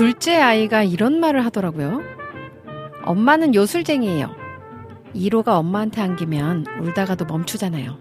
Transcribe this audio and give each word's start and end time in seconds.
둘째 0.00 0.40
아이가 0.40 0.82
이런 0.82 1.20
말을 1.20 1.44
하더라고요. 1.44 2.00
엄마는 3.04 3.54
요술쟁이에요. 3.54 4.34
1호가 5.14 5.48
엄마한테 5.48 6.00
안기면 6.00 6.64
울다가도 6.80 7.26
멈추잖아요. 7.26 7.98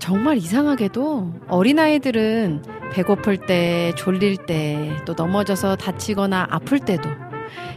정말 0.00 0.38
이상하게도 0.38 1.42
어린아이들은 1.46 2.64
배고플 2.92 3.46
때, 3.46 3.92
졸릴 3.96 4.36
때, 4.46 4.96
또 5.06 5.14
넘어져서 5.14 5.76
다치거나 5.76 6.48
아플 6.50 6.80
때도, 6.80 7.08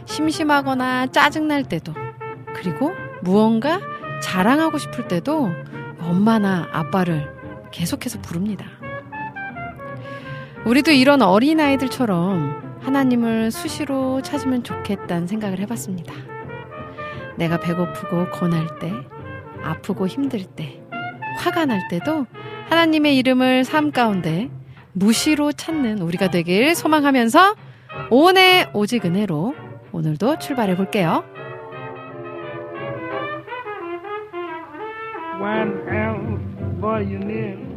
심심하거나 0.06 1.12
짜증날 1.12 1.62
때도, 1.68 1.94
그리고 2.52 2.94
무언가 3.22 3.80
자랑하고 4.24 4.78
싶을 4.78 5.06
때도 5.06 5.52
엄마나 6.00 6.68
아빠를 6.72 7.32
계속해서 7.70 8.20
부릅니다. 8.22 8.77
우리도 10.68 10.90
이런 10.90 11.22
어린아이들처럼 11.22 12.80
하나님을 12.82 13.50
수시로 13.50 14.20
찾으면 14.20 14.64
좋겠다는 14.64 15.26
생각을 15.26 15.60
해봤습니다. 15.60 16.12
내가 17.38 17.58
배고프고 17.58 18.28
고날 18.38 18.78
때, 18.78 18.92
아프고 19.62 20.06
힘들 20.06 20.44
때, 20.44 20.82
화가 21.38 21.64
날 21.64 21.88
때도 21.88 22.26
하나님의 22.68 23.16
이름을 23.16 23.64
삶 23.64 23.92
가운데 23.92 24.50
무시로 24.92 25.52
찾는 25.52 26.00
우리가 26.00 26.28
되길 26.28 26.74
소망하면서 26.74 27.54
오은의 28.10 28.68
오직 28.74 29.06
은혜로 29.06 29.54
오늘도 29.92 30.38
출발해 30.38 30.76
볼게요. 30.76 31.24
When 35.40 35.88
else 35.88 36.82
were 36.82 37.02
you 37.02 37.20
near? 37.24 37.67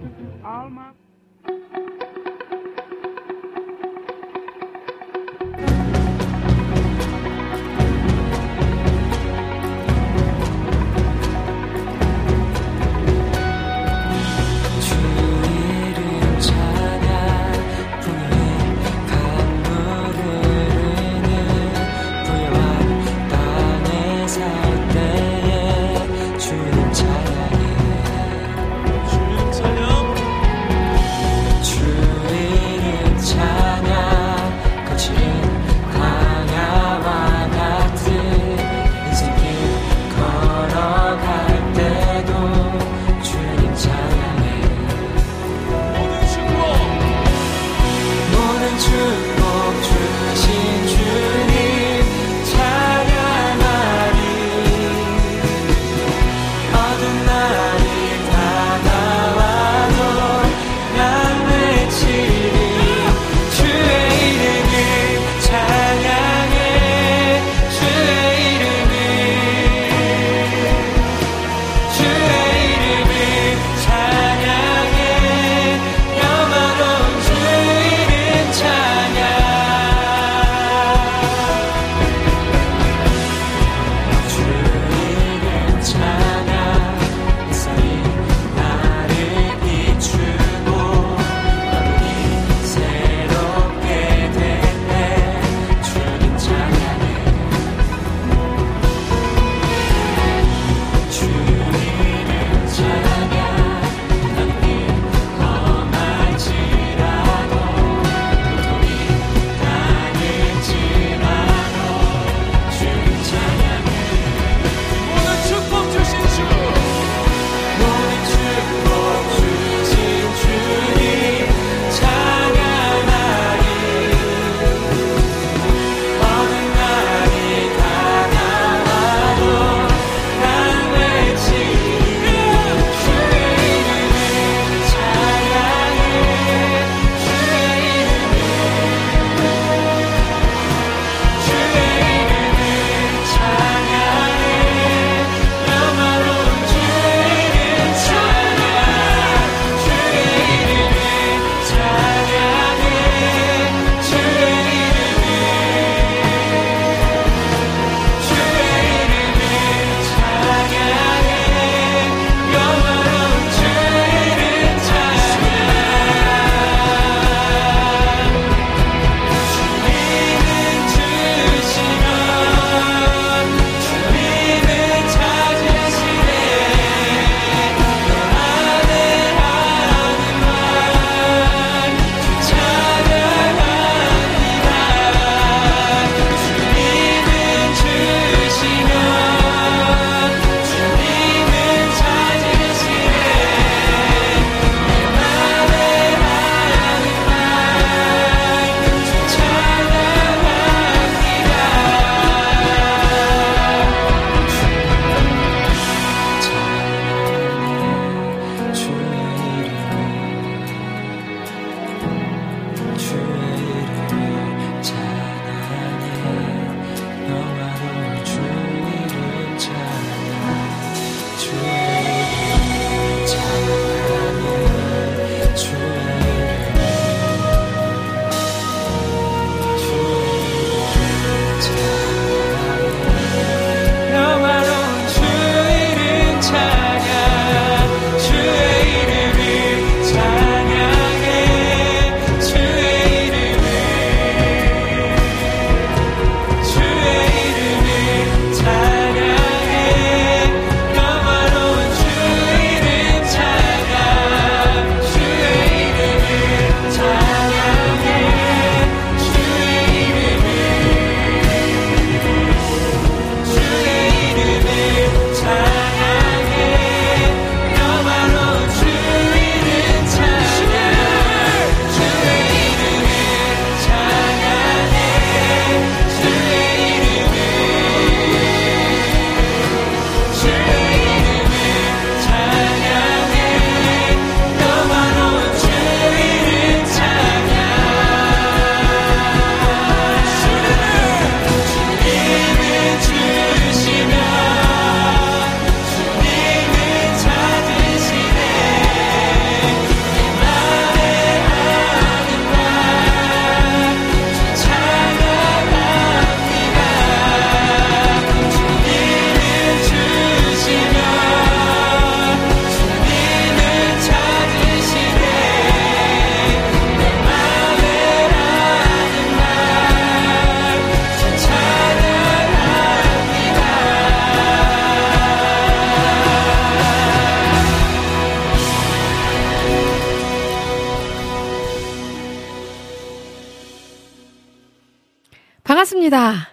반갑습니다. 335.91 336.49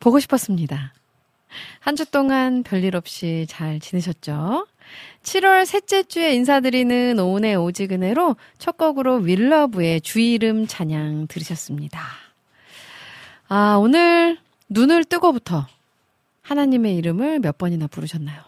보고 0.00 0.20
싶었습니다. 0.20 0.92
한 1.80 1.96
주 1.96 2.06
동안 2.06 2.62
별일 2.62 2.96
없이 2.96 3.46
잘 3.48 3.80
지내셨죠? 3.80 4.66
7월 5.22 5.66
셋째 5.66 6.02
주에 6.04 6.34
인사드리는 6.34 7.18
오은의 7.18 7.56
오지근해로 7.56 8.36
첫 8.58 8.76
곡으로 8.76 9.16
윌러브의 9.16 10.00
주 10.02 10.20
이름 10.20 10.66
찬양 10.66 11.26
들으셨습니다. 11.28 12.00
아, 13.48 13.76
오늘 13.80 14.38
눈을 14.68 15.04
뜨고부터 15.04 15.66
하나님의 16.42 16.96
이름을 16.96 17.40
몇 17.40 17.58
번이나 17.58 17.86
부르셨나요? 17.88 18.40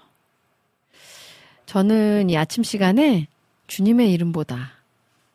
저는 1.66 2.30
이 2.30 2.36
아침 2.36 2.62
시간에 2.62 3.26
주님의 3.66 4.12
이름보다 4.12 4.72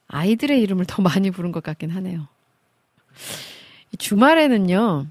아이들의 0.08 0.62
이름을 0.62 0.86
더 0.86 1.02
많이 1.02 1.30
부른 1.30 1.52
것 1.52 1.62
같긴 1.62 1.90
하네요. 1.92 2.28
주말에는요, 3.98 5.06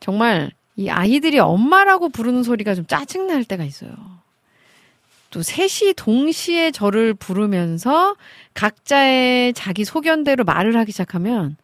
정말 0.00 0.50
이 0.76 0.88
아이들이 0.88 1.38
엄마라고 1.38 2.08
부르는 2.08 2.42
소리가 2.42 2.74
좀 2.74 2.86
짜증날 2.86 3.44
때가 3.44 3.64
있어요. 3.64 3.92
또 5.30 5.42
셋이 5.42 5.94
동시에 5.96 6.70
저를 6.70 7.12
부르면서 7.12 8.16
각자의 8.54 9.52
자기 9.54 9.84
소견대로 9.84 10.44
말을 10.44 10.76
하기 10.76 10.92
시작하면 10.92 11.56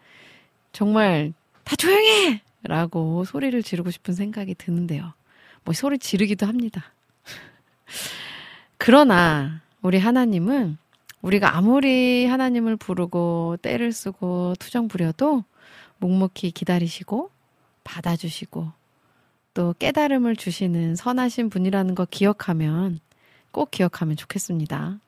정말 0.73 1.33
다 1.65 1.77
조용해! 1.77 2.43
라고 2.65 3.25
소리를 3.25 3.63
지르고 3.63 3.91
싶은 3.91 4.15
생각이 4.15 4.55
드는데요. 4.55 5.13
뭐 5.65 5.73
소리 5.73 5.99
지르기도 5.99 6.47
합니다. 6.47 6.93
그러나 8.77 9.61
우리 9.83 9.99
하나님은 9.99 10.77
우리가 11.23 11.57
아무리 11.57 12.27
하나님을 12.27 12.77
부르고 12.77 13.59
때를 13.63 13.93
쓰고 13.93 14.55
투정 14.59 14.89
부려도 14.89 15.45
묵묵히 16.01 16.51
기다리시고 16.51 17.31
받아주시고 17.85 18.69
또 19.55 19.75
깨달음을 19.79 20.37
주시는 20.37 20.97
선하신 20.97 21.51
분이라는 21.51 21.95
거 21.95 22.05
기억하면 22.05 23.01
꼭 23.51 23.71
기억하면 23.71 24.17
좋겠습니다. 24.17 24.99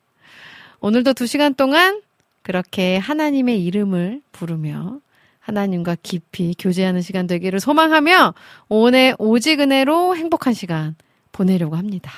오늘도 0.81 1.15
두 1.15 1.27
시간 1.27 1.55
동안 1.55 2.03
그렇게 2.43 2.97
하나님의 2.97 3.65
이름을 3.65 4.23
부르며 4.33 5.01
하나님과 5.41 5.97
깊이 6.03 6.55
교제하는 6.59 7.03
시간 7.03 7.27
되기를 7.27 7.61
소망하며 7.61 8.35
오늘 8.69 9.15
오직 9.19 9.61
은혜로 9.61 10.17
행복한 10.17 10.55
시간 10.55 10.95
보내려고 11.33 11.77
합니다. 11.77 12.13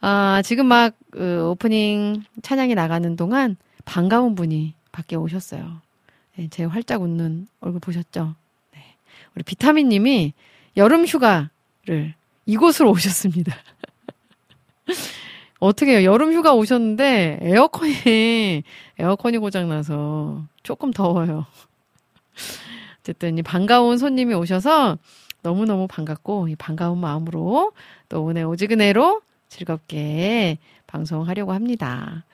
아, 0.00 0.42
지금 0.44 0.66
막 0.66 0.94
그, 1.10 1.48
오프닝 1.50 2.24
찬양이 2.42 2.74
나가는 2.74 3.16
동안 3.16 3.56
반가운 3.84 4.34
분이 4.34 4.74
밖에 4.92 5.16
오셨어요. 5.16 5.82
네, 6.36 6.48
제 6.50 6.64
활짝 6.64 7.02
웃는 7.02 7.48
얼굴 7.60 7.80
보셨죠? 7.80 8.34
네. 8.72 8.80
우리 9.34 9.42
비타민 9.42 9.88
님이 9.88 10.32
여름 10.76 11.04
휴가를 11.04 12.14
이곳으로 12.46 12.90
오셨습니다. 12.90 13.54
어떻게 15.58 15.98
해요? 15.98 16.10
여름 16.10 16.32
휴가 16.32 16.54
오셨는데 16.54 17.40
에어컨이 17.42 18.62
에어컨이 18.98 19.38
고장 19.38 19.68
나서 19.68 20.42
조금 20.62 20.90
더워요. 20.90 21.46
어쨌든 23.00 23.38
이 23.38 23.42
반가운 23.42 23.98
손님이 23.98 24.34
오셔서 24.34 24.98
너무너무 25.42 25.86
반갑고 25.86 26.48
이 26.48 26.56
반가운 26.56 26.98
마음으로 26.98 27.72
또 28.08 28.22
오늘 28.22 28.44
오지근해로 28.44 29.20
즐겁게 29.48 30.58
방송하려고 30.86 31.52
합니다. 31.52 32.24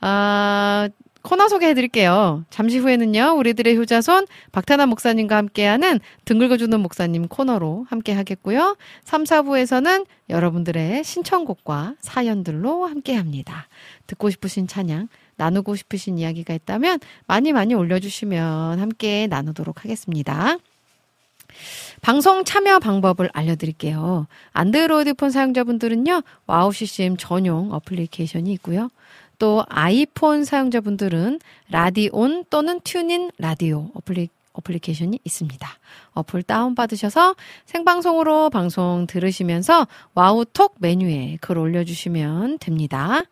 아, 0.00 0.88
코너 1.28 1.46
소개해 1.46 1.74
드릴게요. 1.74 2.46
잠시 2.48 2.78
후에는요, 2.78 3.34
우리들의 3.36 3.76
효자손 3.76 4.26
박태남 4.50 4.88
목사님과 4.88 5.36
함께하는 5.36 6.00
등 6.24 6.38
긁어주는 6.38 6.80
목사님 6.80 7.28
코너로 7.28 7.84
함께 7.90 8.14
하겠고요. 8.14 8.78
3, 9.04 9.24
4부에서는 9.24 10.06
여러분들의 10.30 11.04
신청곡과 11.04 11.96
사연들로 12.00 12.86
함께 12.86 13.14
합니다. 13.14 13.68
듣고 14.06 14.30
싶으신 14.30 14.66
찬양, 14.68 15.08
나누고 15.36 15.76
싶으신 15.76 16.16
이야기가 16.16 16.54
있다면 16.54 16.98
많이 17.26 17.52
많이 17.52 17.74
올려주시면 17.74 18.80
함께 18.80 19.26
나누도록 19.26 19.84
하겠습니다. 19.84 20.56
방송 22.00 22.44
참여 22.44 22.78
방법을 22.78 23.28
알려드릴게요. 23.34 24.28
안드로이드 24.52 25.12
폰 25.12 25.30
사용자분들은요, 25.30 26.22
와우 26.46 26.72
CCM 26.72 27.18
전용 27.18 27.70
어플리케이션이 27.74 28.50
있고요. 28.54 28.88
또 29.38 29.64
아이폰 29.68 30.44
사용자분들은 30.44 31.40
라디온 31.70 32.44
또는 32.50 32.80
TuneIn 32.80 33.30
라디오 33.38 33.90
어플리, 33.94 34.28
어플리케이션이 34.52 35.20
있습니다. 35.24 35.68
어플 36.12 36.42
다운받으셔서 36.42 37.36
생방송으로 37.66 38.50
방송 38.50 39.06
들으시면서 39.06 39.86
와우톡 40.14 40.76
메뉴에 40.78 41.38
글 41.40 41.58
올려주시면 41.58 42.58
됩니다. 42.58 43.22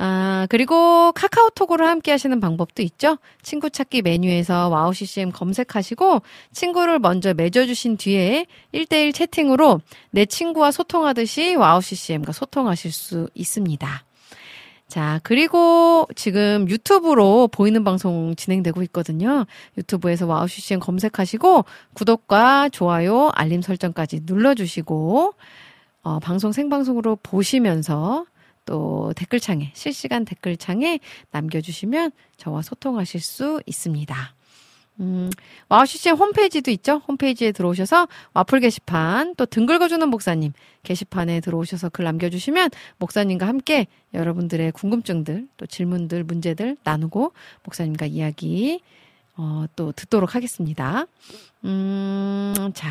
아, 0.00 0.46
그리고 0.48 1.10
카카오톡으로 1.12 1.84
함께 1.84 2.12
하시는 2.12 2.38
방법도 2.38 2.82
있죠. 2.82 3.18
친구 3.42 3.68
찾기 3.68 4.02
메뉴에서 4.02 4.68
와우 4.68 4.94
CCM 4.94 5.32
검색하시고 5.32 6.22
친구를 6.52 7.00
먼저 7.00 7.34
맺어주신 7.34 7.96
뒤에 7.96 8.46
1대1 8.72 9.12
채팅으로 9.12 9.80
내 10.10 10.24
친구와 10.24 10.70
소통하듯이 10.70 11.56
와우 11.56 11.82
CCM과 11.82 12.30
소통하실 12.30 12.92
수 12.92 13.28
있습니다. 13.34 14.07
자, 14.88 15.20
그리고 15.22 16.06
지금 16.16 16.66
유튜브로 16.66 17.48
보이는 17.48 17.84
방송 17.84 18.34
진행되고 18.34 18.82
있거든요. 18.84 19.44
유튜브에서 19.76 20.26
와우 20.26 20.48
CCM 20.48 20.80
검색하시고 20.80 21.66
구독과 21.92 22.70
좋아요, 22.70 23.28
알림 23.34 23.60
설정까지 23.60 24.22
눌러주시고, 24.24 25.34
어, 26.02 26.18
방송 26.20 26.52
생방송으로 26.52 27.16
보시면서 27.22 28.24
또 28.64 29.12
댓글창에 29.14 29.72
실시간 29.74 30.24
댓글창에 30.24 31.00
남겨주시면 31.32 32.12
저와 32.38 32.62
소통하실 32.62 33.20
수 33.20 33.60
있습니다. 33.66 34.34
음, 35.00 35.30
와우 35.68 35.86
CCM 35.86 36.16
홈페이지도 36.16 36.70
있죠? 36.72 37.02
홈페이지에 37.06 37.52
들어오셔서 37.52 38.08
와플 38.34 38.60
게시판, 38.60 39.34
또 39.36 39.46
등 39.46 39.66
긁어주는 39.66 40.08
목사님 40.08 40.52
게시판에 40.82 41.40
들어오셔서 41.40 41.90
글 41.90 42.04
남겨주시면 42.04 42.70
목사님과 42.98 43.46
함께 43.46 43.86
여러분들의 44.14 44.72
궁금증들, 44.72 45.48
또 45.56 45.66
질문들, 45.66 46.24
문제들 46.24 46.76
나누고 46.84 47.32
목사님과 47.64 48.06
이야기, 48.06 48.80
어, 49.36 49.66
또 49.76 49.92
듣도록 49.92 50.34
하겠습니다. 50.34 51.06
음, 51.64 52.54
자. 52.74 52.88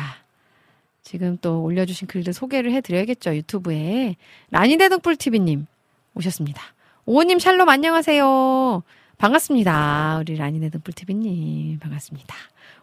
지금 1.02 1.38
또 1.40 1.62
올려주신 1.62 2.06
글들 2.06 2.34
소개를 2.34 2.70
해드려야겠죠. 2.72 3.34
유튜브에. 3.34 4.16
라니대등불TV님 4.50 5.66
오셨습니다. 6.14 6.62
오호님 7.06 7.38
샬롬 7.38 7.66
안녕하세요. 7.66 8.82
반갑습니다. 9.18 10.18
우리 10.20 10.36
라니네 10.36 10.70
등불TV님 10.70 11.80
반갑습니다. 11.80 12.34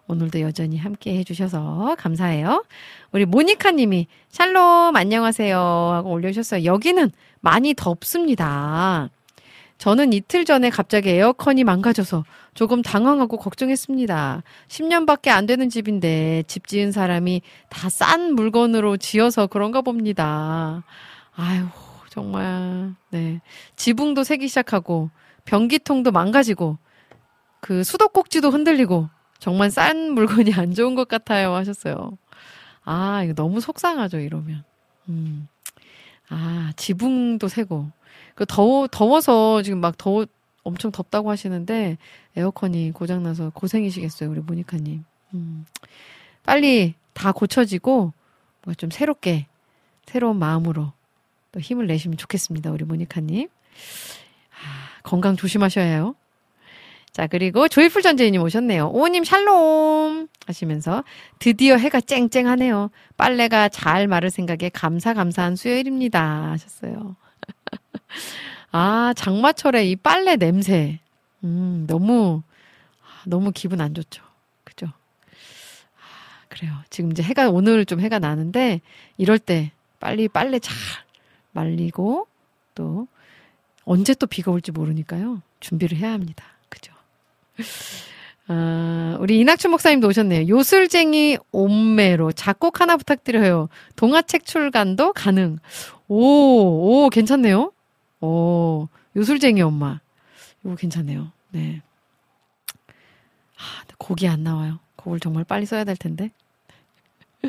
오늘도 0.07 0.41
여전히 0.41 0.77
함께 0.77 1.17
해주셔서 1.17 1.95
감사해요. 1.97 2.65
우리 3.13 3.25
모니카님이 3.25 4.07
샬롬 4.29 4.95
안녕하세요 4.95 5.57
하고 5.57 6.11
올려주셨어요. 6.11 6.65
여기는 6.65 7.09
많이 7.39 7.73
덥습니다. 7.73 9.09
저는 9.77 10.11
이틀 10.13 10.45
전에 10.45 10.69
갑자기 10.69 11.09
에어컨이 11.09 11.63
망가져서 11.63 12.25
조금 12.53 12.81
당황하고 12.81 13.37
걱정했습니다. 13.37 14.43
10년밖에 14.67 15.29
안 15.29 15.45
되는 15.45 15.69
집인데 15.69 16.43
집 16.47 16.67
지은 16.67 16.91
사람이 16.91 17.41
다 17.69 17.89
싼 17.89 18.33
물건으로 18.35 18.97
지어서 18.97 19.47
그런가 19.47 19.81
봅니다. 19.81 20.83
아유, 21.35 21.65
정말, 22.09 22.93
네. 23.09 23.41
지붕도 23.75 24.23
새기 24.23 24.47
시작하고, 24.47 25.09
변기통도 25.45 26.11
망가지고, 26.11 26.77
그 27.61 27.83
수도꼭지도 27.83 28.49
흔들리고, 28.49 29.09
정말 29.39 29.71
싼 29.71 30.11
물건이 30.13 30.53
안 30.53 30.73
좋은 30.73 30.95
것 30.95 31.07
같아요. 31.07 31.53
하셨어요. 31.53 32.17
아, 32.83 33.23
이거 33.23 33.33
너무 33.33 33.61
속상하죠, 33.61 34.19
이러면. 34.19 34.63
음. 35.09 35.47
아, 36.29 36.73
지붕도 36.75 37.47
새고. 37.47 37.89
그 38.35 38.45
더워, 38.47 38.87
더워서 38.87 39.61
지금 39.61 39.79
막 39.79 39.97
더워, 39.97 40.25
엄청 40.63 40.91
덥다고 40.91 41.29
하시는데 41.29 41.97
에어컨이 42.35 42.91
고장나서 42.91 43.51
고생이시겠어요, 43.51 44.29
우리 44.29 44.39
모니카님. 44.39 45.05
음. 45.35 45.65
빨리 46.43 46.95
다 47.13 47.31
고쳐지고 47.31 48.13
뭔가 48.63 48.75
좀 48.77 48.89
새롭게, 48.89 49.47
새로운 50.05 50.37
마음으로 50.37 50.91
또 51.51 51.59
힘을 51.59 51.87
내시면 51.87 52.17
좋겠습니다, 52.17 52.71
우리 52.71 52.83
모니카님. 52.83 53.47
아, 55.05 55.09
건강 55.09 55.35
조심하셔야 55.35 55.85
해요. 55.85 56.15
자, 57.11 57.27
그리고 57.27 57.67
조이풀 57.69 58.01
전재인님 58.01 58.41
오셨네요. 58.41 58.89
오님 58.89 59.23
샬롬 59.23 60.27
하시면서 60.47 61.03
드디어 61.39 61.77
해가 61.77 62.01
쨍쨍하네요. 62.01 62.89
빨래가 63.15 63.69
잘 63.69 64.07
마를 64.07 64.29
생각에 64.29 64.69
감사 64.69 65.13
감사한 65.13 65.55
수요일입니다 65.55 66.51
하셨어요. 66.51 67.15
아, 68.71 69.13
장마철에 69.15 69.85
이 69.85 69.95
빨래 69.95 70.35
냄새. 70.35 70.99
음, 71.43 71.85
너무, 71.87 72.41
너무 73.25 73.51
기분 73.53 73.79
안 73.79 73.93
좋죠. 73.93 74.23
그죠? 74.65 74.87
그래요. 76.49 76.73
지금 76.89 77.11
이제 77.11 77.23
해가, 77.23 77.49
오늘 77.49 77.85
좀 77.85 78.01
해가 78.01 78.19
나는데, 78.19 78.81
이럴 79.17 79.39
때 79.39 79.71
빨리 80.01 80.27
빨래 80.27 80.59
잘 80.59 80.75
말리고, 81.53 82.27
또, 82.73 83.07
언제 83.85 84.13
또 84.15 84.27
비가 84.27 84.51
올지 84.51 84.71
모르니까요. 84.71 85.41
준비를 85.59 85.97
해야 85.97 86.11
합니다. 86.11 86.43
그죠? 86.69 86.91
아, 88.47 89.17
우리 89.19 89.39
이낙춘 89.39 89.71
목사님도 89.71 90.07
오셨네요. 90.07 90.47
요술쟁이 90.47 91.37
옴매로 91.51 92.31
작곡 92.33 92.81
하나 92.81 92.97
부탁드려요. 92.97 93.69
동화책 93.95 94.45
출간도 94.45 95.13
가능. 95.13 95.57
오, 96.07 97.05
오, 97.05 97.09
괜찮네요. 97.09 97.71
오, 98.21 98.87
요술쟁이 99.15 99.61
엄마. 99.61 99.99
이거 100.63 100.75
괜찮네요. 100.75 101.31
네. 101.51 101.81
아, 103.57 103.83
곡이 103.97 104.27
안 104.27 104.43
나와요. 104.43 104.79
곡을 104.97 105.19
정말 105.19 105.43
빨리 105.43 105.65
써야 105.65 105.83
될 105.83 105.95
텐데. 105.95 106.31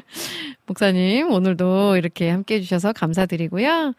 목사님, 0.67 1.31
오늘도 1.31 1.97
이렇게 1.97 2.31
함께 2.31 2.57
해주셔서 2.57 2.93
감사드리고요. 2.93 3.95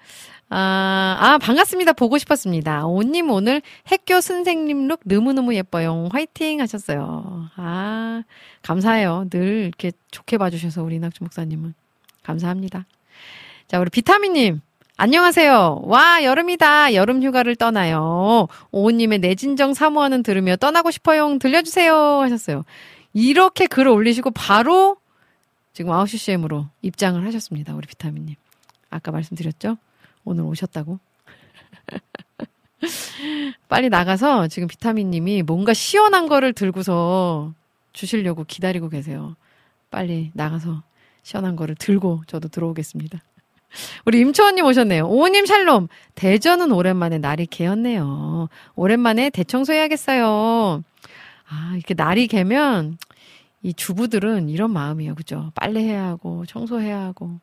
아, 0.50 1.18
아, 1.20 1.38
반갑습니다. 1.40 1.94
보고 1.94 2.18
싶었습니다. 2.18 2.86
오님 2.86 3.30
오늘 3.32 3.62
학교 3.84 4.22
선생님 4.22 4.88
룩 4.88 5.02
너무너무 5.04 5.54
예뻐요. 5.56 6.08
화이팅 6.12 6.62
하셨어요. 6.62 7.50
아, 7.58 8.24
감사해요. 8.62 9.28
늘 9.30 9.66
이렇게 9.66 9.92
좋게 10.12 10.38
봐주셔서 10.38 10.84
우리 10.84 11.00
낙주 11.00 11.24
목사님은. 11.24 11.74
감사합니다. 12.24 12.86
자, 13.68 13.80
우리 13.80 13.90
비타민님. 13.90 14.62
안녕하세요. 15.00 15.82
와, 15.84 16.24
여름이다. 16.24 16.96
여름 16.96 17.22
휴가를 17.22 17.56
떠나요. 17.56 18.48
오우님의 18.72 19.20
내진정 19.20 19.74
사모하는 19.76 20.24
들으며 20.24 20.56
떠나고 20.56 20.90
싶어요. 20.92 21.38
들려주세요. 21.38 21.94
하셨어요. 22.22 22.64
이렇게 23.14 23.68
글을 23.68 23.92
올리시고 23.92 24.32
바로 24.32 24.98
지금 25.78 25.92
9시 25.92 26.18
CM으로 26.18 26.66
입장을 26.82 27.24
하셨습니다. 27.24 27.76
우리 27.76 27.86
비타민님. 27.86 28.34
아까 28.90 29.12
말씀드렸죠? 29.12 29.78
오늘 30.26 30.44
오셨다고. 30.46 30.98
빨리 33.70 33.88
나가서 33.90 34.48
지금 34.48 34.68
비타민님이 34.68 35.44
뭔가 35.44 35.76
시원한 35.76 36.28
거를 36.28 36.54
들고서 36.54 37.54
주시려고 37.94 38.44
기다리고 38.44 38.90
계세요. 38.90 39.36
빨리 39.92 40.32
나가서 40.34 40.82
시원한 41.22 41.56
거를 41.56 41.76
들고 41.76 42.24
저도 42.26 42.48
들어오겠습니다. 42.48 43.22
우리 44.06 44.20
임초원님 44.22 44.66
오셨네요. 44.66 45.08
오님 45.08 45.46
샬롬. 45.46 45.90
대전은 46.16 46.72
오랜만에 46.72 47.20
날이 47.20 47.46
개었네요. 47.46 48.50
오랜만에 48.76 49.30
대청소해야겠어요. 49.30 50.84
아, 51.50 51.74
이렇게 51.76 51.94
날이 51.94 52.26
개면 52.26 52.98
이 53.68 53.74
주부들은 53.74 54.48
이런 54.48 54.72
마음이에요. 54.72 55.14
그죠? 55.14 55.52
빨래해야 55.54 56.06
하고, 56.06 56.46
청소해야 56.46 57.02
하고. 57.02 57.42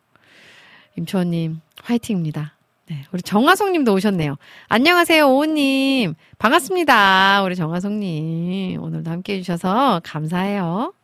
임초원님, 0.96 1.60
화이팅입니다. 1.82 2.54
네, 2.88 3.04
우리 3.12 3.20
정화송님도 3.20 3.92
오셨네요. 3.92 4.36
안녕하세요, 4.68 5.28
오우님. 5.28 6.14
반갑습니다. 6.38 7.42
우리 7.42 7.56
정화송님. 7.56 8.82
오늘도 8.82 9.10
함께 9.10 9.34
해주셔서 9.34 10.00
감사해요. 10.02 10.94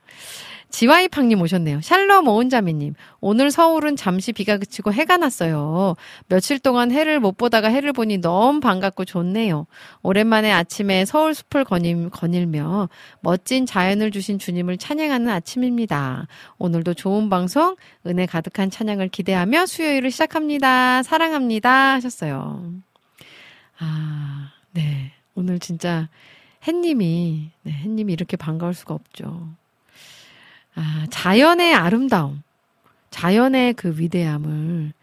지와이팡님 0.71 1.41
오셨네요. 1.41 1.81
샬롬 1.81 2.29
오은자매님. 2.29 2.95
오늘 3.21 3.51
서울은 3.51 3.97
잠시 3.97 4.33
비가 4.33 4.57
그치고 4.57 4.93
해가 4.93 5.17
났어요. 5.17 5.97
며칠 6.29 6.59
동안 6.59 6.91
해를 6.91 7.21
못 7.21 7.37
보다가 7.37 7.69
해를 7.69 7.93
보니 7.93 8.19
너무 8.19 8.61
반갑고 8.61 9.05
좋네요. 9.05 9.67
오랜만에 10.03 10.51
아침에 10.53 11.05
서울 11.05 11.35
숲을 11.35 11.65
거닐, 11.65 12.09
거닐며 12.11 12.89
멋진 13.21 13.67
자연을 13.67 14.11
주신 14.11 14.39
주님을 14.39 14.79
찬양하는 14.79 15.29
아침입니다. 15.29 16.27
오늘도 16.59 16.95
좋은 16.95 17.29
방송, 17.29 17.77
은혜 18.07 18.27
가득한 18.27 18.71
찬양을 18.71 19.09
기대하며 19.09 19.67
수요일을 19.67 20.11
시작합니다. 20.11 21.03
사랑합니다. 21.03 21.95
하셨어요. 21.95 22.73
아, 23.79 24.53
네. 24.73 25.13
오늘 25.35 25.59
진짜 25.59 26.09
햇님이, 26.67 27.51
네, 27.63 27.73
햇님이 27.73 28.13
이렇게 28.13 28.37
반가울 28.37 28.75
수가 28.75 28.95
없죠. 28.95 29.49
아, 30.81 31.07
자연의 31.11 31.75
아름다움, 31.75 32.43
자연의 33.11 33.75
그 33.75 33.99
위대함을 33.99 34.95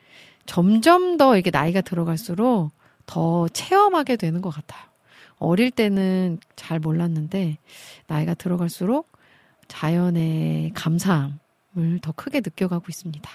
점점 0.48 1.18
더 1.18 1.36
이렇게 1.36 1.52
나이가 1.52 1.82
들어갈수록 1.82 2.72
더 3.06 3.48
체험하게 3.50 4.16
되는 4.16 4.42
것 4.42 4.50
같아요. 4.50 4.82
어릴 5.38 5.70
때는 5.70 6.40
잘 6.56 6.80
몰랐는데 6.80 7.58
나이가 8.08 8.34
들어갈수록 8.34 9.08
자연의 9.68 10.72
감사함을 10.74 12.00
더 12.02 12.12
크게 12.16 12.40
느껴가고 12.40 12.86
있습니다. 12.90 13.30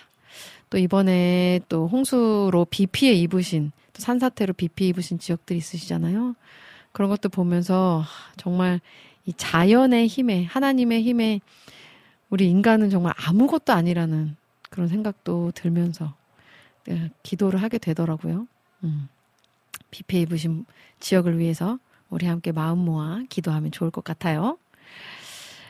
또 0.69 0.79
이번에 0.79 1.61
또 1.69 1.87
홍수로 1.87 2.67
비 2.71 2.87
피해 2.87 3.13
입으신 3.13 3.71
또 3.93 4.03
산사태로 4.03 4.55
비 4.55 4.67
피해 4.67 4.89
입으신 4.89 5.21
지역들이 5.21 5.59
있으시잖아요. 5.59 6.35
그런 6.91 7.09
것도 7.09 7.29
보면서 7.29 8.03
정말 8.37 8.81
이 9.27 9.33
자연의 9.33 10.09
힘에 10.09 10.45
하나님의 10.45 11.03
힘에 11.05 11.41
우리 12.33 12.49
인간은 12.49 12.89
정말 12.89 13.13
아무것도 13.19 13.75
아니라는 13.75 14.37
그런 14.71 14.89
생각도 14.89 15.53
들면서 15.55 16.15
네, 16.87 17.11
기도를 17.23 17.63
하게 17.63 17.77
되더라고요. 17.77 18.49
음. 18.85 19.09
비 19.91 20.03
피해 20.03 20.23
입으신 20.23 20.65
지역을 20.99 21.39
위해서 21.39 21.79
우리 22.09 22.25
함께 22.25 22.51
마음 22.51 22.79
모아 22.79 23.21
기도하면 23.29 23.71
좋을 23.71 23.91
것 23.91 24.03
같아요. 24.03 24.57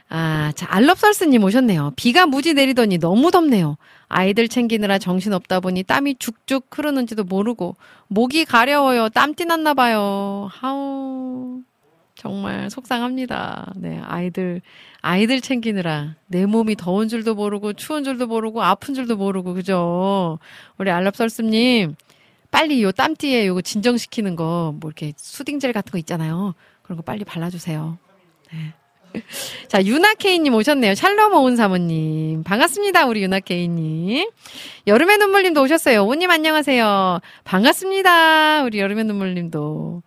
아, 0.08 0.52
자, 0.54 0.68
알럽설스님 0.70 1.42
오셨네요. 1.42 1.94
비가 1.96 2.26
무지 2.26 2.54
내리더니 2.54 2.98
너무 2.98 3.32
덥네요. 3.32 3.76
아이들 4.06 4.46
챙기느라 4.46 5.00
정신 5.00 5.32
없다 5.32 5.58
보니 5.58 5.82
땀이 5.82 6.14
죽죽 6.20 6.66
흐르는지도 6.70 7.24
모르고 7.24 7.74
목이 8.06 8.44
가려워요. 8.44 9.08
땀띠 9.08 9.46
났나 9.46 9.74
봐요. 9.74 10.48
하우. 10.52 11.62
정말 12.22 12.70
속상합니다. 12.70 13.72
네, 13.74 14.00
아이들, 14.04 14.62
아이들 15.00 15.40
챙기느라 15.40 16.14
내 16.28 16.46
몸이 16.46 16.76
더운 16.76 17.08
줄도 17.08 17.34
모르고 17.34 17.72
추운 17.72 18.04
줄도 18.04 18.28
모르고 18.28 18.62
아픈 18.62 18.94
줄도 18.94 19.16
모르고, 19.16 19.54
그죠? 19.54 20.38
우리 20.78 20.92
알랍설스님, 20.92 21.96
빨리 22.52 22.80
요 22.84 22.92
땀띠에 22.92 23.48
요거 23.48 23.62
진정시키는 23.62 24.36
거, 24.36 24.72
뭐 24.78 24.88
이렇게 24.88 25.12
수딩젤 25.16 25.72
같은 25.72 25.90
거 25.90 25.98
있잖아요. 25.98 26.54
그런 26.82 26.96
거 26.96 27.02
빨리 27.02 27.24
발라주세요. 27.24 27.98
네. 28.52 28.72
자, 29.66 29.84
유나케이님 29.84 30.54
오셨네요. 30.54 30.94
샬롬 30.94 31.34
오은 31.34 31.56
사모님. 31.56 32.44
반갑습니다, 32.44 33.06
우리 33.06 33.24
유나케이님. 33.24 34.30
여름의 34.86 35.18
눈물님도 35.18 35.60
오셨어요. 35.60 36.04
오님 36.06 36.30
안녕하세요. 36.30 37.18
반갑습니다, 37.42 38.62
우리 38.62 38.78
여름의 38.78 39.06
눈물님도. 39.06 40.04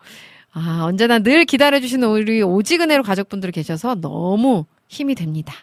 아, 0.57 0.83
언제나 0.85 1.19
늘 1.19 1.43
기다려주시는 1.43 2.07
우리 2.07 2.41
오지근해로 2.41 3.03
가족분들 3.03 3.51
계셔서 3.51 3.95
너무 3.95 4.65
힘이 4.87 5.13
됩니다. 5.13 5.53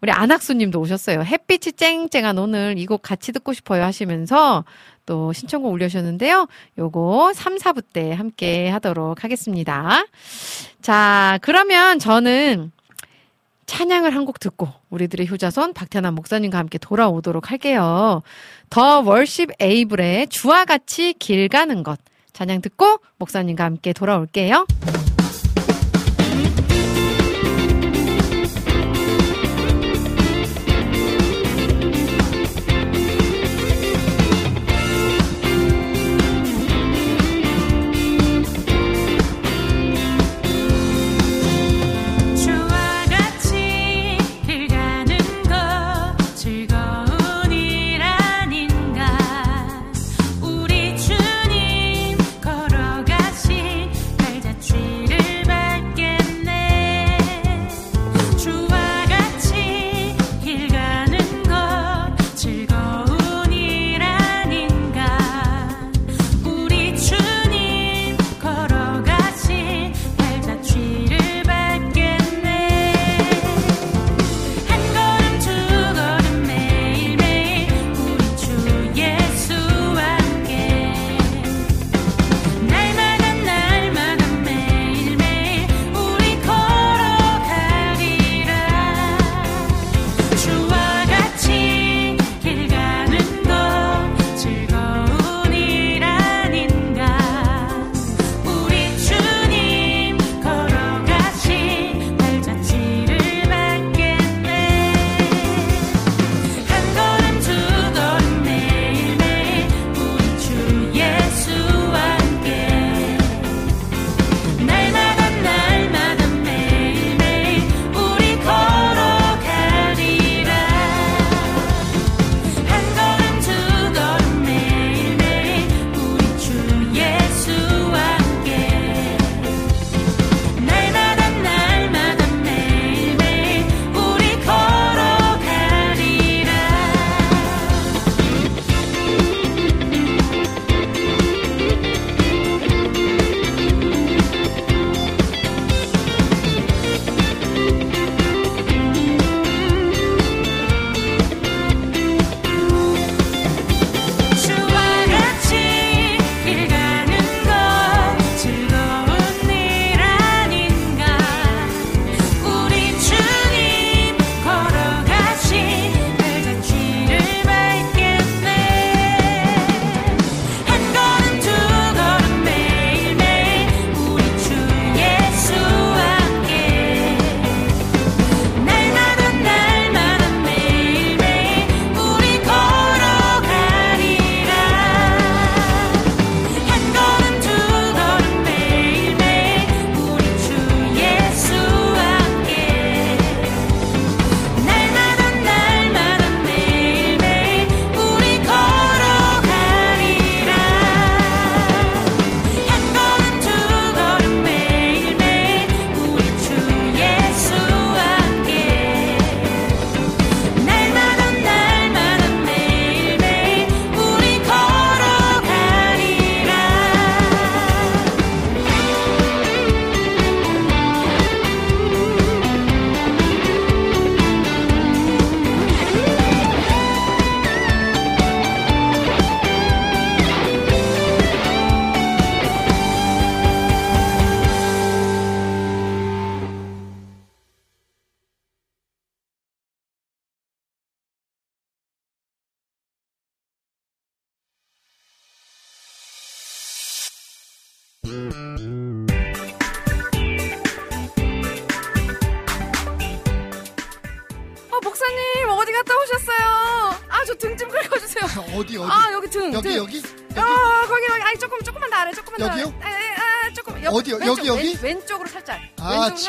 우리 0.00 0.10
안학수님도 0.10 0.80
오셨어요. 0.80 1.22
햇빛이 1.22 1.72
쨍쨍한 1.76 2.38
오늘 2.38 2.76
이 2.78 2.86
곡 2.86 3.02
같이 3.02 3.30
듣고 3.32 3.52
싶어요 3.52 3.84
하시면서 3.84 4.64
또 5.04 5.34
신청곡 5.34 5.70
올려주셨는데요. 5.72 6.48
요거 6.78 7.32
3, 7.34 7.56
4부 7.56 7.82
때 7.92 8.12
함께 8.14 8.70
하도록 8.70 9.22
하겠습니다. 9.22 10.04
자, 10.80 11.38
그러면 11.42 11.98
저는 11.98 12.72
찬양을 13.66 14.14
한 14.14 14.24
곡 14.24 14.40
듣고 14.40 14.68
우리들의 14.88 15.28
효자손 15.28 15.74
박태남 15.74 16.14
목사님과 16.14 16.56
함께 16.56 16.78
돌아오도록 16.78 17.50
할게요. 17.50 18.22
더 18.70 19.00
월십 19.00 19.50
에이블의 19.60 20.28
주와 20.28 20.64
같이 20.64 21.12
길 21.18 21.48
가는 21.48 21.82
것. 21.82 21.98
찬양 22.34 22.60
듣고 22.60 22.98
목사님과 23.18 23.64
함께 23.64 23.94
돌아올게요. 23.94 24.66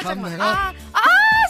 참. 0.05 0.21
내가- 0.23 0.43
아, 0.43 0.73
아, 0.93 1.01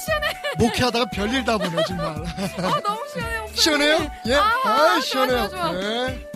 시원해. 0.06 0.28
목회하다가 0.58 1.06
별일 1.14 1.44
다 1.46 1.58
보네 1.58 1.84
정말. 1.88 2.08
아, 2.08 2.82
너무 2.82 3.00
시원해, 3.12 3.40
목사님. 3.40 3.56
시원해요? 3.56 4.12
예. 4.28 4.36
아, 4.36 4.42
아, 4.64 4.78
좋아, 4.78 5.00
시원해요. 5.02 5.50
좋아, 5.50 5.72
좋아. 5.72 5.72
네. 5.74 6.28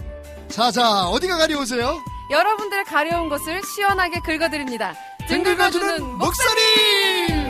자, 0.50 0.72
자, 0.72 1.08
어디가 1.08 1.38
가려우세요? 1.38 1.98
여러분들의 2.32 2.84
가려운 2.86 3.30
곳을 3.30 3.62
시원하게 3.64 4.20
긁어드립니다. 4.20 4.94
등 5.28 5.44
긁어주는 5.44 6.04
목사님! 6.18 7.50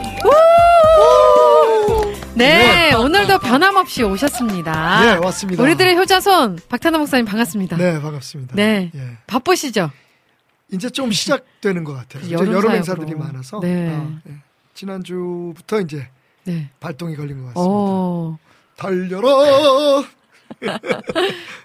네, 2.34 2.90
네. 2.90 2.94
오늘도 2.94 3.38
변함없이 3.40 4.02
오셨습니다. 4.02 5.00
네, 5.04 5.26
왔습니다. 5.26 5.62
우리들의 5.62 5.96
효자손 5.96 6.60
박태나 6.68 6.96
목사님 6.98 7.26
반갑습니다. 7.26 7.76
네, 7.76 8.00
반갑습니다. 8.00 8.54
네. 8.56 8.90
예. 8.94 9.00
바쁘시죠? 9.26 9.90
이제 10.72 10.88
좀 10.88 11.10
시작되는 11.10 11.84
것 11.84 11.94
같아요. 11.94 12.22
이제 12.24 12.32
여름 12.34 12.46
사역으로. 12.52 12.70
행사들이 12.72 13.14
많아서 13.14 13.60
네. 13.60 13.90
아, 13.90 14.08
예. 14.28 14.34
지난주부터 14.80 15.80
이제 15.80 16.08
네. 16.44 16.70
발동이 16.80 17.14
걸린 17.16 17.38
것 17.38 17.46
같습니다. 17.54 17.60
오, 17.70 18.38
달려라. 18.76 19.28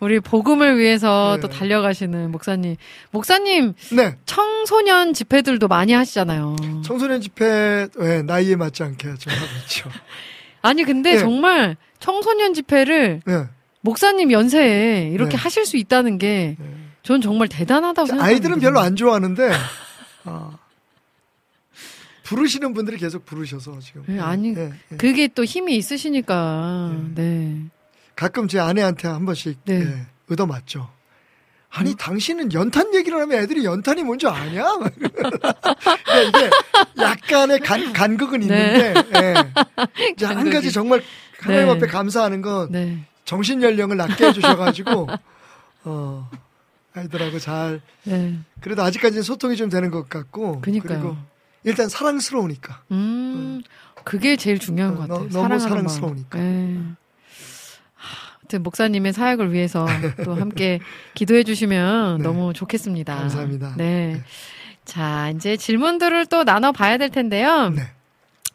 우리 0.01 0.19
복음을 0.19 0.77
위해서 0.77 1.35
네. 1.37 1.41
또 1.41 1.47
달려가시는 1.49 2.29
목사님. 2.31 2.75
목사님 3.11 3.73
네, 3.95 4.17
청소년 4.25 5.13
집회들도 5.13 5.67
많이 5.67 5.93
하시잖아요. 5.93 6.55
청소년 6.83 7.21
집회 7.21 7.87
예, 8.01 8.21
나이에 8.21 8.55
맞지 8.57 8.83
않게 8.83 9.15
좀 9.15 9.33
하고 9.33 9.45
있죠. 9.63 9.89
아니 10.61 10.83
근데 10.83 11.13
네. 11.13 11.19
정말 11.19 11.77
청소년 11.99 12.53
집회를 12.53 13.21
네. 13.25 13.45
목사님 13.81 14.31
연세에 14.31 15.09
이렇게 15.09 15.37
네. 15.37 15.37
하실 15.37 15.65
수 15.65 15.77
있다는 15.77 16.17
게 16.17 16.57
전 17.05 17.21
정말 17.21 17.47
대단하다고 17.47 18.07
생각합니다. 18.07 18.35
아이들은 18.35 18.59
별로 18.59 18.79
안 18.79 18.95
좋아하는데 18.95 19.51
아, 20.23 20.57
부르시는 22.25 22.73
분들이 22.73 22.97
계속 22.97 23.23
부르셔서 23.23 23.79
지금. 23.79 24.03
예, 24.09 24.19
아니 24.19 24.55
예, 24.55 24.71
예. 24.91 24.97
그게 24.97 25.27
또 25.27 25.45
힘이 25.45 25.77
있으시니까. 25.77 26.91
네. 27.13 27.61
가끔 28.15 28.47
제 28.47 28.59
아내한테 28.59 29.07
한 29.07 29.25
번씩 29.25 29.59
네. 29.65 29.81
예, 29.81 30.07
얻어맞죠. 30.33 30.89
아니 31.69 31.93
당신은 31.93 32.53
연탄 32.53 32.93
얘기를 32.95 33.19
하면 33.19 33.37
애들이 33.37 33.63
연탄이 33.63 34.01
뭔지 34.03 34.27
아냐? 34.27 34.65
이게 36.27 36.49
약간의 36.99 37.59
간, 37.59 37.93
간극은 37.93 38.41
있는데 38.41 38.93
예. 39.17 39.33
이제 40.15 40.25
한 40.25 40.49
가지 40.49 40.71
정말 40.71 41.03
하나님 41.39 41.67
네. 41.67 41.71
앞에 41.73 41.87
감사하는 41.87 42.41
건 42.41 42.71
네. 42.71 43.05
정신 43.23 43.61
연령을 43.61 43.97
낮게 43.97 44.27
해주셔가지고 44.27 45.09
어, 45.83 46.29
아이들하고 46.93 47.37
잘 47.39 47.81
네. 48.03 48.39
그래도 48.61 48.81
아직까지는 48.81 49.21
소통이 49.21 49.57
좀 49.57 49.69
되는 49.69 49.91
것 49.91 50.09
같고 50.09 50.61
그니까요. 50.61 50.99
그리고 50.99 51.17
일단 51.65 51.89
사랑스러우니까 51.89 52.81
음. 52.91 53.61
그게 54.03 54.35
제일 54.35 54.59
중요한 54.59 54.93
어, 54.93 54.97
것 54.97 55.07
너- 55.07 55.13
같아요. 55.23 55.29
너무 55.47 55.59
사랑스러우니까. 55.59 56.37
네. 56.39 56.77
하, 57.95 58.37
아무튼 58.39 58.63
목사님의 58.63 59.13
사역을 59.13 59.51
위해서 59.51 59.87
또 60.23 60.35
함께 60.35 60.79
기도해 61.15 61.43
주시면 61.43 62.19
네. 62.19 62.23
너무 62.23 62.53
좋겠습니다. 62.53 63.15
감사합니다. 63.15 63.73
네. 63.77 64.13
네. 64.13 64.23
자, 64.85 65.31
이제 65.35 65.57
질문들을 65.57 66.27
또 66.27 66.43
나눠 66.43 66.71
봐야 66.71 66.97
될 66.97 67.09
텐데요. 67.09 67.69
네. 67.69 67.81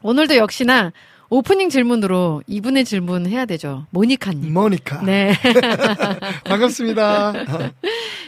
오늘도 0.01 0.37
역시나 0.37 0.93
오프닝 1.33 1.69
질문으로 1.69 2.43
이분의 2.45 2.83
질문 2.83 3.25
해야 3.25 3.45
되죠. 3.45 3.85
모니카님. 3.91 4.53
모니카 4.53 5.01
네. 5.03 5.31
반갑습니다. 6.43 7.33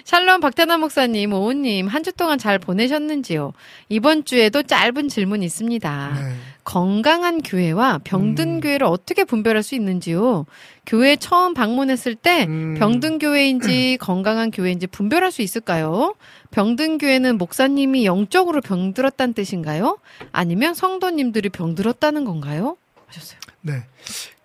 샬롬 0.05 0.39
박태남 0.39 0.79
목사님, 0.79 1.33
오우님, 1.33 1.87
한 1.87 2.01
주 2.03 2.13
동안 2.13 2.37
잘 2.37 2.59
보내셨는지요? 2.59 3.51
이번 3.89 4.23
주에도 4.23 4.63
짧은 4.63 5.09
질문이 5.09 5.45
있습니다. 5.45 6.11
네. 6.15 6.33
건강한 6.63 7.41
교회와 7.41 7.99
병든 8.05 8.47
음. 8.47 8.59
교회를 8.61 8.87
어떻게 8.87 9.25
분별할 9.25 9.63
수 9.63 9.75
있는지요? 9.75 10.45
교회 10.85 11.17
처음 11.17 11.53
방문했을 11.53 12.15
때 12.15 12.45
음. 12.47 12.75
병든 12.79 13.19
교회인지 13.19 13.97
건강한 13.99 14.49
교회인지 14.49 14.87
분별할 14.87 15.29
수 15.33 15.41
있을까요? 15.41 16.15
병든 16.51 16.99
교회는 16.99 17.37
목사님이 17.37 18.05
영적으로 18.05 18.61
병들었다는 18.61 19.33
뜻인가요? 19.33 19.97
아니면 20.31 20.73
성도님들이 20.73 21.49
병들었다는 21.49 22.23
건가요? 22.23 22.77
하셨어요. 23.13 23.39
네. 23.61 23.85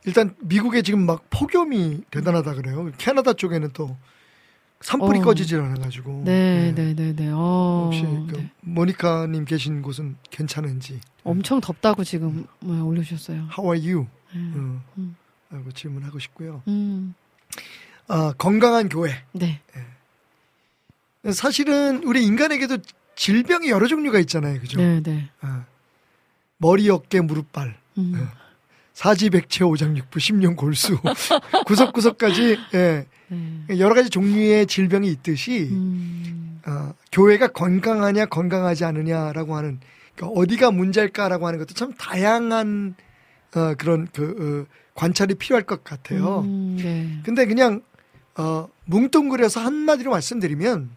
일단 0.04 0.34
미국에 0.40 0.82
지금 0.82 1.06
막 1.06 1.24
폭염이 1.30 2.02
대단하다 2.10 2.54
그래요. 2.54 2.90
캐나다 2.98 3.32
쪽에는 3.32 3.70
또 3.72 3.96
산불이 4.80 5.20
어. 5.20 5.22
꺼지질 5.22 5.60
않아가지고. 5.60 6.22
네, 6.24 6.72
네. 6.72 6.94
네, 6.94 6.94
네, 6.94 7.12
네. 7.14 7.30
어, 7.32 7.82
혹시 7.86 8.02
그 8.02 8.36
네. 8.36 8.50
모니카님 8.60 9.44
계신 9.44 9.82
곳은 9.82 10.16
괜찮은지. 10.30 11.00
엄청 11.24 11.60
덥다고 11.60 12.04
지금 12.04 12.46
네, 12.60 12.80
올려주셨어요. 12.80 13.48
How 13.56 13.74
are 13.74 13.92
you? 13.92 14.06
음. 14.34 14.52
음. 14.54 14.82
음. 14.98 15.16
라고 15.50 15.72
질문하고 15.72 16.18
싶고요. 16.18 16.62
음, 16.68 17.14
아, 18.06 18.34
건강한 18.36 18.88
교회. 18.88 19.24
네. 19.32 19.60
사실은 21.32 22.02
우리 22.04 22.24
인간에게도 22.24 22.78
질병이 23.16 23.70
여러 23.70 23.86
종류가 23.86 24.18
있잖아요. 24.20 24.60
그죠? 24.60 24.78
네, 24.78 25.02
네. 25.02 25.30
아, 25.40 25.64
머리, 26.58 26.88
어깨, 26.90 27.20
무릎, 27.20 27.50
발. 27.52 27.76
음. 27.96 28.12
네. 28.14 28.26
사지백체, 28.98 29.62
오장육부, 29.62 30.18
심령, 30.18 30.56
골수. 30.56 30.98
구석구석까지, 31.66 32.58
예. 32.74 33.06
네. 33.28 33.78
여러 33.78 33.94
가지 33.94 34.10
종류의 34.10 34.66
질병이 34.66 35.06
있듯이, 35.06 35.68
음, 35.70 36.60
어, 36.66 36.92
교회가 37.12 37.46
건강하냐, 37.48 38.26
건강하지 38.26 38.84
않느냐라고 38.84 39.54
하는, 39.54 39.78
그러니까 40.16 40.40
어디가 40.40 40.72
문제일까라고 40.72 41.46
하는 41.46 41.60
것도 41.60 41.74
참 41.74 41.92
다양한, 41.94 42.96
어, 43.54 43.74
그런, 43.78 44.08
그, 44.12 44.66
어, 44.68 44.74
관찰이 44.96 45.36
필요할 45.36 45.62
것 45.62 45.84
같아요. 45.84 46.40
음, 46.40 46.76
네. 46.80 47.20
근데 47.22 47.46
그냥, 47.46 47.82
어, 48.36 48.68
뭉뚱그려서 48.86 49.60
한마디로 49.60 50.10
말씀드리면, 50.10 50.90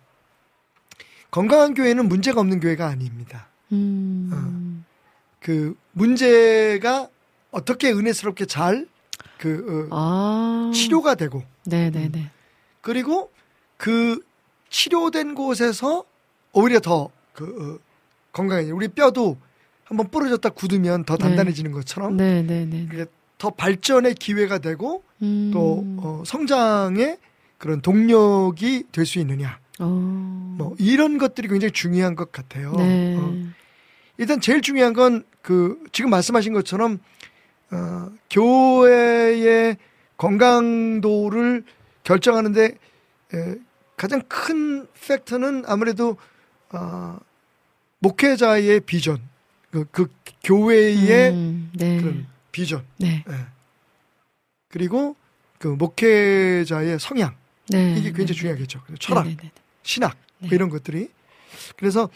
건강한 1.29 1.75
교회는 1.75 2.07
문제가 2.07 2.41
없는 2.41 2.61
교회가 2.61 2.87
아닙니다. 2.87 3.47
음, 3.71 4.85
그, 5.39 5.75
문제가 5.91 7.07
어떻게 7.51 7.91
은혜스럽게 7.91 8.45
잘, 8.45 8.87
그, 9.37 9.87
어, 9.91 9.95
아. 9.95 10.71
치료가 10.73 11.15
되고, 11.15 11.43
네, 11.65 11.89
네, 11.89 12.09
네. 12.11 12.31
그리고 12.81 13.31
그 13.77 14.19
치료된 14.69 15.35
곳에서 15.35 16.05
오히려 16.53 16.79
더그 16.79 17.79
건강해져. 18.31 18.73
우리 18.73 18.87
뼈도 18.87 19.37
한번 19.83 20.09
부러졌다 20.09 20.49
굳으면 20.49 21.03
더 21.03 21.17
네. 21.17 21.25
단단해지는 21.25 21.71
것처럼 21.71 22.15
네, 22.17 22.41
네, 22.41 22.65
네. 22.65 22.87
그게 22.89 23.05
더 23.37 23.49
발전의 23.49 24.15
기회가 24.15 24.59
되고 24.59 25.03
음. 25.21 25.51
또 25.53 25.83
어, 25.97 26.23
성장의 26.25 27.17
그런 27.57 27.81
동력이 27.81 28.85
될 28.91 29.05
수 29.05 29.19
있느냐. 29.19 29.59
어. 29.79 29.85
뭐 30.57 30.75
이런 30.79 31.17
것들이 31.17 31.47
굉장히 31.47 31.71
중요한 31.71 32.15
것 32.15 32.31
같아요. 32.31 32.71
네. 32.73 33.17
어, 33.17 33.33
일단 34.17 34.39
제일 34.39 34.61
중요한 34.61 34.93
건 34.93 35.23
그 35.41 35.83
지금 35.91 36.09
말씀하신 36.11 36.53
것처럼 36.53 36.99
어, 37.71 38.11
교회의 38.29 39.77
건강도를 40.17 41.63
결정하는데 42.03 42.65
에, 43.33 43.55
가장 43.97 44.21
큰 44.27 44.87
팩터는 45.07 45.63
아무래도 45.67 46.17
어, 46.73 47.17
목회자의 47.99 48.81
비전, 48.81 49.21
그, 49.69 49.85
그 49.91 50.07
교회의 50.43 51.29
음, 51.31 51.71
네. 51.73 51.97
그런 52.01 52.27
비전, 52.51 52.83
네. 52.97 53.23
예. 53.29 53.33
그리고 54.69 55.15
그 55.59 55.67
목회자의 55.67 56.99
성향 56.99 57.35
네. 57.69 57.95
이게 57.97 58.11
굉장히 58.11 58.33
중요하겠죠. 58.39 58.81
철학, 58.99 59.25
네, 59.25 59.31
네, 59.31 59.43
네. 59.43 59.51
신학 59.83 60.17
네. 60.39 60.47
뭐 60.47 60.55
이런 60.55 60.69
것들이 60.69 61.09
그래서 61.77 62.09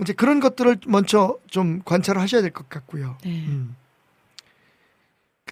이제 0.00 0.12
그런 0.12 0.40
것들을 0.40 0.78
먼저 0.86 1.38
좀 1.48 1.82
관찰을 1.84 2.20
하셔야 2.20 2.40
될 2.40 2.50
것 2.52 2.68
같고요. 2.68 3.18
네. 3.24 3.30
음. 3.46 3.76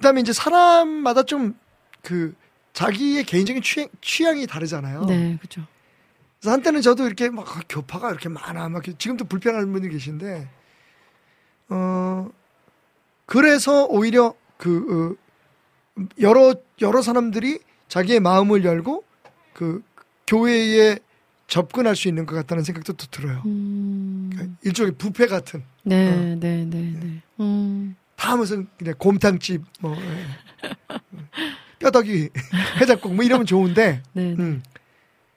그다음에 0.00 0.20
이제 0.20 0.32
사람마다 0.32 1.22
좀 1.22 1.54
그 2.02 2.34
자기의 2.72 3.24
개인적인 3.24 3.62
취향, 3.62 3.88
취향이 4.00 4.46
다르잖아요. 4.46 5.04
네, 5.04 5.38
그죠. 5.40 5.62
그래서 6.40 6.52
한때는 6.52 6.80
저도 6.80 7.06
이렇게 7.06 7.28
막 7.30 7.46
교파가 7.68 8.10
이렇게 8.10 8.28
많아, 8.28 8.68
막 8.68 8.82
지금도 8.98 9.26
불편한 9.26 9.72
분이 9.72 9.88
계신데, 9.88 10.48
어 11.68 12.28
그래서 13.26 13.86
오히려 13.86 14.34
그 14.56 15.16
어, 15.98 16.02
여러 16.20 16.54
여러 16.80 17.02
사람들이 17.02 17.58
자기의 17.88 18.20
마음을 18.20 18.64
열고 18.64 19.04
그 19.52 19.82
교회의 20.26 21.00
접근할 21.46 21.96
수 21.96 22.08
있는 22.08 22.26
것 22.26 22.36
같다는 22.36 22.62
생각도 22.62 22.92
또 22.94 23.06
들어요. 23.10 23.42
음. 23.44 24.30
그러니까 24.32 24.56
일종의 24.62 24.92
뷔페 24.92 25.26
같은 25.26 25.64
네, 25.82 26.08
어. 26.08 26.20
네, 26.36 26.64
네, 26.64 26.64
네. 26.66 27.22
음. 27.40 27.96
다 28.20 28.36
무슨 28.36 28.66
그냥 28.76 28.94
곰탕집 28.98 29.62
뭐 29.80 29.96
예. 29.96 30.26
뼈덕이 31.78 32.28
해장국 32.78 33.14
뭐 33.14 33.24
이러면 33.24 33.46
좋은데 33.46 34.02
네, 34.12 34.22
네. 34.22 34.34
음. 34.34 34.62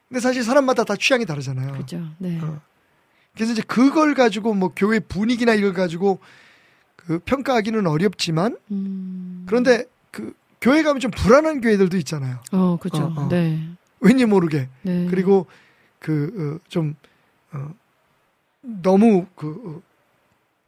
근데 0.06 0.20
사실 0.20 0.44
사람마다 0.44 0.84
다 0.84 0.94
취향이 0.94 1.24
다르잖아요. 1.24 1.78
그죠. 1.78 2.06
네. 2.18 2.38
어. 2.42 2.60
그래서 3.34 3.52
이제 3.52 3.62
그걸 3.66 4.12
가지고 4.12 4.52
뭐 4.52 4.70
교회 4.76 5.00
분위기나 5.00 5.54
이걸 5.54 5.72
가지고 5.72 6.18
그 6.94 7.18
평가하기는 7.20 7.86
어렵지만 7.86 8.58
음. 8.70 9.44
그런데 9.48 9.86
그 10.10 10.34
교회 10.60 10.82
가면 10.82 11.00
좀 11.00 11.10
불안한 11.10 11.62
교회들도 11.62 11.96
있잖아요. 11.96 12.38
어, 12.52 12.76
그죠. 12.78 13.14
어, 13.16 13.22
어. 13.22 13.28
네. 13.30 13.66
왠지 14.00 14.26
모르게 14.26 14.68
네. 14.82 15.06
그리고 15.08 15.46
그좀 16.00 16.96
어, 17.52 17.70
너무 18.60 19.24
그 19.36 19.62
어, 19.64 19.82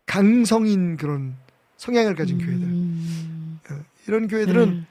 강성인 0.07 0.97
그런 0.97 1.37
성향을 1.77 2.15
가진 2.15 2.39
교회들 2.39 2.63
음. 2.63 3.61
어, 3.71 3.75
이런 4.07 4.29
교회들은 4.29 4.71
네. 4.71 4.83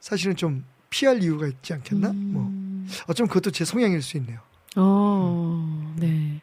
사실은 0.00 0.36
좀 0.36 0.64
피할 0.90 1.22
이유가 1.22 1.46
있지 1.46 1.72
않겠나? 1.72 2.10
음. 2.10 2.30
뭐 2.32 2.86
어쩌면 3.06 3.28
그것도 3.28 3.50
제 3.50 3.64
성향일 3.64 4.02
수 4.02 4.16
있네요. 4.18 4.40
어, 4.76 5.94
네. 5.98 6.40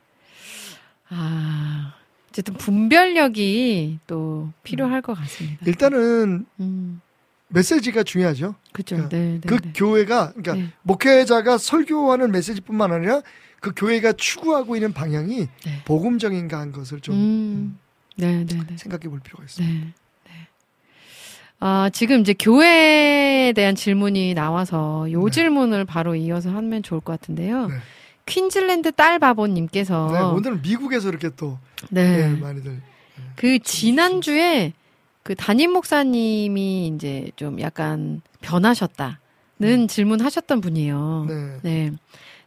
아, 1.09 1.93
어쨌든 2.29 2.55
분별력이 2.55 3.99
또 4.07 4.51
필요할 4.63 5.01
것 5.01 5.13
같습니다. 5.13 5.65
일단은 5.65 6.45
음, 6.59 7.01
메시지가 7.49 8.03
중요하죠. 8.03 8.55
그죠. 8.71 8.95
그러니까 8.95 9.17
네, 9.17 9.39
네. 9.39 9.47
그 9.47 9.61
네. 9.61 9.73
교회가 9.75 10.31
그러니까 10.33 10.53
네. 10.53 10.73
목회자가 10.83 11.57
설교하는 11.57 12.31
메시지뿐만 12.31 12.91
아니라 12.93 13.21
그 13.59 13.73
교회가 13.75 14.13
추구하고 14.13 14.75
있는 14.75 14.93
방향이 14.93 15.47
네. 15.65 15.83
복음적인가 15.85 16.59
한 16.59 16.71
것을 16.71 17.01
좀 17.01 17.15
음, 17.15 17.79
네, 18.17 18.45
네, 18.45 18.59
네. 18.67 18.77
생각해 18.77 19.09
볼 19.09 19.19
필요가 19.19 19.43
있습니다. 19.43 19.73
네. 19.73 19.93
네. 20.25 20.31
아, 21.59 21.89
지금 21.93 22.21
이제 22.21 22.33
교회에 22.33 23.53
대한 23.53 23.75
질문이 23.75 24.33
나와서 24.33 25.11
요 25.11 25.25
네. 25.25 25.31
질문을 25.31 25.85
바로 25.85 26.15
이어서 26.15 26.51
하면 26.51 26.83
좋을 26.83 27.01
것 27.01 27.19
같은데요. 27.19 27.67
네. 27.67 27.75
퀸즐랜드 28.25 28.91
딸바보님께서 28.93 30.09
네, 30.11 30.19
오늘은 30.19 30.61
미국에서 30.61 31.09
이렇게 31.09 31.29
또 31.35 31.47
어. 31.47 31.59
네. 31.89 32.29
네, 32.29 32.39
많이들 32.39 32.81
그 33.35 33.59
지난주에 33.59 34.73
그 35.23 35.35
담임 35.35 35.71
목사님이 35.71 36.87
이제 36.95 37.31
좀 37.35 37.59
약간 37.59 38.21
변하셨다는 38.41 39.87
질문하셨던 39.87 40.61
분이에요. 40.61 41.25
네. 41.27 41.57
네. 41.61 41.91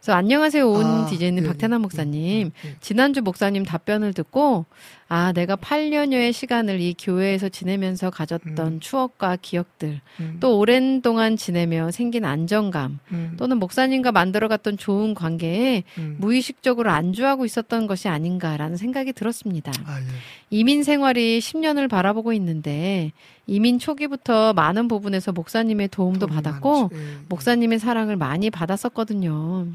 그래서 0.01 0.19
안녕하세요 0.19 0.69
온 0.69 0.85
아, 0.85 1.07
디제이님 1.07 1.45
예, 1.45 1.49
박태남 1.49 1.81
예, 1.81 1.83
목사님. 1.83 2.51
예, 2.65 2.69
예. 2.69 2.77
지난주 2.81 3.23
목사님 3.23 3.65
답변을 3.65 4.13
듣고 4.13 4.67
아 5.09 5.33
내가 5.33 5.57
8년여의 5.57 6.33
시간을 6.33 6.81
이 6.81 6.95
교회에서 6.99 7.49
지내면서 7.49 8.11
가졌던 8.11 8.59
음. 8.59 8.81
추억과 8.81 9.37
기억들 9.41 10.01
음, 10.21 10.37
또 10.41 10.59
오랜 10.59 11.03
동안 11.03 11.37
지내며 11.37 11.91
생긴 11.91 12.25
안정감 12.25 12.99
음, 13.13 13.35
또는 13.39 13.59
목사님과 13.59 14.13
만들어갔던 14.13 14.79
좋은 14.79 15.15
관계에 15.15 15.85
음. 15.99 16.17
무의식적으로 16.19 16.91
안주하고 16.91 17.45
있었던 17.45 17.87
것이 17.87 18.09
아닌가라는 18.09 18.77
생각이 18.77 19.13
들었습니다. 19.13 19.73
아, 19.85 20.01
예. 20.01 20.05
이민 20.51 20.83
생활이 20.83 21.39
10년을 21.39 21.89
바라보고 21.91 22.33
있는데 22.33 23.13
이민 23.47 23.79
초기부터 23.79 24.55
많은 24.55 24.89
부분에서 24.89 25.33
목사님의 25.33 25.89
도움도 25.89 26.27
받았고. 26.27 26.91
예, 26.93 26.97
예. 26.97 27.05
목사님의 27.29 27.79
사랑을 27.79 28.17
많이 28.17 28.51
받았었거든요. 28.51 29.67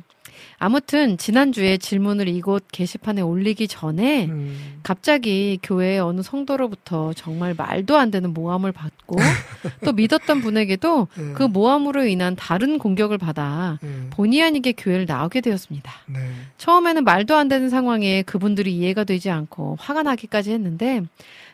아무튼 0.60 1.18
지난주에 1.18 1.78
질문을 1.78 2.28
이곳 2.28 2.66
게시판에 2.70 3.22
올리기 3.22 3.70
전에 3.70 4.26
음, 4.26 4.80
갑자기 4.84 5.58
교회의 5.64 6.00
어느 6.00 6.22
성도로부터 6.22 7.14
정말 7.14 7.54
말도 7.58 7.98
안 7.98 8.12
되는 8.12 8.34
모함을 8.34 8.74
받고 8.74 9.16
또 9.86 9.94
믿었던 9.94 10.42
분에게도 10.42 11.08
예, 11.18 11.34
그 11.34 11.44
모함으로 11.44 12.06
인한 12.06 12.36
다른 12.36 12.78
공격을 12.78 13.18
받아 13.18 13.80
예. 13.82 14.10
본의 14.10 14.44
아니게 14.44 14.74
교회를 14.74 15.06
나오게 15.06 15.40
되었습니다. 15.40 15.92
네. 16.08 16.20
처음에는 16.58 17.06
말도 17.06 17.38
안 17.38 17.48
되는 17.48 17.70
상황에 17.70 18.22
그분들이 18.24 18.76
이해가 18.76 19.06
되지 19.06 19.30
않고 19.30 19.78
화가 19.80 20.04
나기까지 20.04 20.52
했는데 20.52 21.02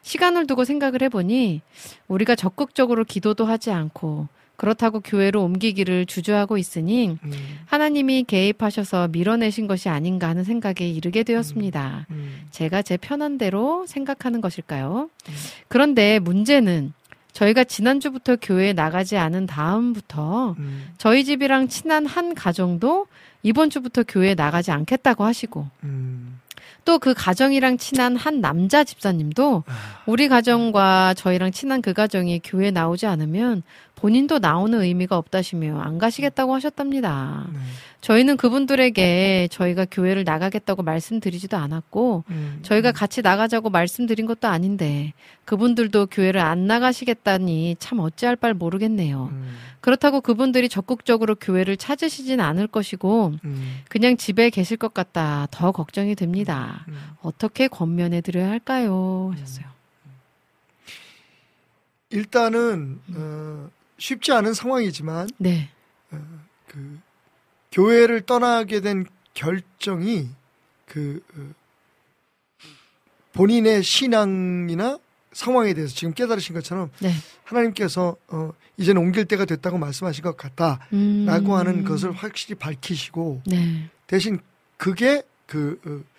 시간을 0.02 0.48
두고 0.48 0.66
생각을 0.66 1.04
해보니 1.04 1.62
우리가 2.08 2.36
적극적으로 2.36 3.04
기도도 3.04 3.46
하지 3.46 3.70
않고 3.70 4.28
그렇다고 4.56 5.00
교회로 5.02 5.44
옮기기를 5.44 6.06
주저하고 6.06 6.58
있으니 6.58 7.18
음, 7.24 7.32
하나님이 7.66 8.24
개입하셔서 8.24 9.10
밀어내신 9.10 9.68
것이 9.68 9.90
아닌가 9.90 10.30
하는 10.30 10.44
생각에 10.44 10.88
이르게 10.88 11.24
되었습니다. 11.24 12.08
음, 12.12 12.42
제가 12.52 12.82
제 12.82 12.98
편한 12.98 13.38
대로 13.38 13.86
생각하는 13.88 14.42
것일까요? 14.42 15.10
음. 15.28 15.34
그런데 15.68 16.20
문제는 16.20 16.94
저희가 17.34 17.66
지난주부터 17.66 18.38
교회에 18.42 18.72
나가지 18.72 19.18
않은 19.18 19.46
다음부터 19.46 20.56
음, 20.58 20.88
저희 20.98 21.26
집이랑 21.26 21.68
친한 21.68 22.06
한 22.06 22.34
가정도 22.34 23.08
이번 23.44 23.70
주부터 23.70 24.04
교회에 24.04 24.36
나가지 24.36 24.72
않겠다고 24.72 25.26
하시고 25.26 25.68
음. 25.84 26.40
또그 26.86 27.14
가정이랑 27.16 27.78
친한 27.78 28.16
한 28.16 28.42
남자 28.42 28.84
집사님도 28.84 29.64
아, 29.68 29.74
우리 30.06 30.28
가정과 30.28 31.16
저희랑 31.16 31.52
친한 31.52 31.82
그 31.82 31.94
가정이 31.94 32.42
교회에 32.44 32.72
나오지 32.72 33.08
않으면 33.08 33.64
본인도 33.96 34.40
나오는 34.40 34.80
의미가 34.82 35.18
없다시며 35.18 35.80
안 35.80 35.98
가시겠다고 35.98 36.54
하셨답니다. 36.54 37.48
네. 37.52 37.60
저희는 38.02 38.38
그분들에게 38.38 39.48
저희가 39.50 39.86
교회를 39.90 40.24
나가겠다고 40.26 40.84
말씀드리지도 40.84 41.58
않았고 41.58 42.24
음, 42.30 42.60
저희가 42.62 42.92
같이 42.92 43.24
나가자고 43.24 43.72
말씀드린 43.72 44.28
것도 44.28 44.48
아닌데 44.48 45.14
그분들도 45.46 46.08
교회를 46.08 46.40
안 46.40 46.68
나가시겠다니 46.68 47.78
참 47.80 48.00
어찌할 48.00 48.36
바를 48.36 48.54
모르겠네요. 48.54 49.30
음, 49.32 49.56
그렇다고 49.82 50.22
그분들이 50.22 50.70
적극적으로 50.70 51.34
교회를 51.36 51.78
찾으시진 51.78 52.40
않을 52.42 52.68
것이고 52.68 53.34
음, 53.44 53.80
그냥 53.90 54.18
집에 54.18 54.52
계실 54.52 54.78
것 54.78 54.94
같다 54.94 55.48
더 55.50 55.72
걱정이 55.72 56.14
됩니다. 56.16 56.86
음. 56.90 56.98
어떻게 57.24 57.68
권면해 57.68 58.22
드려야 58.22 58.50
할까요? 58.50 59.32
하셨어요. 59.34 59.66
일단은 62.12 63.00
어, 63.16 63.70
쉽지 63.98 64.32
않은 64.32 64.54
상황이지만 64.54 65.28
네. 65.38 65.70
그 66.68 67.00
교회를 67.72 68.22
떠나게 68.22 68.82
된 68.82 69.06
결정이 69.34 70.30
그 70.86 71.22
어, 71.36 71.54
본인의 73.34 73.84
신앙이나 73.84 74.98
상황에 75.34 75.74
대해서 75.74 75.94
지금 75.94 76.14
깨달으신 76.14 76.56
것처럼 76.56 76.90
네. 77.00 77.12
하나님께서 77.44 78.16
어, 78.30 78.52
이제는 78.78 79.02
옮길 79.02 79.26
때가 79.26 79.46
됐다고 79.46 79.78
말씀하신 79.78 80.24
것 80.24 80.38
같다라고 80.38 80.88
음. 80.94 81.28
하는 81.30 81.84
것을 81.84 82.12
확실히 82.12 82.56
밝히시고 82.56 83.42
네. 83.46 83.90
대신 84.08 84.40
그게 84.78 85.24
그 85.46 85.80
어, 85.86 86.16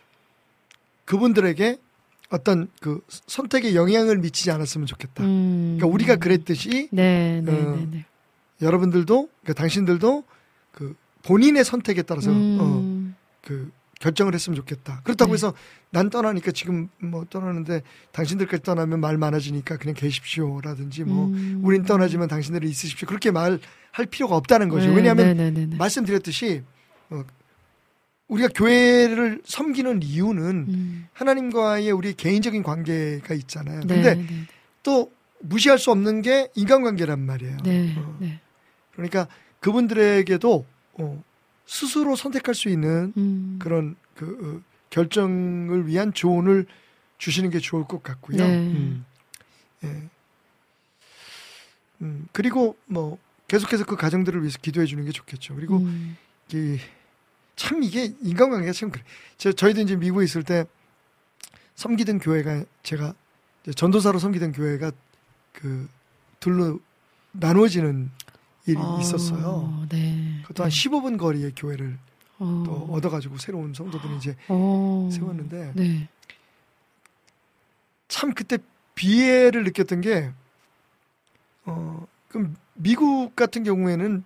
그분들에게 1.06 1.78
어떤 2.30 2.68
그 2.80 3.00
선택에 3.08 3.74
영향을 3.74 4.18
미치지 4.18 4.50
않았으면 4.50 4.86
좋겠다. 4.86 5.24
음. 5.24 5.76
그러니까 5.76 5.86
우리가 5.86 6.16
그랬듯이 6.16 6.88
네, 6.90 7.40
네, 7.44 7.52
어, 7.52 7.76
네, 7.76 7.88
네. 7.90 8.04
여러분들도 8.60 9.28
그러니까 9.42 9.52
당신들도 9.54 10.24
그 10.72 10.94
본인의 11.22 11.64
선택에 11.64 12.02
따라서 12.02 12.30
어, 12.30 12.34
음. 12.34 13.14
그 13.42 13.70
결정을 14.00 14.34
했으면 14.34 14.56
좋겠다. 14.56 15.00
그렇다고 15.04 15.30
네. 15.30 15.34
해서 15.34 15.54
난 15.90 16.10
떠나니까 16.10 16.52
지금 16.52 16.88
뭐 16.98 17.24
떠나는데 17.30 17.82
당신들까지 18.12 18.62
떠나면 18.62 19.00
말 19.00 19.16
많아지니까 19.16 19.78
그냥 19.78 19.94
계십시오라든지 19.94 21.04
뭐 21.04 21.26
음. 21.26 21.60
우린 21.62 21.84
떠나지만 21.84 22.28
당신들은 22.28 22.68
있으십시오. 22.68 23.06
그렇게 23.06 23.30
말할 23.30 24.06
필요가 24.10 24.36
없다는 24.36 24.68
거죠. 24.68 24.88
네, 24.88 24.96
왜냐하면. 24.96 25.76
말씀드렸듯이 25.78 26.62
어, 27.10 27.22
우리가 28.28 28.48
교회를 28.54 29.40
섬기는 29.44 30.02
이유는 30.02 30.66
음. 30.68 31.08
하나님과의 31.12 31.92
우리 31.92 32.14
개인적인 32.14 32.62
관계가 32.62 33.34
있잖아요. 33.34 33.80
네, 33.80 33.86
근데 33.86 34.14
네, 34.14 34.26
또 34.82 35.12
무시할 35.40 35.78
수 35.78 35.90
없는 35.90 36.22
게 36.22 36.48
인간관계란 36.54 37.20
말이에요. 37.20 37.56
네, 37.62 37.94
어, 37.96 38.16
네. 38.20 38.40
그러니까 38.92 39.28
그분들에게도 39.60 40.66
어, 40.94 41.24
스스로 41.66 42.16
선택할 42.16 42.54
수 42.54 42.68
있는 42.68 43.12
음. 43.16 43.58
그런 43.60 43.96
그 44.14 44.62
어, 44.64 44.76
결정을 44.90 45.86
위한 45.86 46.12
조언을 46.12 46.66
주시는 47.18 47.50
게 47.50 47.58
좋을 47.58 47.84
것 47.84 48.02
같고요. 48.02 48.38
네. 48.38 48.58
음, 48.58 49.04
예. 49.84 50.02
음, 52.02 52.26
그리고 52.32 52.76
뭐 52.86 53.18
계속해서 53.48 53.84
그 53.84 53.96
가정들을 53.96 54.40
위해서 54.40 54.58
기도해 54.60 54.86
주는 54.86 55.04
게 55.04 55.12
좋겠죠. 55.12 55.54
그리고 55.54 55.78
음. 55.78 56.16
이, 56.52 56.78
참 57.56 57.82
이게 57.82 58.12
인간관계가 58.22 58.72
참 58.72 58.90
그래. 58.90 59.02
저, 59.38 59.52
저희도 59.52 59.80
이제 59.80 59.96
미국에 59.96 60.24
있을 60.24 60.42
때 60.44 60.66
섬기던 61.74 62.20
교회가 62.20 62.64
제가 62.82 63.14
전도사로 63.74 64.18
섬기던 64.18 64.52
교회가 64.52 64.92
그 65.52 65.88
둘로 66.38 66.78
나누어지는 67.32 68.10
일이 68.66 68.78
어, 68.78 68.98
있었어요. 69.00 69.86
네. 69.90 70.40
그것도 70.42 70.64
한 70.64 70.70
15분 70.70 71.18
거리의 71.18 71.52
교회를 71.56 71.98
어. 72.38 72.62
또 72.66 72.72
얻어가지고 72.92 73.38
새로운 73.38 73.72
성도들을 73.72 74.16
이제 74.16 74.36
어. 74.48 75.08
세웠는데 75.12 75.72
네. 75.74 76.08
참 78.08 78.34
그때 78.34 78.58
비애를 78.94 79.64
느꼈던 79.64 80.00
게 80.02 80.32
어, 81.64 82.06
그럼 82.28 82.56
미국 82.74 83.34
같은 83.34 83.64
경우에는 83.64 84.24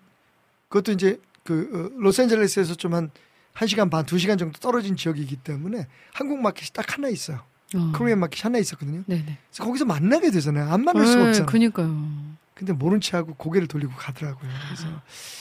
그것도 0.68 0.92
이제 0.92 1.20
그 1.50 1.90
어, 1.96 2.00
로스앤젤레스에서 2.00 2.74
좀 2.74 2.94
한 2.94 3.10
1시간 3.54 3.90
반, 3.90 4.04
2시간 4.04 4.38
정도 4.38 4.58
떨어진 4.58 4.96
지역이기 4.96 5.36
때문에 5.36 5.86
한국 6.12 6.40
마켓이 6.40 6.68
딱 6.72 6.96
하나 6.96 7.08
있어요. 7.08 7.40
어. 7.74 7.92
코리안 7.94 8.18
마켓이 8.18 8.42
하나 8.42 8.58
있었거든요. 8.58 9.02
네네. 9.06 9.24
그래서 9.24 9.64
거기서 9.64 9.84
만나게 9.84 10.30
되잖아요. 10.30 10.72
안 10.72 10.84
만날 10.84 11.06
수가 11.06 11.22
네, 11.22 11.28
없잖아요. 11.28 11.46
그니까요. 11.46 12.30
근데 12.54 12.72
모른 12.72 13.00
채 13.00 13.16
하고 13.16 13.34
고개를 13.34 13.68
돌리고 13.68 13.92
가더라고요. 13.96 14.50
그래서 14.66 14.88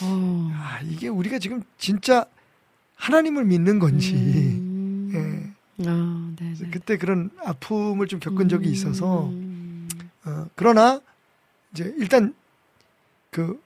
어. 0.04 0.52
아, 0.54 0.80
이게 0.84 1.08
우리가 1.08 1.40
지금 1.40 1.64
진짜 1.78 2.26
하나님을 2.96 3.46
믿는 3.46 3.80
건지 3.80 4.14
음. 4.16 5.12
예. 5.80 5.86
아. 5.88 6.32
그래서 6.38 6.66
그때 6.72 6.98
그런 6.98 7.30
아픔을 7.44 8.08
좀 8.08 8.20
겪은 8.20 8.48
적이 8.50 8.70
있어서 8.70 9.28
음. 9.28 9.88
어, 10.26 10.46
그러나 10.56 11.02
이제 11.74 11.94
일단 11.98 12.34
그 13.32 13.62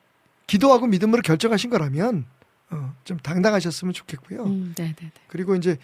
기도하고 0.47 0.87
믿음으로 0.87 1.21
결정하신 1.21 1.69
거라면 1.69 2.25
어, 2.73 2.95
좀 3.03 3.17
당당하셨으면 3.17 3.93
좋겠고요. 3.93 4.43
음, 4.45 4.73
네네네. 4.77 5.11
그리고 5.27 5.55
이제 5.55 5.77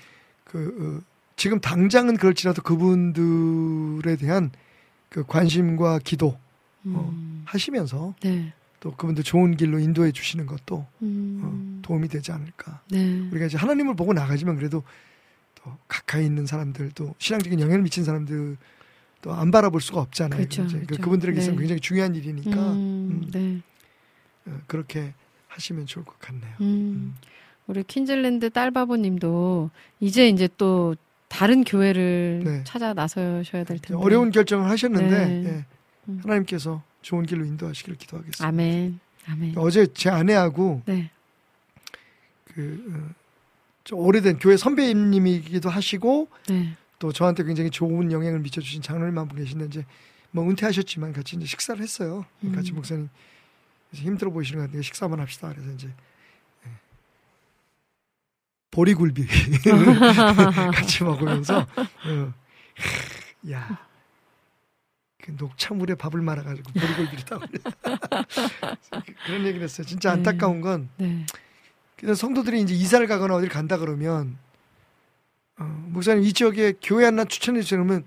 그 0.44 1.02
어, 1.04 1.10
지금 1.36 1.60
당장은 1.60 2.18
그럴지라도 2.18 2.62
그분들에 2.62 4.16
대한 4.18 4.52
그 5.10 5.24
관심과 5.26 6.00
기도 6.00 6.28
어, 6.28 7.10
음. 7.14 7.44
하시면서 7.46 8.16
네. 8.22 8.54
또 8.80 8.92
그분들 8.96 9.24
좋은 9.24 9.58
길로 9.58 9.80
인도해 9.80 10.12
주시는 10.12 10.46
것도 10.46 10.86
음. 11.02 11.42
어, 11.44 11.82
도움이 11.84 12.08
되지 12.08 12.32
않을까. 12.32 12.82
네. 12.90 13.20
우리가 13.32 13.46
이제 13.46 13.58
하나님을 13.58 13.96
보고 13.96 14.14
나가지만 14.14 14.56
그래도 14.56 14.84
또 15.56 15.78
가까이 15.88 16.26
있는 16.26 16.46
사람들 16.46 16.92
또 16.96 17.14
신앙적인 17.20 17.60
영향을 17.60 17.82
미친 17.82 18.04
사람들 18.04 18.58
또 19.22 19.34
안 19.34 19.52
바라볼 19.52 19.82
수가 19.82 20.00
없잖아요. 20.02 20.38
그렇죠, 20.40 20.64
이제 20.64 20.80
그 20.80 20.86
그렇죠. 20.86 21.04
그분들에게 21.04 21.38
있어서 21.40 21.52
네. 21.52 21.58
굉장히 21.58 21.82
중요한 21.82 22.16
일이니까 22.16 22.72
음, 22.72 23.22
음. 23.26 23.32
네. 23.32 23.62
어, 24.46 24.58
그렇게 24.66 25.14
하시면 25.60 25.86
좋을 25.86 26.06
것 26.06 26.18
같네요. 26.20 26.56
음. 26.62 27.16
우리 27.68 27.84
퀸즐랜드 27.84 28.50
딸바보님도 28.50 29.70
이제 30.00 30.28
이제 30.28 30.50
또 30.58 30.96
다른 31.28 31.64
교회를 31.64 32.42
네. 32.44 32.64
찾아 32.64 32.94
나서셔야 32.94 33.64
될 33.64 33.78
텐데. 33.78 33.94
어려운 33.94 34.32
결정을 34.32 34.68
하셨는데 34.70 35.26
네. 35.26 35.44
예, 35.46 35.66
음. 36.08 36.20
하나님께서 36.24 36.82
좋은 37.04 37.26
길로 37.26 37.46
인도하시기를 37.46 37.98
기도하겠습니다. 37.98 38.48
아멘. 38.48 39.00
아멘. 39.28 39.54
어제 39.58 39.86
제 39.94 40.10
아내하고 40.10 40.82
네. 40.86 41.12
그 42.46 42.84
어, 42.90 43.14
좀 43.84 44.00
오래된 44.00 44.40
교회 44.40 44.58
선배님이기도 44.58 45.70
하시고 45.70 46.30
네. 46.50 46.76
또 46.98 47.12
저한테 47.12 47.44
굉장히 47.44 47.70
좋은 47.70 48.12
영향을 48.12 48.40
미쳐주신 48.40 48.82
장로님 48.82 49.18
한분 49.18 49.38
계신데 49.38 49.66
이제 49.66 49.86
뭐 50.32 50.44
은퇴하셨지만 50.50 51.14
같이 51.14 51.36
이제 51.36 51.46
식사를 51.46 51.80
했어요. 51.82 52.26
음. 52.44 52.54
같이 52.54 52.72
목사님 52.72 53.10
힘들어 53.92 54.32
보이시는 54.32 54.60
것 54.60 54.68
같은데 54.68 54.84
식사 54.84 55.06
한번 55.06 55.20
합시다. 55.22 55.50
그래서 55.54 55.72
이제 55.72 55.88
예. 55.88 56.70
보리굴비 58.72 59.26
같이 60.74 61.04
먹으면서 61.04 61.60
어, 61.60 62.34
야. 63.52 63.90
그 65.22 65.36
녹차물에 65.38 65.96
밥을 65.96 66.22
말아가지고 66.22 66.72
보리굴비를 66.72 67.26
따고 67.26 67.46
그런 69.26 69.46
얘기를 69.46 69.62
했어요. 69.64 69.86
진짜 69.86 70.10
네. 70.10 70.18
안타까운 70.18 70.62
건 70.62 70.90
네. 70.98 71.26
그래서 71.98 72.16
성도들이 72.16 72.62
이제 72.62 72.74
이사를 72.74 73.06
가거나 73.08 73.36
어딜 73.36 73.50
간다 73.50 73.78
그러면 73.78 74.38
어, 75.58 75.64
목사님 75.90 76.24
이 76.24 76.32
지역에 76.32 76.74
교회 76.82 77.06
하나 77.06 77.26
추천해 77.26 77.62
그러면 77.62 78.06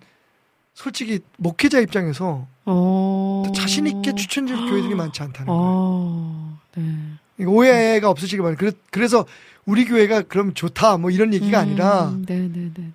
솔직히 0.73 1.21
목회자 1.37 1.81
입장에서 1.81 2.49
어. 2.65 3.43
또 3.47 3.53
자신 3.53 3.87
있게 3.87 4.15
추천해 4.15 4.49
줄 4.55 4.57
교회들이 4.71 4.95
많지 4.95 5.23
않다는 5.23 5.47
거예요. 5.47 5.61
어. 5.63 6.59
네. 6.77 6.97
이거 7.39 7.51
오해가 7.51 8.09
없으시기 8.11 8.39
바랍니다. 8.41 8.61
그래, 8.61 8.73
그래 8.91 9.09
서 9.09 9.27
우리 9.67 9.85
교회가 9.85 10.23
그럼 10.23 10.55
좋다 10.55 10.97
뭐 10.99 11.11
이런 11.11 11.33
얘기가 11.35 11.59
음, 11.61 11.63
아니라 11.63 12.17
네네네. 12.27 12.93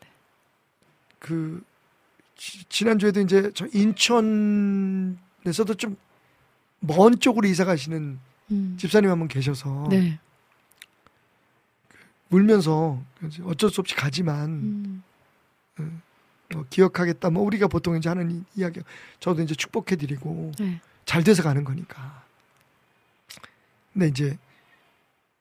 그 1.20 1.62
지- 2.36 2.64
지난주에도 2.70 3.20
이제 3.22 3.52
저 3.54 3.66
인천에서도 3.74 5.16
좀 5.76 5.98
먼 6.80 7.20
쪽으로 7.20 7.48
이사 7.48 7.66
가시는 7.66 8.20
음. 8.52 8.78
집사님 8.80 9.10
한 9.10 9.18
분 9.18 9.28
계셔서 9.28 9.88
네. 9.90 10.20
울면서 12.30 13.02
이제 13.26 13.42
어쩔 13.44 13.70
수 13.72 13.82
없이 13.82 13.96
가지만 13.96 15.04
음. 15.80 16.02
뭐 16.54 16.66
기억하겠다. 16.70 17.30
뭐 17.30 17.44
우리가 17.44 17.68
보통 17.68 17.98
이제 17.98 18.10
하는 18.10 18.32
이- 18.32 18.44
이야기. 18.56 18.82
저도 19.20 19.42
이제 19.42 19.54
축복해드리고 19.56 20.52
네. 20.60 20.80
잘 21.06 21.24
돼서 21.24 21.44
가는 21.44 21.64
거니까. 21.64 22.24
근데 23.94 24.08
이제 24.08 24.38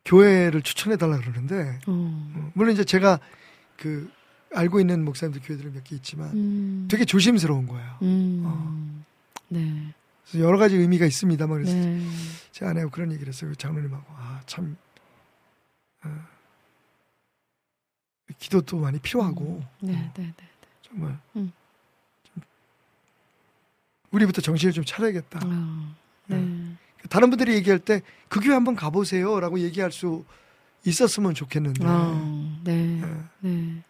교회를 0.04 0.62
추천해 0.62 0.96
달라 0.96 1.18
그러는데 1.18 1.78
어. 1.86 2.32
어, 2.36 2.50
물론 2.54 2.72
이제 2.72 2.84
제가 2.84 3.20
그 3.76 4.10
알고 4.54 4.80
있는 4.80 5.04
목사님들 5.04 5.42
교회들은 5.42 5.74
몇개 5.74 5.94
있지만 5.96 6.30
음. 6.32 6.88
되게 6.90 7.04
조심스러운 7.04 7.66
거예요. 7.66 7.98
음. 8.02 8.42
어. 8.44 9.04
네. 9.48 9.92
그래서 10.28 10.44
여러 10.44 10.58
가지 10.58 10.76
의미가 10.76 11.06
있습니다만 11.06 11.58
그래서 11.62 11.74
네. 11.74 12.04
제 12.52 12.64
아내하고 12.64 12.90
그런 12.90 13.12
얘기를 13.12 13.28
했어요. 13.32 13.50
그 13.50 13.56
장로님하고 13.56 14.04
아 14.16 14.40
참 14.46 14.76
어, 16.04 16.08
기도도 18.38 18.78
많이 18.78 18.98
필요하고 18.98 19.62
네, 19.80 19.92
어, 19.94 20.12
네, 20.16 20.32
네. 20.36 20.48
정말 20.88 21.18
음. 21.36 21.52
좀 22.24 22.42
우리부터 24.10 24.40
정신을 24.40 24.72
좀 24.72 24.84
차려야겠다. 24.84 25.40
어. 25.44 25.94
네. 26.26 26.44
다른 27.08 27.30
분들이 27.30 27.54
얘기할 27.54 27.78
때 27.78 28.00
그 28.28 28.40
교회 28.40 28.54
한번 28.54 28.74
가보세요라고 28.74 29.60
얘기할 29.60 29.92
수 29.92 30.24
있었으면 30.84 31.34
좋겠는데 31.34 31.84
어. 31.84 32.58
네. 32.64 33.00
예, 33.02 33.48
네. 33.48 33.82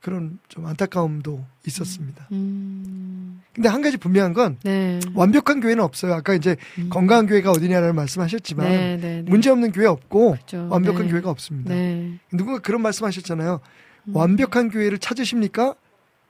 그런 0.00 0.38
좀 0.48 0.64
안타까움도 0.66 1.44
있었습니다. 1.66 2.28
음. 2.32 3.42
근데 3.52 3.68
한 3.68 3.82
가지 3.82 3.96
분명한 3.96 4.32
건 4.32 4.56
네. 4.62 5.00
완벽한 5.14 5.60
교회는 5.60 5.82
없어요. 5.82 6.14
아까 6.14 6.34
이제 6.34 6.56
음. 6.78 6.88
건강한 6.88 7.26
교회가 7.26 7.50
어디냐라는 7.50 7.96
말씀하셨지만 7.96 8.68
네, 8.68 8.96
네, 8.96 9.22
네. 9.22 9.22
문제 9.22 9.50
없는 9.50 9.72
교회 9.72 9.86
없고 9.86 10.32
그렇죠. 10.32 10.68
완벽한 10.70 11.06
네. 11.06 11.10
교회가 11.10 11.30
없습니다. 11.30 11.74
네. 11.74 12.18
누군가 12.32 12.60
그런 12.60 12.80
말씀하셨잖아요. 12.82 13.60
음. 14.08 14.16
완벽한 14.16 14.70
교회를 14.70 14.98
찾으십니까? 14.98 15.74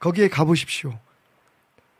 거기에 0.00 0.28
가보십시오. 0.28 0.98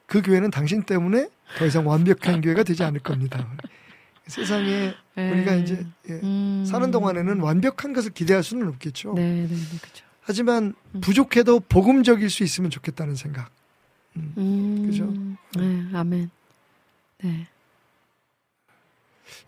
그 0.07 0.23
교회는 0.23 0.51
당신 0.51 0.83
때문에 0.83 1.29
더 1.57 1.67
이상 1.67 1.87
완벽한 1.87 2.41
교회가 2.41 2.63
되지 2.63 2.83
않을 2.85 3.01
겁니다. 3.01 3.47
세상에 4.27 4.95
네. 5.15 5.33
우리가 5.33 5.55
이제 5.55 5.87
예, 6.09 6.13
음. 6.23 6.65
사는 6.67 6.91
동안에는 6.91 7.41
완벽한 7.41 7.95
것을 7.95 8.13
기대할 8.13 8.43
수는 8.43 8.69
없겠죠. 8.69 9.15
네, 9.15 9.23
네, 9.23 9.49
네, 9.49 9.79
그렇죠. 9.81 10.05
하지만 10.21 10.75
음. 10.95 11.01
부족해도 11.01 11.61
복음적일 11.61 12.29
수 12.29 12.45
있으면 12.45 12.71
좋겠다는 12.71 13.17
생각. 13.17 13.51
음. 14.17 14.35
음. 14.37 14.87
그죠? 14.87 15.07
네, 15.59 15.97
아멘. 15.97 16.31
네. 17.23 17.47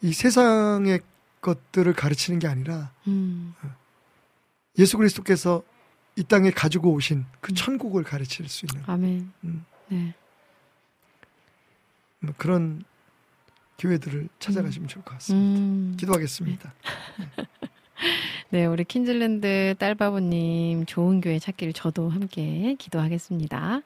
이 0.02 0.12
세상의 0.12 1.00
것들을 1.42 1.92
가르치는 1.92 2.38
게 2.38 2.48
아니라 2.48 2.90
음. 3.06 3.54
예수 4.78 4.96
그리스도께서 4.96 5.62
이 6.20 6.24
땅에 6.24 6.50
가지고 6.50 6.92
오신 6.92 7.24
그 7.40 7.52
음. 7.52 7.54
천국을 7.54 8.04
가르칠 8.04 8.46
수 8.46 8.66
있는 8.66 8.84
아멘. 8.86 9.32
음, 9.44 9.64
네. 9.88 10.12
뭐 12.20 12.34
그런 12.36 12.84
교회들을 13.78 14.28
찾아가시면 14.38 14.86
좋을 14.88 15.02
것 15.02 15.14
같습니다. 15.14 15.60
음. 15.60 15.96
기도하겠습니다. 15.98 16.74
네, 18.50 18.66
우리 18.66 18.84
킨즐랜드 18.84 19.76
딸바보님 19.78 20.84
좋은 20.84 21.22
교회 21.22 21.38
찾기를 21.38 21.72
저도 21.72 22.10
함께 22.10 22.76
기도하겠습니다. 22.78 23.80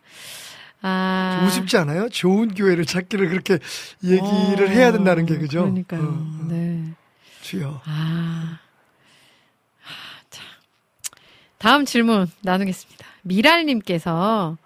아. 0.82 1.37
좀 1.39 1.47
우습지 1.47 1.76
않아요? 1.76 2.09
좋은 2.09 2.53
교회를 2.53 2.85
찾기를 2.85 3.28
그렇게 3.28 3.61
얘기를 4.03 4.66
어, 4.66 4.70
해야 4.70 4.91
된다는 4.91 5.24
게 5.24 5.39
그죠? 5.39 5.61
그러니까요. 5.62 6.03
어, 6.03 6.05
어. 6.07 6.47
네. 6.49 6.82
주여. 7.43 7.80
아. 7.85 8.59
아, 9.85 9.89
참. 10.30 10.45
다음 11.65 11.87
질문 11.87 12.27
나누겠습니다. 12.43 13.07
미랄님께서 13.23 14.59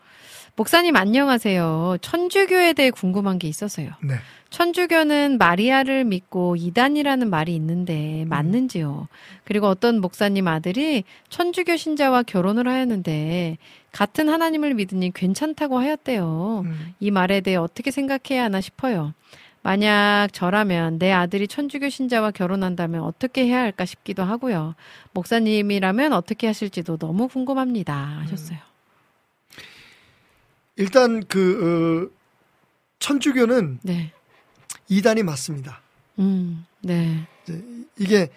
목사님 0.57 0.97
안녕하세요. 0.97 1.99
천주교에 2.01 2.73
대해 2.73 2.91
궁금한 2.91 3.39
게 3.39 3.47
있어서요. 3.47 3.91
네. 4.03 4.17
천주교는 4.51 5.39
마리아를 5.39 6.03
믿고 6.03 6.57
이단이라는 6.57 7.31
말이 7.31 7.55
있는데 7.55 8.25
맞는지요? 8.27 9.07
그리고 9.45 9.69
어떤 9.69 10.01
목사님 10.01 10.49
아들이 10.49 11.05
천주교 11.29 11.77
신자와 11.77 12.25
결혼을 12.25 12.67
하였는데 12.67 13.59
같은 13.93 14.29
하나님을 14.29 14.75
믿으니 14.75 15.13
괜찮다고 15.15 15.79
하였대요. 15.79 16.65
음, 16.65 16.95
이 16.99 17.13
말에 17.13 17.43
대해 17.43 17.55
어떻게 17.55 17.93
생각해야 17.93 18.43
하나 18.43 18.61
싶어요. 18.61 19.15
만약 19.69 20.29
저라면 20.33 20.99
내 20.99 21.13
아들이 21.13 21.47
천주교 21.47 21.91
신자와 21.91 22.31
결혼한다면 22.31 23.03
어떻게 23.03 23.45
해야 23.45 23.61
할까 23.61 23.85
싶기도 23.85 24.23
하고요. 24.23 24.75
목사님이라면 25.13 26.15
어떻게 26.15 26.47
하실지도 26.47 26.97
너무 26.97 27.29
궁금합니다. 27.29 27.95
하셨어요. 28.23 28.57
일단 30.77 31.23
그 31.27 32.09
어, 32.09 32.17
천주교는 32.99 33.81
네. 33.83 34.11
이단이 34.89 35.23
맞습니다. 35.23 35.83
음, 36.19 36.65
네. 36.81 37.27
이게 37.99 38.31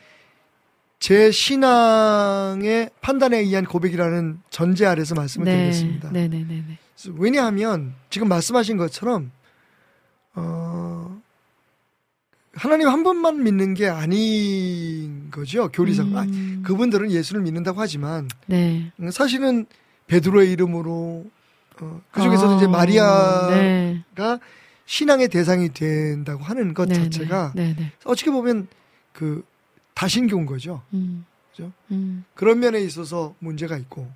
제 0.99 1.31
신앙의 1.31 2.89
판단에 2.99 3.37
의한 3.37 3.63
고백이라는 3.63 4.41
전제 4.49 4.85
아래서 4.85 5.15
말씀을 5.15 5.45
네. 5.45 5.55
드리겠습니다. 5.55 6.11
네, 6.11 6.27
네, 6.27 6.43
네, 6.45 6.61
네. 6.67 6.77
왜냐하면 7.15 7.93
지금 8.09 8.27
말씀하신 8.27 8.75
것처럼 8.75 9.31
어 10.35 11.21
하나님 12.53 12.87
한 12.87 13.03
분만 13.03 13.43
믿는 13.43 13.73
게 13.73 13.87
아닌 13.87 15.29
거죠 15.31 15.69
교리상 15.69 16.15
아, 16.17 16.23
음, 16.23 16.63
그분들은 16.65 17.11
예수를 17.11 17.41
믿는다고 17.41 17.79
하지만 17.79 18.27
네. 18.45 18.91
사실은 19.11 19.65
베드로의 20.07 20.51
이름으로 20.51 21.25
어, 21.81 22.01
그 22.11 22.21
중에서도 22.21 22.57
이제 22.57 22.65
어, 22.65 22.69
마리아가 22.69 23.49
네. 23.49 24.03
신앙의 24.85 25.29
대상이 25.29 25.69
된다고 25.69 26.43
하는 26.43 26.73
것 26.73 26.87
네, 26.87 26.95
자체가 26.95 27.53
네, 27.55 27.75
네. 27.77 27.91
어떻게 28.03 28.29
보면 28.29 28.67
그 29.13 29.43
다신교인 29.93 30.45
거죠. 30.45 30.83
음. 30.93 31.25
그죠? 31.51 31.71
음. 31.91 32.25
그런 32.33 32.59
면에 32.59 32.79
있어서 32.81 33.35
문제가 33.39 33.77
있고 33.77 34.09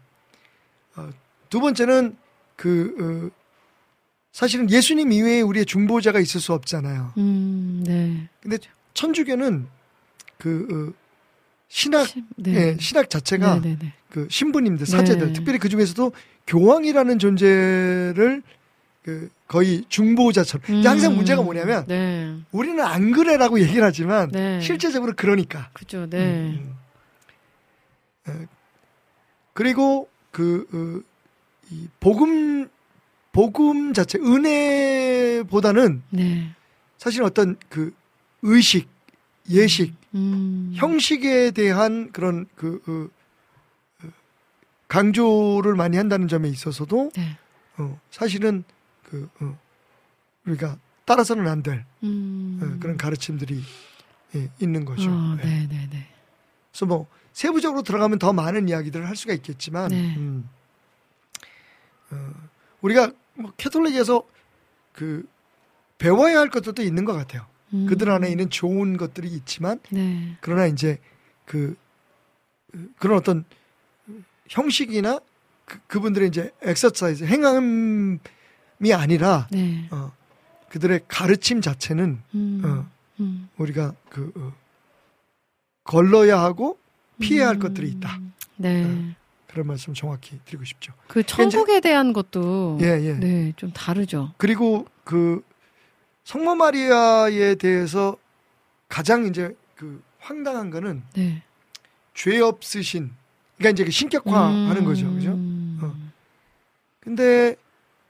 어, 0.95 1.09
두 1.49 1.59
번째는 1.59 2.17
그 2.55 3.31
어, 3.31 3.44
사실은 4.35 4.69
예수님 4.69 5.13
이외에 5.13 5.39
우리의 5.39 5.65
중보자가 5.65 6.19
있을 6.19 6.41
수 6.41 6.51
없잖아요. 6.51 7.13
음, 7.17 7.83
네. 7.87 8.27
근데 8.41 8.57
천주교는 8.93 9.65
그 10.37 10.91
어, 10.93 10.99
신학 11.69 12.05
심- 12.05 12.27
네. 12.35 12.53
예, 12.53 12.77
신학 12.77 13.09
자체가 13.09 13.61
네, 13.61 13.69
네, 13.69 13.77
네. 13.81 13.93
그 14.09 14.27
신부님들 14.29 14.87
사제들 14.87 15.27
네. 15.27 15.33
특별히 15.33 15.57
그 15.57 15.69
중에서도 15.69 16.11
교황이라는 16.47 17.17
존재를 17.17 18.43
그 19.03 19.29
거의 19.47 19.85
중보자처럼 19.87 20.63
근데 20.65 20.89
항상 20.89 21.13
음, 21.13 21.15
문제가 21.15 21.41
뭐냐면 21.41 21.85
네. 21.87 22.35
우리는 22.51 22.83
안 22.83 23.11
그래라고 23.13 23.61
얘기를 23.61 23.85
하지만 23.85 24.31
네. 24.31 24.59
실제적으로 24.59 25.13
그러니까 25.15 25.69
그죠. 25.71 26.09
네. 26.09 26.17
음, 26.25 26.75
음. 28.27 28.33
에, 28.43 28.47
그리고 29.53 30.09
그 30.31 30.67
어, 30.73 31.07
이 31.71 31.87
복음 32.01 32.67
복음 33.35 33.91
자체 33.91 34.17
은혜보다는 34.17 36.03
네. 36.11 36.55
사실 36.97 37.21
어떤 37.21 37.57
그 37.67 37.93
의식 38.41 38.87
예식 39.49 39.93
음. 40.13 40.71
형식에 40.73 41.51
대한 41.51 42.13
그런 42.13 42.45
그 42.55 42.81
어, 42.87 44.05
어, 44.05 44.11
강조를 44.87 45.75
많이 45.75 45.97
한다는 45.97 46.29
점에 46.29 46.47
있어서도 46.47 47.11
네. 47.17 47.37
어, 47.77 47.99
사실은 48.09 48.63
그 49.03 49.29
어, 49.41 49.59
우리가 50.45 50.77
따라서는 51.03 51.45
안될 51.45 51.83
음. 52.03 52.59
어, 52.63 52.79
그런 52.79 52.95
가르침들이 52.95 53.61
예, 54.35 54.49
있는 54.61 54.85
거죠. 54.85 55.11
어, 55.11 55.37
예. 55.39 55.45
네, 55.45 55.67
네, 55.67 55.89
네. 55.91 56.07
그래서 56.71 56.85
뭐 56.85 57.05
세부적으로 57.33 57.81
들어가면 57.81 58.17
더 58.17 58.31
많은 58.31 58.69
이야기들을 58.69 59.05
할 59.05 59.17
수가 59.17 59.33
있겠지만 59.33 59.89
네. 59.89 60.15
음, 60.15 60.49
어, 62.11 62.33
우리가 62.79 63.07
뭐 63.07 63.24
캐톨릭에서 63.57 64.23
그 64.93 65.27
배워야 65.97 66.39
할 66.39 66.49
것들도 66.49 66.81
있는 66.83 67.05
것 67.05 67.13
같아요. 67.13 67.45
음. 67.73 67.85
그들 67.87 68.09
안에 68.09 68.29
있는 68.29 68.49
좋은 68.49 68.97
것들이 68.97 69.27
있지만 69.29 69.79
네. 69.89 70.37
그러나 70.41 70.65
이제 70.67 70.99
그 71.45 71.75
그- 72.71 72.93
그런 72.97 73.17
어떤 73.17 73.45
형식이나 74.49 75.19
그, 75.65 75.79
그분들의 75.87 76.27
이제 76.27 76.51
엑서사이즈 76.61 77.23
행함이 77.25 78.19
아니라 78.93 79.47
네. 79.51 79.87
어, 79.91 80.11
그들의 80.69 81.01
가르침 81.07 81.61
자체는 81.61 82.21
음. 82.35 82.61
어, 82.63 82.89
음. 83.21 83.49
우리가 83.57 83.93
그 84.09 84.31
어, 84.35 84.53
걸러야 85.83 86.39
하고 86.39 86.77
피해야 87.19 87.47
할 87.47 87.55
음. 87.55 87.59
것들이 87.59 87.89
있다. 87.89 88.19
네. 88.57 89.15
어. 89.55 89.65
그런 89.65 89.67
말씀 89.67 89.93
정확히 89.93 90.39
드리고 90.45 90.65
싶죠. 90.65 90.93
그 91.07 91.23
천국에 91.23 91.79
대한 91.79 92.11
것도 92.11 92.77
예, 92.81 92.87
예. 92.87 93.13
네, 93.13 93.53
좀 93.55 93.71
다르죠. 93.71 94.33
그리고 94.37 94.85
그 95.05 95.41
성모 96.25 96.55
마리아에 96.55 97.55
대해서 97.55 98.17
가장 98.89 99.25
이제 99.25 99.55
그 99.75 100.03
황당한 100.19 100.69
거는 100.69 101.03
네. 101.15 101.41
죄 102.13 102.39
없으신 102.39 103.11
그러니까 103.57 103.71
이제 103.71 103.85
그 103.85 103.91
신격화하는 103.91 104.77
음. 104.77 104.85
거죠. 104.85 105.11
그죠? 105.13 105.31
어. 105.31 105.95
근데 106.99 107.55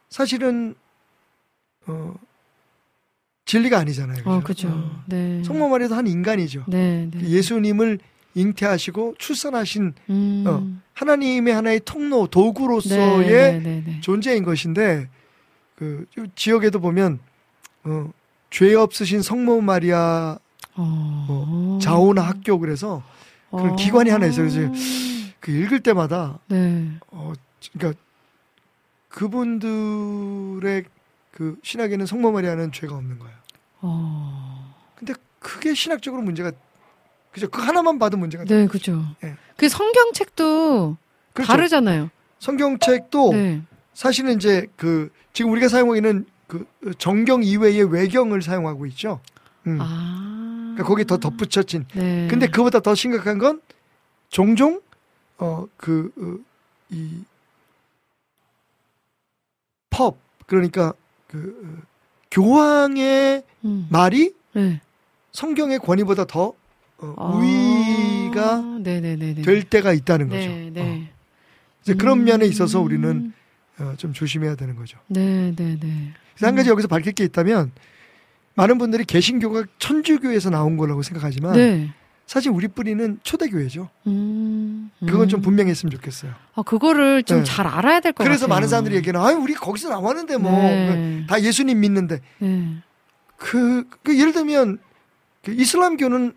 사실은 0.09 0.75
어 1.85 2.15
진리가 3.45 3.77
아니잖아요. 3.77 4.17
그죠? 4.17 4.31
어, 4.31 4.39
그죠. 4.41 4.67
어. 4.69 5.03
네. 5.05 5.43
성모 5.43 5.69
마리아도 5.69 5.93
한 5.95 6.07
인간이죠. 6.07 6.65
네, 6.67 7.07
네. 7.11 7.19
그 7.19 7.27
예수님을 7.27 7.99
잉태하시고 8.35 9.15
출산하신 9.17 9.93
음. 10.09 10.43
어, 10.45 10.81
하나님의 10.93 11.53
하나의 11.53 11.81
통로 11.83 12.27
도구로서의 12.27 13.27
네, 13.27 13.59
네, 13.59 13.83
네. 13.85 14.01
존재인 14.01 14.43
것인데 14.43 15.09
그 15.75 16.05
지역에도 16.35 16.79
보면 16.79 17.19
어, 17.83 18.11
죄 18.49 18.73
없으신 18.75 19.21
성모 19.21 19.61
마리아 19.61 20.37
어. 20.75 21.79
자오나 21.81 22.21
학교 22.21 22.59
그래서 22.59 23.01
그런 23.49 23.71
어. 23.71 23.75
기관이 23.75 24.09
하나 24.09 24.25
있어요. 24.27 24.49
그래서 24.49 24.71
그 25.39 25.51
읽을 25.51 25.81
때마다 25.81 26.39
네. 26.47 26.91
어 27.11 27.33
그러니까 27.73 27.99
그분들의 29.09 30.83
그 31.31 31.57
신학에는 31.63 32.05
성모 32.05 32.31
마리아는 32.31 32.71
죄가 32.71 32.95
없는 32.95 33.19
거예요. 33.19 33.35
어. 33.81 34.75
근데 34.95 35.13
그게 35.39 35.73
신학적으로 35.73 36.21
문제가 36.21 36.51
그죠? 37.35 37.49
그 37.49 37.61
하나만 37.61 37.99
봐도 37.99 38.15
문제가 38.15 38.45
돼. 38.45 38.61
네, 38.61 38.65
그죠. 38.65 39.03
예. 39.21 39.35
그 39.57 39.67
성경책도 39.67 40.95
그렇죠. 41.33 41.51
다르잖아요. 41.51 42.09
성경책도 42.39 43.33
네. 43.33 43.61
사실은 43.93 44.37
이제 44.37 44.67
그 44.77 45.11
지금 45.33 45.51
우리가 45.51 45.67
사용하고 45.67 45.97
있는 45.97 46.25
그 46.47 46.65
정경 46.97 47.43
이외의 47.43 47.91
외경을 47.91 48.41
사용하고 48.41 48.85
있죠. 48.85 49.19
음. 49.67 49.79
아. 49.81 50.75
그러니까 50.75 50.83
거기 50.85 51.03
더 51.03 51.17
덧붙여진. 51.17 51.85
네. 51.93 52.29
근데 52.29 52.47
그보다 52.47 52.79
더 52.79 52.95
심각한 52.95 53.37
건 53.37 53.59
종종 54.29 54.79
어그 55.35 56.41
이펍 59.89 60.17
그러니까 60.45 60.93
그 61.27 61.83
어, 61.83 61.83
교황의 62.31 63.43
음. 63.65 63.87
말이 63.91 64.33
네. 64.53 64.79
성경의 65.33 65.79
권위보다 65.79 66.23
더 66.23 66.53
어, 67.17 67.33
아. 67.33 67.35
우위가 67.37 68.61
네네네네. 68.81 69.41
될 69.43 69.63
때가 69.63 69.93
있다는 69.93 70.29
거죠. 70.29 70.47
네, 70.47 70.67
어. 70.67 70.71
네. 70.73 71.09
이제 71.83 71.93
그런 71.93 72.19
음. 72.19 72.25
면에 72.25 72.45
있어서 72.45 72.81
우리는 72.81 73.33
어, 73.79 73.93
좀 73.97 74.13
조심해야 74.13 74.55
되는 74.55 74.75
거죠. 74.75 74.97
네, 75.07 75.53
네, 75.55 75.77
네. 75.79 76.13
한 76.41 76.55
가지 76.55 76.69
여기서 76.69 76.87
밝힐 76.87 77.13
게 77.13 77.23
있다면 77.25 77.71
많은 78.55 78.77
분들이 78.77 79.03
개신교가 79.05 79.65
천주교에서 79.79 80.49
나온 80.49 80.77
거라고 80.77 81.01
생각하지만 81.03 81.53
네. 81.53 81.89
사실 82.25 82.51
우리 82.51 82.67
뿌리는 82.67 83.19
초대교회죠. 83.21 83.89
음. 84.07 84.89
그건 85.05 85.27
좀 85.27 85.39
음. 85.39 85.43
분명했으면 85.43 85.91
좋겠어요. 85.91 86.31
아, 86.55 86.61
그거를 86.63 87.21
좀 87.23 87.39
네. 87.39 87.43
잘 87.43 87.67
알아야 87.67 87.99
될 87.99 88.13
것 88.13 88.19
같아요. 88.19 88.29
그래서 88.29 88.47
많은 88.47 88.67
사람들이 88.67 88.95
얘기하는 88.95 89.21
아유 89.21 89.35
우리 89.37 89.53
거기서 89.53 89.89
나왔는데 89.89 90.37
뭐다 90.37 90.55
네. 91.35 91.43
예수님 91.43 91.79
믿는데 91.81 92.21
네. 92.39 92.77
그, 93.37 93.83
그 94.03 94.17
예를 94.17 94.31
들면 94.33 94.79
그 95.43 95.51
이슬람교는 95.51 96.33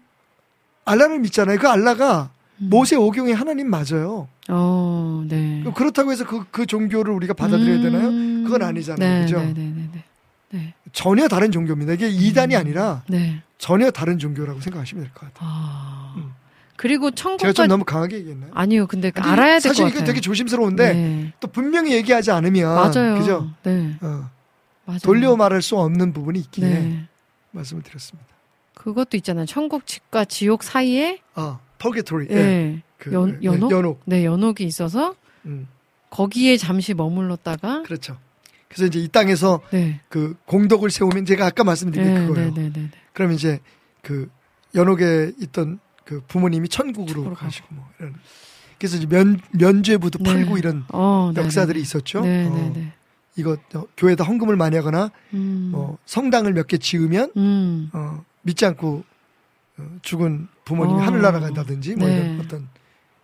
알라를 0.89 1.18
믿잖아요. 1.20 1.59
그 1.59 1.68
알라가 1.68 2.30
음. 2.61 2.68
모세 2.70 2.97
오경의 2.97 3.34
하나님 3.34 3.68
맞아요. 3.70 4.28
어, 4.49 5.24
네. 5.28 5.62
그렇다고 5.74 6.11
해서 6.11 6.26
그, 6.26 6.45
그 6.51 6.66
종교를 6.66 7.12
우리가 7.14 7.34
받아들여야 7.34 7.80
되나요? 7.82 8.09
음. 8.09 8.45
그건 8.45 8.62
아니잖아요. 8.62 9.14
네, 9.14 9.20
그죠? 9.22 9.39
네, 9.41 9.47
네, 9.53 9.72
네, 9.74 9.89
네. 9.93 10.05
네. 10.51 10.74
전혀 10.93 11.28
다른 11.28 11.53
종교입니다. 11.53 11.93
이게 11.93 12.09
이단이 12.09 12.55
음. 12.57 12.61
아니라 12.61 13.03
네. 13.09 13.43
전혀 13.59 13.91
다른 13.91 14.18
종교라고 14.18 14.61
생각하시면 14.61 15.05
될 15.05 15.12
것 15.12 15.20
같아요. 15.32 15.49
아. 15.51 16.14
음. 16.16 16.30
그리고 16.76 17.11
제가 17.11 17.22
천국까지 17.30 17.55
좀 17.55 17.66
너무 17.66 17.84
강하게 17.84 18.18
얘기했나요? 18.18 18.51
아니요. 18.55 18.86
근데 18.86 19.11
근데 19.11 19.28
알아야 19.28 19.59
될것 19.59 19.62
사실 19.62 19.84
같아요. 19.84 19.99
이거 19.99 20.07
되게 20.07 20.20
조심스러운데 20.20 20.93
네. 20.95 21.32
또 21.41 21.49
분명히 21.49 21.93
얘기하지 21.93 22.30
않으면 22.30 22.72
맞아요. 22.74 23.18
그죠? 23.18 23.51
네. 23.64 23.97
어, 24.01 24.30
맞아요. 24.84 25.01
돌려 25.03 25.34
말할 25.36 25.61
수 25.61 25.76
없는 25.76 26.12
부분이 26.12 26.39
있기에 26.39 26.68
네. 26.68 27.05
말씀을 27.51 27.82
드렸습니다. 27.82 28.28
그것도 28.79 29.16
있잖아요. 29.18 29.45
천국 29.47 29.87
집과 29.87 30.24
지옥 30.24 30.62
사이에 30.62 31.20
아, 31.35 31.59
purgatory. 31.79 32.29
예. 32.31 32.37
예. 32.37 32.83
그, 32.97 33.12
연- 33.12 33.39
예, 33.43 33.47
연옥? 33.47 33.70
연옥. 33.70 34.01
네, 34.07 34.24
연옥이 34.24 34.64
있어서 34.64 35.14
음, 35.47 35.68
거기에 36.11 36.57
잠시 36.57 36.95
머물렀다가 36.95 37.83
그렇죠. 37.83 38.16
그래서 38.68 38.87
이제 38.87 38.99
이 39.01 39.09
땅에서 39.09 39.61
네. 39.70 40.01
그 40.09 40.37
공덕을 40.47 40.91
세우면 40.91 41.24
제가 41.24 41.47
아까 41.47 41.64
말씀드린 41.64 42.07
게 42.07 42.20
네, 42.20 42.26
그거예요. 42.26 42.55
네, 42.55 42.62
네, 42.62 42.72
네. 42.72 42.91
그럼 43.12 43.33
이제 43.33 43.61
그 44.03 44.29
연옥에 44.74 45.33
있던 45.41 45.79
그 46.05 46.22
부모님이 46.29 46.68
천국으로 46.68 47.35
가시고 47.35 47.66
뭐 47.70 47.89
이런. 47.99 48.14
그래서 48.79 48.97
이제 48.97 49.07
면 49.07 49.41
면죄부도 49.53 50.18
네. 50.22 50.33
팔고 50.33 50.57
이런 50.59 50.85
어, 50.93 51.33
네, 51.35 51.43
역사들이 51.43 51.79
네. 51.79 51.83
있었죠. 51.83 52.20
네, 52.20 52.47
어, 52.47 52.55
네, 52.55 52.72
네. 52.74 52.93
이거 53.37 53.57
어, 53.74 53.85
교회에다 53.97 54.24
헌금을 54.24 54.57
많이 54.57 54.76
하거나 54.76 55.11
음. 55.35 55.68
뭐 55.72 55.99
성당을 56.07 56.53
몇 56.53 56.66
개 56.68 56.79
지으면 56.79 57.33
음. 57.37 57.91
어, 57.93 58.24
믿지 58.49 58.65
않고 58.65 59.05
어, 59.79 59.99
죽은 60.01 60.49
부모님이 60.65 61.01
어. 61.01 61.03
하늘나라 61.03 61.39
간다든지 61.39 61.97
뭐 61.97 62.09
네. 62.09 62.17
이런 62.17 62.41
어떤 62.41 62.69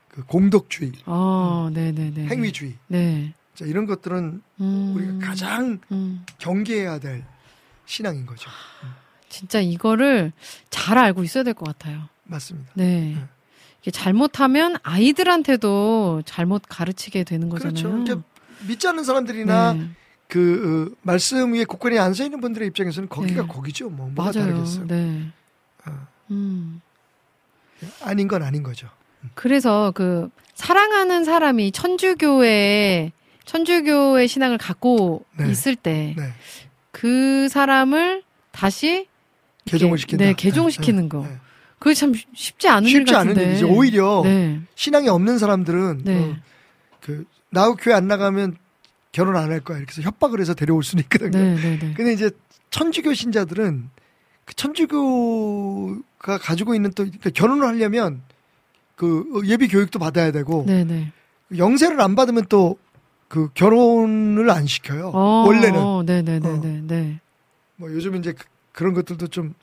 그 0.09 0.23
공덕주의, 0.25 0.93
어, 1.07 1.71
네, 1.73 1.91
네, 1.93 2.13
네. 2.15 2.27
행위주의 2.27 2.75
네. 2.89 3.33
자, 3.55 3.65
이런 3.65 3.87
것들은 3.87 4.43
음. 4.61 4.93
우리가 4.95 5.27
가장 5.27 5.81
음. 5.91 6.25
경계해야 6.39 6.99
될 7.01 7.25
신앙인 7.87 8.27
거죠. 8.27 8.49
진짜 9.31 9.61
이거를 9.61 10.33
잘 10.71 10.99
알고 10.99 11.25
있어야 11.25 11.43
될 11.43 11.55
것 11.55 11.65
같아요. 11.67 12.09
맞습니다. 12.25 12.71
네. 12.75 13.17
이게 13.81 13.91
잘못하면 13.91 14.77
아이들한테도 14.83 16.23
잘못 16.27 16.63
가르치게 16.69 17.25
되는 17.25 17.49
거잖아요. 17.49 18.05
그렇죠. 18.05 18.23
믿지 18.69 18.87
않는 18.89 19.03
사람들이나 19.05 19.73
네. 19.73 19.89
그 20.29 20.91
어, 20.93 20.97
말씀 21.03 21.53
위에 21.55 21.65
굳건히 21.65 21.99
앉아 21.99 22.25
있는 22.25 22.41
분들의 22.41 22.69
입장에서는 22.69 23.09
거기가 23.09 23.43
네. 23.43 23.49
거기죠. 23.49 23.91
뭐 23.91 24.09
뭐가 24.09 24.33
맞아요. 24.33 24.51
다르겠어요. 24.53 24.87
네. 24.87 25.29
어. 25.87 25.93
음. 26.31 26.81
아닌 28.03 28.29
건 28.29 28.43
아닌 28.43 28.63
거죠. 28.63 28.89
그래서 29.35 29.93
그 29.95 30.29
사랑하는 30.55 31.25
사람이 31.25 31.73
천주교의 31.73 33.13
천주교의 33.45 34.29
신앙을 34.29 34.59
갖고 34.59 35.25
네. 35.39 35.51
있을 35.51 35.77
때 35.77 36.15
네. 36.17 36.33
그 36.91 37.49
사람을 37.49 38.23
다시 38.53 39.09
개종을 39.67 39.99
시킨다. 39.99 40.25
네, 40.25 40.35
개종시키는 40.35 41.09
거. 41.09 41.23
네. 41.23 41.39
그게 41.79 41.95
참 41.95 42.15
쉽지 42.35 42.69
않은 42.69 42.85
일 42.85 42.91
쉽지 42.91 43.15
않은 43.15 43.35
같은데. 43.35 43.51
일이죠. 43.51 43.69
오히려 43.69 44.23
네. 44.25 44.61
신앙이 44.75 45.09
없는 45.09 45.39
사람들은 45.39 46.03
네. 46.05 46.19
어, 46.19 46.37
그 47.01 47.25
나하고 47.51 47.77
교회 47.77 47.95
안 47.95 48.09
나가면 48.09 48.57
결혼 49.15 49.37
안 49.37 49.51
할 49.51 49.61
거야. 49.61 49.79
이렇게 49.79 49.93
해서 49.93 50.03
협박을 50.03 50.41
해서 50.41 50.55
데려올 50.55 50.83
수는 50.83 51.05
있거든요. 51.05 51.31
네, 51.39 51.55
네, 51.55 51.79
네. 51.79 51.95
근데 51.95 52.13
이제 52.13 52.31
천주교 52.71 53.15
신자들은 53.15 53.89
그 54.45 54.55
천주교가 54.55 56.39
가지고 56.39 56.75
있는 56.75 56.91
또 56.91 57.05
그러니까 57.05 57.31
결혼을 57.31 57.67
하려면 57.67 58.23
그 58.97 59.25
예비 59.47 59.69
교육도 59.69 59.99
받아야 59.99 60.33
되고 60.33 60.65
네, 60.67 60.85
네. 60.85 61.13
영세를 61.57 62.01
안 62.01 62.15
받으면 62.15 62.47
또 62.49 62.77
그 63.35 63.49
결혼을 63.55 64.49
안 64.51 64.67
시켜요. 64.67 65.09
어, 65.09 65.45
원래는 65.47 65.81
어, 65.81 66.03
네, 66.05 66.23
네, 66.23 66.39
네, 66.39 66.49
어. 66.49 66.61
네, 66.61 66.81
네. 66.85 67.21
뭐 67.75 67.91
요즘 67.91 68.15
이제 68.15 68.33
그, 68.73 68.85
런 68.85 68.95
것들도 68.95 69.27
좀 69.27 69.55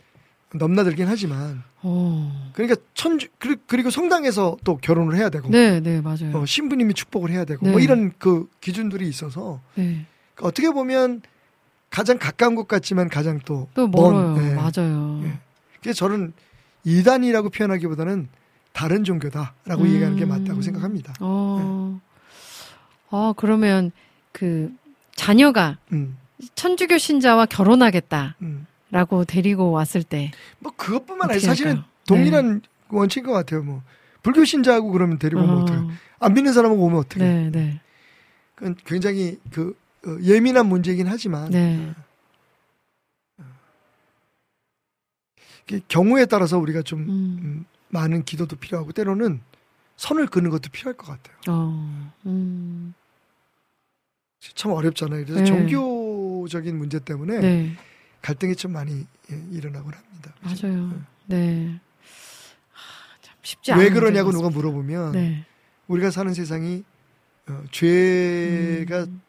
넘나들긴 0.53 1.07
하지만 1.07 1.63
어. 1.81 2.51
그러니까 2.53 2.79
천주 2.93 3.27
그리- 3.39 3.57
그리고 3.67 3.89
성당에서 3.89 4.57
또 4.63 4.77
결혼을 4.77 5.15
해야 5.15 5.29
되고 5.29 5.49
네, 5.49 5.79
네, 5.79 6.01
맞아요. 6.01 6.31
어, 6.35 6.45
신부님이 6.45 6.93
축복을 6.93 7.31
해야 7.31 7.45
되고 7.45 7.65
네. 7.65 7.71
뭐 7.71 7.79
이런 7.79 8.11
그 8.17 8.49
기준들이 8.59 9.07
있어서 9.07 9.61
네. 9.75 10.05
어떻게 10.41 10.69
보면 10.69 11.21
가장 11.89 12.17
가까운 12.17 12.55
것 12.55 12.67
같지만 12.67 13.09
가장 13.09 13.39
또또 13.39 13.87
먼, 13.87 13.91
멀어요. 14.13 14.37
네. 14.37 14.53
맞아요. 14.55 15.21
예. 15.25 15.39
그래서 15.81 15.97
저는 15.97 16.33
이단이라고 16.83 17.49
표현하기보다는 17.49 18.27
다른 18.73 19.03
종교다라고 19.03 19.83
음. 19.83 19.87
얘기하는 19.87 20.15
게 20.17 20.25
맞다고 20.25 20.61
생각합니다. 20.61 21.13
어. 21.19 21.99
아, 23.09 23.33
그러면 23.35 23.91
그 24.31 24.71
자녀가 25.15 25.77
음, 25.91 26.17
천주교 26.55 26.97
신자와 26.97 27.45
결혼하겠다 27.47 28.35
라고 28.91 29.19
음. 29.19 29.25
데리고 29.27 29.71
왔을 29.71 30.03
때 30.03 30.31
뭐 30.59 30.71
그것뿐만 30.75 31.29
아니라 31.31 31.47
사실은 31.47 31.71
할까요? 31.77 31.85
동일한 32.07 32.61
원칙인 32.89 33.25
것 33.25 33.33
같아요. 33.33 33.63
뭐 33.63 33.81
불교 34.21 34.43
신자하고 34.45 34.91
그러면 34.91 35.17
데리고 35.17 35.41
오면 35.41 35.55
어, 35.57 35.61
어떡해? 35.61 35.79
안 36.19 36.33
믿는 36.33 36.53
사람하고 36.53 36.83
오면 36.83 36.99
어떻게? 36.99 37.23
네, 37.23 37.49
네. 37.49 37.81
그건 38.55 38.75
굉장히 38.85 39.39
그 39.51 39.75
어, 40.05 40.17
예민한 40.21 40.67
문제이긴 40.67 41.07
하지만 41.07 41.49
네. 41.51 41.93
이게 45.67 45.81
경우에 45.87 46.25
따라서 46.25 46.57
우리가 46.57 46.81
좀 46.81 46.99
음. 47.01 47.07
음, 47.09 47.65
많은 47.89 48.23
기도도 48.23 48.55
필요하고 48.57 48.91
때로는 48.91 49.41
선을 49.97 50.27
그는 50.27 50.49
것도 50.49 50.69
필요할 50.71 50.97
것 50.97 51.07
같아요. 51.07 51.37
어. 51.47 52.11
음. 52.25 52.93
참 54.55 54.71
어렵잖아요. 54.71 55.23
그래서 55.25 55.41
네. 55.41 55.45
종교적인 55.45 56.75
문제 56.77 56.99
때문에 56.99 57.39
네. 57.39 57.71
갈등이 58.22 58.55
좀 58.55 58.74
많이 58.74 59.05
예, 59.32 59.43
일어나곤 59.51 59.93
합니다. 59.93 60.34
그죠? 60.43 60.67
맞아요. 60.67 61.01
네. 61.26 61.80
하, 62.72 63.17
참 63.22 63.36
쉽지 63.41 63.72
않은 63.72 63.84
왜 63.84 63.89
그러냐고 63.89 64.32
누가 64.32 64.43
것 64.49 64.53
물어보면. 64.53 65.11
네. 65.13 65.45
우리가 65.88 66.11
사는 66.11 66.34
세상이 66.34 66.84
어, 67.49 67.63
죄가 67.72 69.03
음. 69.03 69.22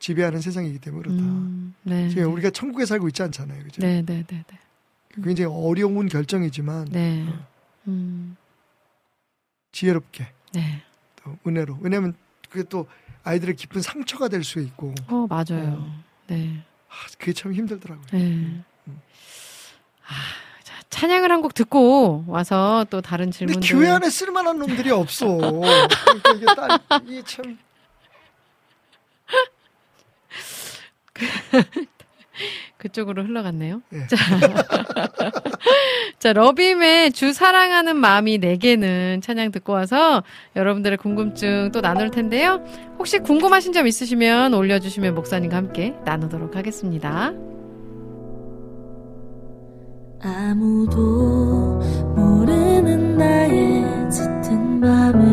지배하는 0.00 0.40
세상이기 0.40 0.78
때문에 0.80 1.02
그렇다. 1.04 1.22
음, 1.22 1.74
네. 1.82 2.08
지금 2.10 2.32
우리가 2.32 2.50
천국에 2.50 2.84
살고 2.84 3.08
있지 3.08 3.22
않잖아요. 3.22 3.62
그죠? 3.64 3.80
네, 3.80 4.02
네, 4.02 4.22
네, 4.26 4.44
네. 4.46 4.58
굉장히 5.22 5.50
어려운 5.54 6.08
결정이지만 6.08 6.86
네. 6.90 7.24
어. 7.28 7.46
음. 7.88 8.36
지혜롭게 9.72 10.26
네. 10.52 10.82
또 11.22 11.36
은혜로. 11.46 11.78
왜냐하면 11.80 12.14
그게 12.50 12.64
또 12.68 12.86
아이들의 13.22 13.56
깊은 13.56 13.80
상처가 13.80 14.28
될 14.28 14.44
수 14.44 14.60
있고 14.60 14.94
어, 15.08 15.26
맞아요. 15.28 15.78
어. 15.78 16.04
네. 16.26 16.62
아, 16.94 17.06
그게 17.18 17.32
참 17.32 17.52
힘들더라고요. 17.52 18.06
네. 18.12 18.18
음. 18.20 18.64
아, 20.06 20.12
자, 20.62 20.74
찬양을 20.90 21.30
한 21.32 21.42
곡 21.42 21.54
듣고 21.54 22.24
와서 22.28 22.86
또 22.90 23.00
다른 23.00 23.26
근데 23.26 23.38
질문들. 23.38 23.68
교회 23.68 23.88
안에 23.90 24.08
쓸만한 24.10 24.58
놈들이 24.58 24.90
없어. 24.90 25.26
그러니까 25.36 26.32
이게 26.36 26.46
딸, 26.54 26.78
이게 27.06 27.22
참 27.24 27.58
그쪽으로 32.78 33.24
흘러갔네요. 33.24 33.82
예. 33.92 34.06
자, 34.06 34.16
자, 36.18 36.32
러빔의 36.32 37.12
주 37.12 37.32
사랑하는 37.32 37.96
마음이 37.96 38.38
내게는 38.38 39.20
찬양 39.22 39.50
듣고 39.52 39.72
와서 39.72 40.22
여러분들의 40.56 40.98
궁금증 40.98 41.70
또 41.72 41.80
나눌 41.80 42.10
텐데요. 42.10 42.64
혹시 42.98 43.18
궁금하신 43.18 43.72
점 43.72 43.86
있으시면 43.86 44.54
올려주시면 44.54 45.14
목사님과 45.14 45.56
함께 45.56 45.94
나누도록 46.04 46.56
하겠습니다. 46.56 47.32
아무도 50.22 51.80
모르는 52.16 53.18
나의 53.18 54.10
짙은 54.10 54.80
밤에 54.80 55.24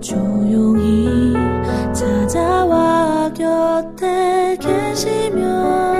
조용히 0.00 1.34
찾아와 1.92 3.30
곁에 3.34 4.56
계시며 4.58 5.93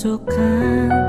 부족 0.00 0.99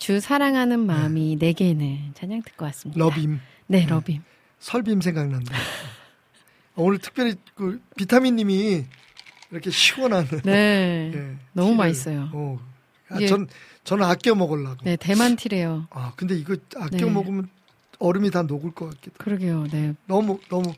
주 0.00 0.18
사랑하는 0.18 0.80
마음이 0.86 1.36
내게는 1.38 2.12
찬양 2.14 2.40
듣고 2.42 2.64
왔습니다. 2.64 2.98
러빔. 2.98 3.38
네, 3.66 3.84
러빔. 3.86 4.22
설빔 4.58 5.02
생각난다. 5.02 5.54
오늘 6.74 6.98
특별히 6.98 7.34
그 7.54 7.82
비타민님이 7.98 8.86
이렇게 9.50 9.70
시원한 9.70 10.26
네. 10.42 11.12
예, 11.14 11.36
너무 11.52 11.72
티를, 11.72 11.76
맛있어요. 11.76 12.30
어. 12.32 12.58
아, 13.10 13.16
이게- 13.16 13.26
전 13.26 13.46
저는 13.84 14.06
아껴 14.06 14.34
먹으려고. 14.34 14.78
네, 14.84 14.96
대만 14.96 15.36
티래요. 15.36 15.86
아 15.90 16.14
근데 16.16 16.34
이거 16.34 16.56
아껴 16.76 16.96
네. 16.96 17.04
먹으면 17.04 17.50
얼음이 17.98 18.30
다 18.30 18.40
녹을 18.42 18.70
것 18.72 18.88
같기도. 18.94 19.16
그러게요. 19.18 19.66
네. 19.70 19.92
너무 20.06 20.40
너무 20.48 20.72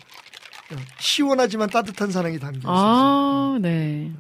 시원하지만 0.99 1.71
따뜻한 1.71 2.11
사랑이 2.11 2.41
담겨 2.41 2.59
있어서. 2.59 2.73
아, 3.55 3.59
네. 3.61 4.11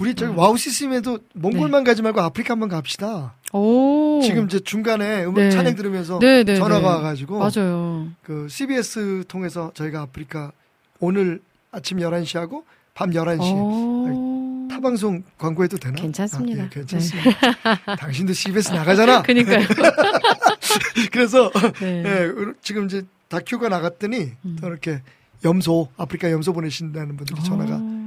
우리 0.00 0.14
저기 0.14 0.34
와우 0.34 0.56
CCM에도 0.56 1.18
몽골만 1.34 1.84
가지 1.84 2.00
말고 2.00 2.20
아프리카 2.22 2.54
한번 2.54 2.70
갑시다. 2.70 3.34
오. 3.52 4.20
지금 4.22 4.46
이제 4.46 4.58
중간에 4.58 5.24
음악 5.24 5.34
네. 5.34 5.50
찬양 5.50 5.74
들으면서 5.74 6.18
네, 6.18 6.42
네, 6.42 6.56
전화가 6.56 6.80
네. 6.80 6.86
와가지고 6.86 7.38
맞아요. 7.38 8.08
그 8.22 8.46
CBS 8.48 9.24
통해서 9.28 9.70
저희가 9.74 10.00
아프리카 10.00 10.52
오늘 11.00 11.40
아침 11.70 11.98
11시 11.98 12.38
하고 12.38 12.64
밤 12.94 13.10
11시에 13.10 13.52
오. 13.52 14.68
타방송 14.70 15.22
광고해도 15.36 15.76
되나? 15.76 15.96
괜찮습니다. 15.96 16.62
아, 16.62 16.66
예, 16.66 16.68
괜찮습니다. 16.70 17.30
당신도 17.98 18.32
CBS 18.32 18.72
나가잖아. 18.72 19.20
그니까요. 19.22 19.66
그래서 21.12 21.50
네. 21.80 22.04
예, 22.06 22.32
지금 22.62 22.86
이제 22.86 23.02
다큐가 23.28 23.68
나갔더니 23.68 24.32
음. 24.44 24.56
또 24.60 24.68
이렇게 24.68 25.02
염소 25.44 25.88
아프리카 25.96 26.30
염소 26.30 26.52
보내신다는 26.52 27.16
분들이 27.16 27.42
전화가 27.42 27.76
어, 27.76 27.99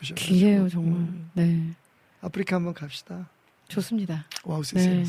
오셔. 0.00 0.14
귀해요, 0.14 0.68
정말. 0.68 1.08
네. 1.34 1.62
아프리카 2.22 2.56
한번 2.56 2.74
갑시다. 2.74 3.28
좋습니다. 3.68 4.26
와우 4.44 4.62
네. 4.62 5.04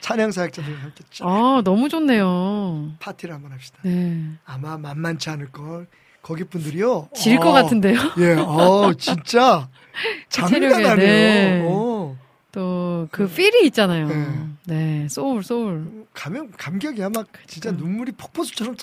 찬양 0.00 0.30
사역자들 0.30 0.82
함께 0.82 1.04
쫙 1.10 1.26
아, 1.26 1.60
너무 1.62 1.88
좋네요. 1.88 2.92
파티를 3.00 3.34
한번 3.34 3.52
합시다. 3.52 3.78
네. 3.82 4.24
아마 4.44 4.78
만만치 4.78 5.28
않을 5.30 5.50
걸. 5.52 5.86
거기 6.22 6.44
분들이요. 6.44 7.10
질 7.14 7.28
것 7.28 7.46
어, 7.46 7.52
같은데요? 7.52 7.98
예, 8.18 8.32
어, 8.34 8.92
진짜 8.98 9.68
장난 10.28 10.60
체력에, 10.60 10.74
아니에요. 10.86 10.96
네. 10.96 11.66
어, 11.68 12.16
또 12.52 12.90
그 12.90 13.28
feel이 13.34 13.66
있잖아요. 13.66 14.08
네. 14.08 14.26
네. 14.66 15.08
soul, 15.08 15.42
soul. 15.42 16.06
가면 16.14 16.52
감격이야 16.52 17.10
막 17.10 17.28
진짜. 17.46 17.70
눈물이 17.70 18.12
폭포수처럼 18.12 18.76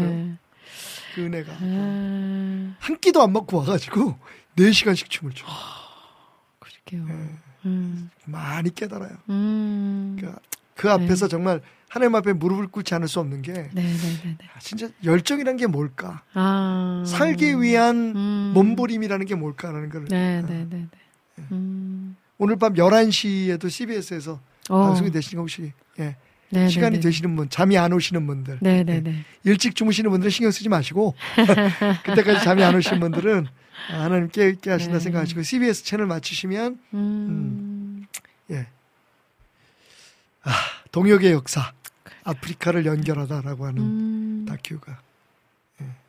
네. 0.00 0.36
그 1.14 1.22
은혜가 1.22 1.52
아, 1.52 2.74
한 2.78 2.98
끼도 3.00 3.22
안 3.22 3.32
먹고 3.32 3.58
와가지고 3.58 4.18
4 4.56 4.72
시간씩 4.72 5.10
춤을 5.10 5.32
춰 5.34 5.46
그럴게요. 6.58 7.04
네. 7.06 7.30
음, 7.66 8.10
많이 8.24 8.74
깨달아요. 8.74 9.10
음. 9.28 10.16
그, 10.20 10.34
그 10.74 10.90
앞에서 10.90 11.28
정말 11.28 11.60
하나님 11.88 12.14
앞에 12.14 12.32
무릎을 12.32 12.68
꿇지 12.68 12.94
않을 12.94 13.08
수 13.08 13.20
없는 13.20 13.42
게 13.42 13.52
네, 13.52 13.70
네, 13.72 13.82
네, 13.82 14.36
네. 14.38 14.48
아, 14.54 14.58
진짜 14.60 14.88
열정이란 15.04 15.56
게 15.56 15.66
뭘까? 15.66 16.22
아. 16.34 17.02
살기 17.06 17.60
위한 17.60 18.14
음. 18.14 18.52
몸부림이라는 18.54 19.26
게 19.26 19.34
뭘까라는 19.34 19.90
걸 19.90 20.04
네, 20.04 20.40
네, 20.42 20.66
네, 20.70 20.86
네. 21.36 21.44
음. 21.50 22.16
오늘 22.38 22.56
밤 22.56 22.74
11시에도 22.74 23.68
CBS에서 23.68 24.40
어. 24.68 24.86
방송이 24.86 25.10
되시니까 25.10 25.40
혹시 25.40 25.72
예, 25.98 26.16
네, 26.50 26.68
시간이 26.68 26.96
네, 26.96 27.00
네. 27.00 27.08
되시는 27.08 27.36
분, 27.36 27.48
잠이 27.48 27.78
안 27.78 27.92
오시는 27.92 28.26
분들, 28.26 28.58
네, 28.60 28.82
네, 28.82 29.00
네. 29.00 29.24
일찍 29.44 29.76
주무시는 29.76 30.10
분들은 30.10 30.30
신경 30.30 30.50
쓰지 30.50 30.68
마시고 30.68 31.14
그때까지 32.04 32.44
잠이 32.44 32.62
안 32.62 32.74
오시는 32.74 33.00
분들은 33.00 33.46
아, 33.92 34.00
하나님 34.02 34.28
깨, 34.28 34.54
깨 34.60 34.70
하신다 34.70 34.98
네. 34.98 35.00
생각하시고 35.00 35.42
CBS 35.42 35.84
채널 35.84 36.06
맞추시면 36.06 36.78
음. 36.94 38.06
예. 38.50 38.66
아, 40.42 40.52
동역의 40.90 41.32
역사 41.32 41.72
아프리카를 42.24 42.84
연결하다라고 42.84 43.66
하는 43.66 43.82
음. 43.82 44.46
다큐가 44.48 45.00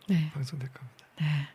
네. 0.08 0.32
방송될 0.34 0.70
겁니다. 0.70 1.52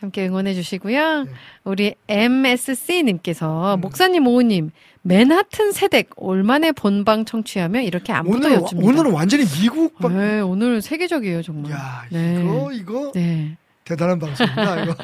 함께 0.00 0.26
응원해 0.26 0.54
주시고요. 0.54 1.24
네. 1.24 1.30
우리 1.64 1.94
MSC님께서 2.08 3.76
음. 3.76 3.80
목사님 3.80 4.26
오우님 4.26 4.70
맨하튼 5.02 5.72
세댁 5.72 6.10
올만의 6.16 6.72
본방 6.72 7.24
청취하며 7.24 7.80
이렇게 7.82 8.12
안부도 8.12 8.46
오늘 8.46 8.52
여쭙니다. 8.52 8.88
오늘은 8.88 9.12
완전히 9.12 9.44
미국 9.60 9.98
방. 9.98 10.16
네, 10.16 10.40
오늘 10.40 10.82
세계적이에요 10.82 11.42
정말. 11.42 11.72
야 11.72 12.04
네. 12.10 12.42
이거 12.42 12.72
이거 12.72 13.12
네. 13.14 13.56
대단한 13.84 14.18
방송입니다. 14.18 14.82
이거. 14.82 14.94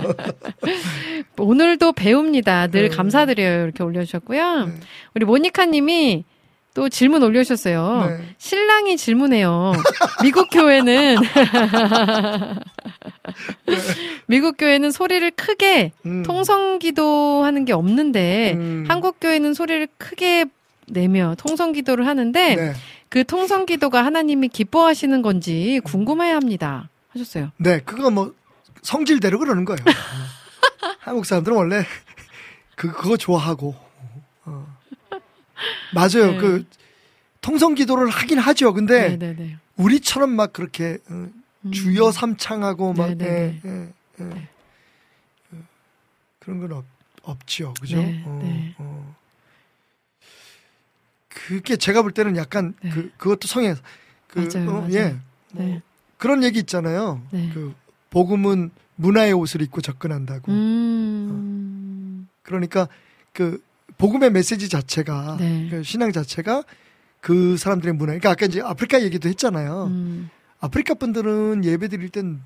오늘도 1.38 1.92
배웁니다. 1.92 2.66
늘 2.66 2.88
네. 2.88 2.96
감사드려요. 2.96 3.64
이렇게 3.64 3.82
올려주셨고요. 3.82 4.66
네. 4.66 4.72
우리 5.14 5.24
모니카 5.24 5.66
님이 5.66 6.24
또 6.74 6.88
질문 6.88 7.22
올려주셨어요. 7.22 8.06
네. 8.08 8.34
신랑이 8.38 8.96
질문해요. 8.96 9.72
미국 10.22 10.48
교회는 10.50 11.18
미국 14.26 14.56
교회는 14.56 14.90
소리를 14.90 15.30
크게 15.32 15.92
음. 16.06 16.22
통성기도 16.22 17.44
하는 17.44 17.64
게 17.64 17.72
없는데 17.72 18.54
음. 18.54 18.84
한국 18.88 19.20
교회는 19.20 19.52
소리를 19.52 19.86
크게 19.98 20.46
내며 20.86 21.34
통성기도를 21.38 22.06
하는데 22.06 22.54
네. 22.54 22.72
그 23.08 23.24
통성기도가 23.24 24.04
하나님이 24.04 24.48
기뻐하시는 24.48 25.20
건지 25.20 25.80
궁금해 25.84 26.30
합니다. 26.30 26.88
하셨어요. 27.10 27.50
네, 27.58 27.80
그거 27.80 28.10
뭐 28.10 28.32
성질대로 28.80 29.38
그러는 29.38 29.66
거예요. 29.66 29.78
한국 30.98 31.26
사람들은 31.26 31.56
원래 31.56 31.84
그 32.74 32.90
그거 32.90 33.18
좋아하고 33.18 33.74
어. 33.76 33.81
맞아요. 35.90 36.32
네. 36.32 36.36
그 36.38 36.64
통성 37.40 37.74
기도를 37.74 38.08
하긴 38.08 38.38
하죠. 38.38 38.72
근데 38.72 39.16
네네네. 39.16 39.56
우리처럼 39.76 40.30
막 40.30 40.52
그렇게 40.52 40.98
어, 41.08 41.28
음. 41.64 41.72
주여 41.72 42.12
삼창하고 42.12 42.92
막 42.92 43.08
네네네. 43.08 43.60
예, 43.64 43.68
예, 43.68 43.88
예. 44.20 44.24
어, 44.24 44.48
그런 46.38 46.60
건 46.60 46.72
없, 46.72 46.84
없죠. 47.22 47.74
그죠? 47.80 47.96
네, 47.96 48.22
어, 48.24 48.40
네. 48.42 48.74
어. 48.78 49.16
그게 51.28 51.76
제가 51.76 52.02
볼 52.02 52.12
때는 52.12 52.36
약간 52.36 52.74
네. 52.82 52.90
그 52.90 53.10
그것도 53.16 53.48
성향 53.48 53.76
그 54.28 54.40
맞아요, 54.40 54.70
어, 54.70 54.72
맞아요. 54.80 54.92
예. 54.94 55.16
뭐 55.52 55.64
네. 55.64 55.82
그런 56.18 56.44
얘기 56.44 56.58
있잖아요. 56.60 57.20
네. 57.30 57.50
그 57.52 57.74
복음은 58.10 58.70
문화의 58.96 59.32
옷을 59.32 59.62
입고 59.62 59.80
접근한다고. 59.80 60.52
음. 60.52 62.28
그러니까 62.42 62.88
그 63.32 63.62
복음의 64.02 64.32
메시지 64.32 64.68
자체가 64.68 65.36
네. 65.38 65.68
그 65.70 65.84
신앙 65.84 66.10
자체가 66.10 66.64
그 67.20 67.56
사람들의 67.56 67.94
문화. 67.94 68.06
그러니까 68.06 68.30
아까 68.30 68.46
이제 68.46 68.60
아프리카 68.60 69.00
얘기도 69.00 69.28
했잖아요. 69.28 69.84
음. 69.84 70.28
아프리카 70.58 70.94
분들은 70.94 71.64
예배 71.64 71.86
드릴 71.86 72.08
땐 72.08 72.40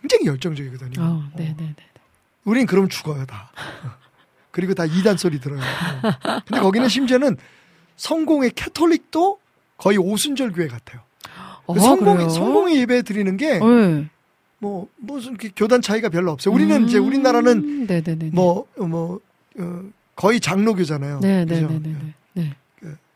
굉장히 0.00 0.24
열정적이거든요. 0.24 0.94
어, 1.04 1.22
네 1.36 1.54
네 1.58 1.74
네. 1.76 1.76
우린 2.44 2.64
그럼 2.66 2.88
죽어요 2.88 3.26
다. 3.26 3.52
그리고 4.52 4.72
다 4.72 4.86
이단 4.86 5.18
소리 5.18 5.38
들어요. 5.38 5.60
어. 5.60 6.40
근데 6.46 6.62
거기는 6.62 6.88
심지어는 6.88 7.36
성공의 7.96 8.52
캐톨릭도 8.52 9.38
거의 9.76 9.98
오순절 9.98 10.52
교회 10.52 10.66
같아요. 10.66 11.02
어, 11.66 11.74
그 11.74 11.80
성공의 11.80 12.16
그래요? 12.16 12.28
성공의 12.30 12.76
예배 12.78 13.02
드리는 13.02 13.36
게 13.36 13.58
네. 13.58 14.08
뭐 14.60 14.88
무슨 14.96 15.36
그 15.36 15.50
교단 15.54 15.82
차이가 15.82 16.08
별로 16.08 16.32
없어요. 16.32 16.54
우리는 16.54 16.86
이제 16.88 16.96
우리나라는 16.96 17.52
음, 17.58 17.86
네네네. 17.86 18.30
뭐, 18.32 18.66
뭐, 18.78 19.20
어, 19.58 19.82
거의 20.22 20.38
장로교잖아요. 20.38 21.16
그죠? 21.16 21.26
네네네 21.26 21.80
네. 21.80 22.14
네. 22.34 22.56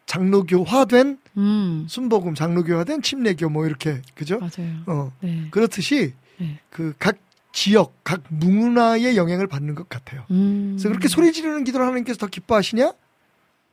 장로교화된 0.06 1.18
음. 1.36 1.86
순복음, 1.88 2.34
장로교화된 2.34 3.02
침례교 3.02 3.48
뭐 3.48 3.64
이렇게 3.64 4.02
그죠? 4.16 4.40
맞아요. 4.40 4.82
어 4.86 5.12
네. 5.20 5.46
그렇듯이 5.52 6.14
네. 6.38 6.58
그각 6.68 7.18
지역, 7.52 7.94
각 8.02 8.22
문화의 8.28 9.16
영향을 9.16 9.46
받는 9.46 9.76
것 9.76 9.88
같아요. 9.88 10.24
음. 10.32 10.70
그래서 10.72 10.88
그렇게 10.88 11.06
소리 11.06 11.32
지르는 11.32 11.62
기도를 11.62 11.86
하나님께서 11.86 12.18
더 12.18 12.26
기뻐하시냐? 12.26 12.92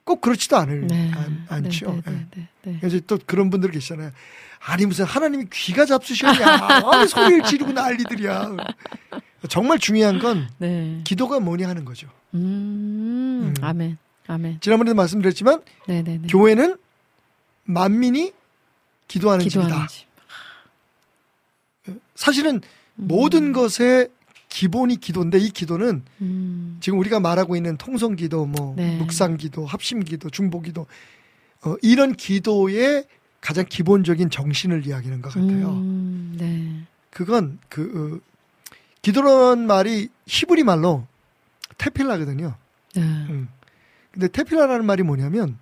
꼭 0.03 0.21
그렇지도 0.21 0.57
않을 0.57 0.86
네. 0.86 1.11
않, 1.15 1.45
않죠. 1.49 1.88
예. 1.88 2.11
네네네. 2.11 2.47
네. 2.65 2.77
그래서 2.81 2.99
또 3.07 3.17
그런 3.25 3.49
분들 3.49 3.71
계시잖아요. 3.71 4.11
아니 4.59 4.86
무슨 4.86 5.05
하나님이 5.05 5.47
귀가? 5.51 5.88
아무 6.84 7.07
소리를 7.07 7.41
지르고 7.45 7.71
난리들이야. 7.71 8.57
정말 9.49 9.79
중요한 9.79 10.19
건 10.19 10.47
네. 10.59 11.01
기도가 11.03 11.39
뭐냐 11.39 11.67
하는 11.67 11.84
거죠. 11.84 12.07
음. 12.34 13.53
음. 13.57 13.63
아멘. 13.63 13.97
아멘. 14.27 14.59
지난번에도 14.61 14.95
말씀드렸지만 14.95 15.61
네네네. 15.88 16.27
교회는 16.27 16.77
만민이 17.65 18.34
기도하는 19.07 19.43
집이다. 19.43 19.63
기도하는 19.63 19.88
집. 19.88 20.07
사실은 22.15 22.61
모든 22.95 23.51
것의 23.51 24.09
기본이 24.49 24.97
기도인데 24.97 25.39
이 25.39 25.49
기도는 25.49 26.03
음. 26.21 26.77
지금 26.79 26.99
우리가 26.99 27.19
말하고 27.19 27.55
있는 27.55 27.75
통성 27.77 28.15
기도, 28.15 28.45
뭐 28.45 28.75
네. 28.77 28.97
묵상 28.97 29.38
기도, 29.38 29.65
합심 29.65 30.03
기도, 30.03 30.29
중보 30.29 30.61
기도 30.61 30.86
어, 31.63 31.75
이런 31.81 32.13
기도의 32.13 33.05
가장 33.41 33.65
기본적인 33.67 34.29
정신을 34.29 34.86
이야기하는 34.86 35.21
것 35.21 35.34
같아요. 35.34 35.69
음. 35.71 36.36
네. 36.38 36.86
그건 37.09 37.59
그 37.67 38.21
어, 38.21 38.73
기도라는 39.01 39.67
말이 39.67 40.09
히브리 40.27 40.63
말로 40.63 41.05
테필라거든요. 41.84 42.55
네. 42.95 43.01
음. 43.01 43.49
근데 44.11 44.27
테필라라는 44.27 44.86
말이 44.86 45.03
뭐냐면 45.03 45.57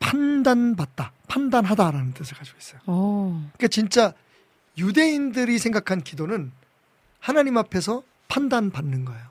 판단받다, 0.00 1.12
판단하다라는 1.28 2.14
뜻을 2.14 2.36
가지고 2.36 2.58
있어요. 2.58 2.80
오. 2.86 3.32
그러니까 3.52 3.68
진짜 3.68 4.14
유대인들이 4.78 5.58
생각한 5.58 6.02
기도는 6.02 6.50
하나님 7.20 7.58
앞에서 7.58 8.02
판단받는 8.28 9.04
거예요. 9.04 9.22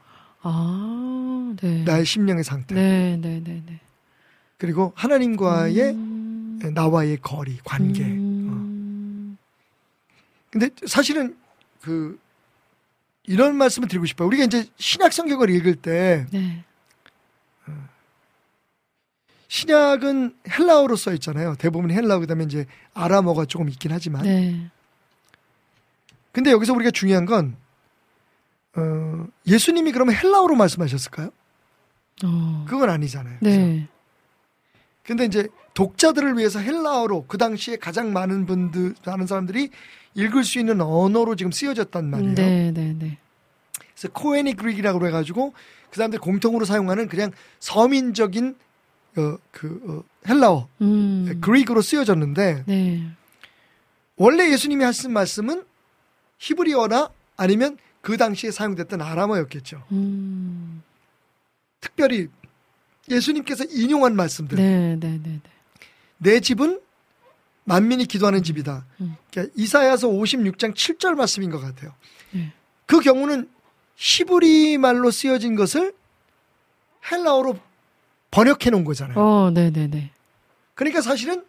아. 0.41 1.55
네. 1.62 1.84
나의 1.84 2.05
심령의 2.05 2.43
상태. 2.43 2.76
네. 2.76 3.18
네. 3.18 3.41
네. 3.43 3.64
네. 3.66 3.80
그리고 4.57 4.93
하나님과의 4.95 5.91
음. 5.91 6.60
나와의 6.74 7.18
거리, 7.22 7.57
관계. 7.64 8.03
어. 8.03 8.07
음. 8.07 9.38
근데 10.51 10.70
사실은 10.86 11.36
그 11.82 12.20
이런 13.30 13.56
말씀을 13.58 13.88
드리고 13.88 14.08
싶어요. 14.08 14.28
우리가 14.28 14.44
이제 14.44 14.66
신약 14.78 15.14
성경을 15.14 15.52
읽을 15.52 15.76
때 15.76 16.26
네. 16.32 16.64
신약은 19.48 20.36
헬라어로 20.50 20.96
써 20.96 21.14
있잖아요. 21.14 21.56
대부분 21.60 21.92
헬라어 21.92 22.20
그다음에 22.20 22.44
이제 22.44 22.66
아람어가 22.96 23.46
조금 23.46 23.70
있긴 23.70 23.92
하지만. 23.92 24.24
네. 24.24 24.72
근데 26.32 26.52
여기서 26.52 26.74
우리가 26.74 26.90
중요한 26.90 27.28
건 27.28 27.56
어, 28.76 29.28
예수님이 29.46 29.92
그러면 29.92 30.16
헬라어로 30.16 30.56
말씀하셨을까요? 30.56 31.30
어. 32.24 32.66
그건 32.68 32.90
아니잖아요. 32.90 33.38
그죠? 33.40 33.50
네. 33.52 33.88
근데 35.04 35.26
이제 35.26 35.48
독자들을 35.76 36.36
위해서 36.36 36.58
헬라어로 36.60 37.26
그 37.28 37.38
당시에 37.38 37.76
가장 37.76 38.12
많은 38.12 38.48
분들 38.48 38.96
많은 39.06 39.28
사람들이 39.28 39.70
읽을 40.16 40.43
수 40.43 40.60
있는 40.60 40.82
언어로 40.82 41.36
지금 41.36 41.51
쓰여졌단 41.51 42.10
말이에요. 42.10 42.36
네. 42.36 42.72
네. 42.72 42.95
네. 42.97 43.18
그래서 43.93 44.14
코에니 44.14 44.55
그릭이라고 44.55 45.05
해가지고 45.07 45.53
그 45.89 45.95
사람들 45.95 46.20
공통으로 46.20 46.66
사용하는 46.66 47.07
그냥 47.07 47.32
서민적인 47.60 48.55
어, 49.18 49.38
그 49.51 49.82
어, 49.88 50.28
헬라어 50.28 50.68
음. 50.82 51.39
그릭으로 51.41 51.82
쓰여졌는데 51.82 52.64
네. 52.68 53.03
원래 54.16 54.51
예수님이 54.51 54.84
하신 54.84 55.12
말씀은 55.12 55.64
히브리어나 56.38 57.10
아니면 57.38 57.78
그 58.01 58.18
당시에 58.18 58.51
사용됐던 58.51 59.01
아람어였겠죠. 59.01 59.84
음. 59.91 60.84
특별히 61.82 62.28
예수님께서 63.10 63.66
인용한 63.66 64.16
말씀들. 64.16 64.57
네. 64.57 64.95
네. 64.95 65.10
네. 65.10 65.20
네. 65.24 65.41
내 66.18 66.39
집은 66.39 66.80
만민이 67.70 68.06
기도하는 68.06 68.44
집이다. 68.44 68.86
음. 69.02 69.16
그러니까 69.32 69.54
이사야서 69.56 70.10
56장 70.10 70.74
7절 70.74 71.14
말씀인 71.16 71.50
것 71.52 71.60
같아요. 71.60 71.94
네. 72.32 72.52
그 72.86 73.00
경우는 73.00 73.48
히브리 73.96 74.78
말로 74.80 75.12
쓰여진 75.12 75.56
것을 75.56 75.94
헬라어로 77.12 77.58
번역해 78.32 78.70
놓은 78.72 78.84
거잖아요. 78.84 79.18
어, 79.20 79.52
네, 79.52 79.72
네, 79.72 79.88
네. 79.88 80.12
그러니까 80.74 81.02
사실은 81.02 81.44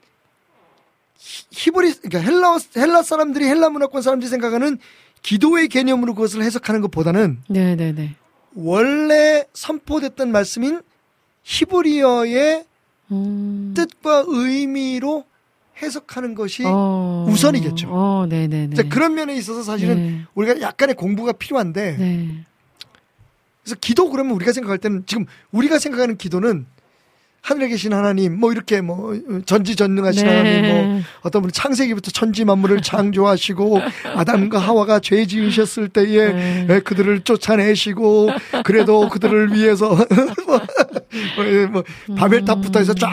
히- 1.19 1.45
히브리 1.51 1.95
그러니까 2.03 2.19
헬라 2.21 2.59
헬라 2.77 3.03
사람들이 3.03 3.45
헬라 3.47 3.71
문화권 3.71 4.03
사람들이 4.03 4.29
생각하는 4.29 4.79
기도의 5.23 5.69
개념으로 5.69 6.15
그것을 6.15 6.43
해석하는 6.43 6.81
것보다는 6.83 7.43
네, 7.49 7.77
네, 7.77 7.93
네. 7.93 8.15
원래 8.55 9.45
선포됐던 9.53 10.33
말씀인 10.33 10.83
히브리어의 11.45 12.65
음. 13.13 13.75
뜻과 13.77 14.25
의미로 14.27 15.25
해석하는 15.83 16.35
것이 16.35 16.63
어. 16.67 17.27
우선이겠죠. 17.29 17.89
어, 17.91 18.27
네네네. 18.29 18.71
이제 18.73 18.83
그런 18.85 19.15
면에 19.15 19.35
있어서 19.37 19.63
사실은 19.63 19.97
네. 19.97 20.21
우리가 20.35 20.61
약간의 20.61 20.95
공부가 20.95 21.33
필요한데 21.33 21.97
네. 21.97 22.45
그래서 23.63 23.77
기도 23.81 24.11
그러면 24.11 24.35
우리가 24.35 24.53
생각할 24.53 24.79
때는 24.79 25.05
지금 25.07 25.27
우리가 25.53 25.79
생각하는 25.79 26.17
기도는 26.17 26.67
하늘에 27.43 27.69
계신 27.69 27.93
하나님 27.93 28.39
뭐 28.39 28.53
이렇게 28.53 28.81
뭐 28.81 29.15
전지전능하신 29.47 30.25
네. 30.25 30.37
하나님 30.37 30.69
뭐 30.69 31.03
어떤 31.23 31.43
분은 31.43 31.53
창세기부터 31.53 32.11
천지 32.11 32.45
만물을 32.45 32.83
창조하시고 32.83 33.81
아담과 34.15 34.59
하와가 34.59 35.01
죄 35.01 35.27
지으셨을 35.27 35.89
때에 35.89 36.33
네. 36.33 36.67
예, 36.69 36.81
그들을 36.81 37.23
쫓아내시고 37.23 38.31
그래도 38.65 39.09
그들을 39.09 39.55
위해서 39.55 39.89
뭐, 40.47 40.61
예, 41.47 41.67
뭐 41.67 41.83
바벨탑부터 42.17 42.79
해서 42.79 42.95
쫙 42.95 43.09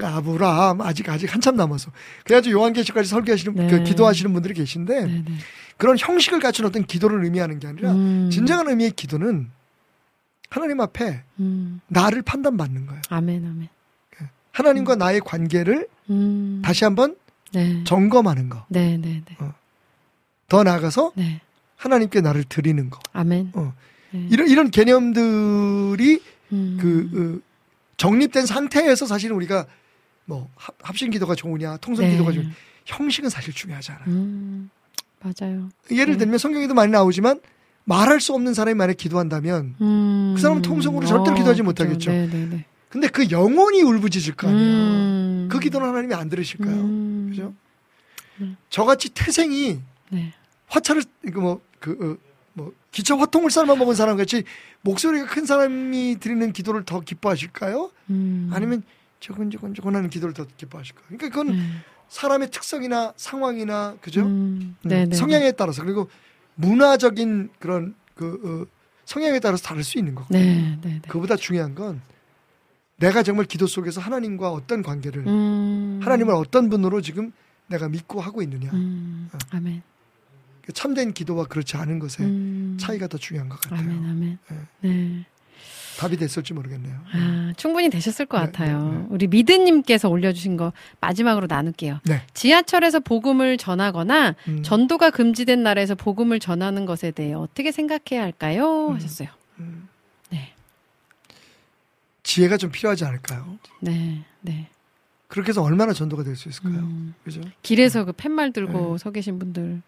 아브라함 0.00 0.80
아직 0.80 1.08
아직 1.08 1.32
한참 1.34 1.56
남아서 1.56 1.90
그래가지고 2.24 2.60
요한계시까지 2.60 3.08
설교하시는 3.08 3.54
네. 3.54 3.66
그 3.68 3.82
기도하시는 3.82 4.32
분들이 4.32 4.54
계신데 4.54 5.00
네네. 5.00 5.24
그런 5.76 5.96
형식을 5.98 6.38
갖춘 6.38 6.66
어떤 6.66 6.84
기도를 6.84 7.24
의미하는 7.24 7.58
게 7.58 7.66
아니라 7.66 7.90
음. 7.90 8.30
진정한 8.32 8.68
의미의 8.68 8.92
기도는 8.92 9.50
하나님 10.54 10.80
앞에 10.80 11.20
음. 11.40 11.80
나를 11.88 12.22
판단받는 12.22 12.86
거예요. 12.86 13.02
아멘, 13.08 13.44
아멘. 13.44 13.68
하나님과 14.52 14.94
나의 14.94 15.18
관계를 15.18 15.88
음. 16.10 16.62
다시 16.64 16.84
한번 16.84 17.16
네. 17.52 17.82
점검하는 17.82 18.48
거. 18.48 18.64
네 18.68 18.96
네네. 18.96 19.24
더 20.48 20.62
나아가서 20.62 21.10
네. 21.16 21.40
하나님께 21.74 22.20
나를 22.20 22.44
드리는 22.44 22.88
거. 22.88 23.00
아멘. 23.12 23.50
어. 23.54 23.74
네. 24.12 24.28
이런 24.30 24.48
이런 24.48 24.70
개념들이 24.70 26.22
음. 26.52 26.78
그, 26.80 27.10
그 27.10 27.42
정립된 27.96 28.46
상태에서 28.46 29.06
사실 29.06 29.32
우리가 29.32 29.66
뭐 30.24 30.48
합- 30.54 30.76
합심 30.82 31.10
기도가 31.10 31.34
좋으냐, 31.34 31.78
통성 31.78 32.04
네. 32.04 32.12
기도가 32.12 32.30
좋으냐. 32.30 32.50
형식은 32.84 33.28
사실 33.28 33.52
중요하지 33.52 33.90
않아요. 33.90 34.06
음. 34.06 34.70
맞아요. 35.20 35.68
예를 35.90 36.12
네. 36.12 36.18
들면 36.18 36.38
성경에도 36.38 36.74
많이 36.74 36.92
나오지만 36.92 37.40
말할 37.84 38.20
수 38.20 38.32
없는 38.34 38.54
사람이 38.54 38.74
만약 38.74 38.96
기도한다면 38.96 39.74
음. 39.80 40.32
그 40.34 40.40
사람은 40.40 40.62
통성으로 40.62 41.06
절대로 41.06 41.36
기도하지 41.36 41.62
못하겠죠. 41.62 42.10
네네네. 42.10 42.64
근데 42.88 43.08
그 43.08 43.30
영혼이 43.30 43.82
울부짖을 43.82 44.34
거 44.36 44.48
아니에요. 44.48 44.62
음. 44.62 45.48
그 45.50 45.58
기도는 45.58 45.88
하나님이 45.88 46.14
안 46.14 46.28
들으실까요? 46.28 46.74
음. 46.74 47.26
그죠? 47.30 47.54
음. 48.40 48.56
저같이 48.70 49.10
태생이 49.10 49.80
네. 50.10 50.32
화차를 50.68 51.02
이거 51.26 51.40
뭐그 51.40 52.18
어, 52.20 52.32
뭐 52.54 52.72
기차 52.90 53.18
화통을 53.18 53.50
삶아 53.50 53.74
먹은 53.74 53.94
사람 53.94 54.16
같이 54.16 54.44
목소리가 54.82 55.26
큰 55.26 55.44
사람이 55.44 56.18
드리는 56.20 56.52
기도를 56.52 56.84
더 56.84 57.00
기뻐하실까요? 57.00 57.90
음. 58.10 58.50
아니면 58.52 58.82
저근저근저근 59.20 59.96
하는 59.96 60.08
기도를 60.08 60.34
더 60.34 60.46
기뻐하실까요? 60.56 61.04
그러니까 61.08 61.28
그건 61.28 61.56
네. 61.56 61.62
사람의 62.08 62.50
특성이나 62.50 63.12
상황이나 63.16 63.96
그죠? 64.00 64.22
음. 64.22 64.76
음. 64.86 65.12
성향에 65.12 65.52
따라서 65.52 65.82
그리고 65.82 66.08
문화적인 66.56 67.50
그런 67.58 67.94
그 68.14 68.68
어, 68.68 68.74
성향에 69.04 69.40
따라서 69.40 69.62
다를 69.62 69.82
수 69.82 69.98
있는 69.98 70.14
거고. 70.14 70.28
네, 70.30 70.78
네, 70.82 70.90
네. 70.94 71.00
그보다 71.08 71.36
중요한 71.36 71.74
건 71.74 72.00
내가 72.96 73.22
정말 73.22 73.46
기도 73.46 73.66
속에서 73.66 74.00
하나님과 74.00 74.50
어떤 74.50 74.82
관계를 74.82 75.26
음. 75.26 76.00
하나님을 76.02 76.34
어떤 76.34 76.68
분으로 76.68 77.00
지금 77.00 77.32
내가 77.66 77.88
믿고 77.88 78.20
하고 78.20 78.42
있느냐. 78.42 78.70
음. 78.72 79.30
어. 79.32 79.38
아멘. 79.50 79.82
그 80.62 80.72
참된 80.72 81.12
기도와 81.12 81.44
그렇지 81.44 81.76
않은 81.76 81.98
것의 81.98 82.28
음. 82.28 82.76
차이가 82.80 83.06
더 83.06 83.18
중요한 83.18 83.48
것 83.48 83.60
같아요. 83.60 83.80
아멘, 83.80 84.10
아멘. 84.10 84.38
네. 84.48 84.58
네. 84.80 85.26
답이 85.98 86.16
됐을지 86.16 86.52
모르겠네요. 86.54 86.94
아, 87.12 87.52
충분히 87.56 87.88
되셨을 87.90 88.26
것 88.26 88.38
네, 88.40 88.46
같아요. 88.46 88.82
네, 88.82 88.98
네. 88.98 89.06
우리 89.10 89.26
미드님께서 89.26 90.08
올려주신 90.08 90.56
거 90.56 90.72
마지막으로 91.00 91.46
나눌게요. 91.48 92.00
네. 92.04 92.22
지하철에서 92.34 93.00
복음을 93.00 93.56
전하거나 93.56 94.34
음. 94.48 94.62
전도가 94.62 95.10
금지된 95.10 95.62
나라에서 95.62 95.94
복음을 95.94 96.40
전하는 96.40 96.84
것에 96.86 97.10
대해 97.10 97.32
어떻게 97.34 97.70
생각해야 97.72 98.22
할까요? 98.22 98.88
음. 98.88 98.94
하셨어요. 98.94 99.28
음. 99.60 99.88
네. 100.30 100.52
지혜가 102.22 102.56
좀 102.56 102.70
필요하지 102.70 103.04
않을까요? 103.04 103.58
네, 103.80 104.22
네. 104.40 104.68
그렇게 105.28 105.48
해서 105.50 105.62
얼마나 105.62 105.92
전도가 105.92 106.22
될 106.22 106.36
수 106.36 106.48
있을까요? 106.48 106.74
음. 106.80 107.14
그죠? 107.24 107.40
길에서 107.62 108.04
그 108.04 108.12
팻말 108.12 108.52
들고 108.52 108.92
네. 108.92 108.98
서 108.98 109.10
계신 109.10 109.38
분들도 109.38 109.80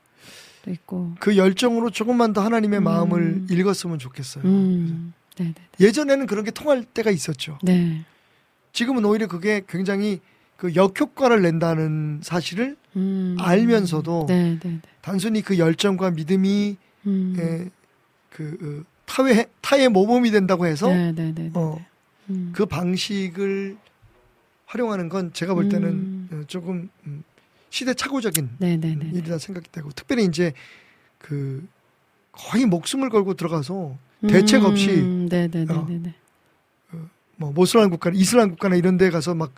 있고. 0.69 1.15
그 1.21 1.37
열정으로 1.37 1.91
조금만 1.91 2.33
더 2.33 2.43
하나님의 2.43 2.81
음. 2.81 2.85
마음을 2.85 3.45
읽었으면 3.51 3.99
좋겠어요. 3.99 4.45
음. 4.45 5.13
네, 5.39 5.53
네, 5.55 5.55
예전에는 5.81 6.27
그런 6.27 6.45
게 6.45 6.51
통할 6.51 6.85
때가 6.85 7.11
있었죠. 7.11 7.59
네. 7.63 8.05
지금은 8.73 9.05
오히려 9.05 9.27
그게 9.27 9.63
굉장히 9.69 10.21
그 10.57 10.75
역효과를 10.75 11.43
낸다는 11.43 12.21
사실을 12.23 12.77
음. 12.97 13.37
알면서도 13.39 14.27
네, 14.29 14.59
네, 14.59 14.59
네. 14.63 14.81
단순히 15.03 15.43
그 15.43 15.59
열정과 15.59 16.13
믿음이 16.13 16.77
음. 17.07 17.37
에, 17.39 17.71
그 18.31 18.85
어, 18.85 18.91
타의 19.05 19.47
타의 19.61 19.89
모범이 19.89 20.31
된다고 20.31 20.67
해서. 20.67 20.89
어, 21.55 21.85
음. 22.31 22.53
그 22.55 22.67
방식을 22.67 23.77
활용하는 24.67 25.09
건 25.09 25.33
제가 25.33 25.55
볼 25.55 25.69
때는 25.69 25.89
음. 25.89 26.29
어, 26.33 26.43
조금 26.47 26.89
음, 27.07 27.23
시대착오적인. 27.71 28.57
일이라 29.15 29.39
생각이 29.39 29.71
되고 29.71 29.91
특별히 29.93 30.25
이제 30.25 30.53
그 31.19 31.67
거의 32.33 32.67
목숨을 32.67 33.11
걸고 33.11 33.35
들어가서 33.35 33.97
대책 34.29 34.65
없이 34.65 34.91
음. 34.91 35.29
네, 35.29 35.49
네, 35.49 35.65
네, 35.65 35.75
어. 35.75 35.87
네, 35.89 35.99
네. 35.99 36.15
뭐 37.37 37.53
모슬람 37.53 37.91
국가, 37.91 38.11
이슬람 38.15 38.51
국가나 38.51 38.77
이런 38.77 38.97
데 38.97 39.11
가서 39.11 39.35
막 39.35 39.55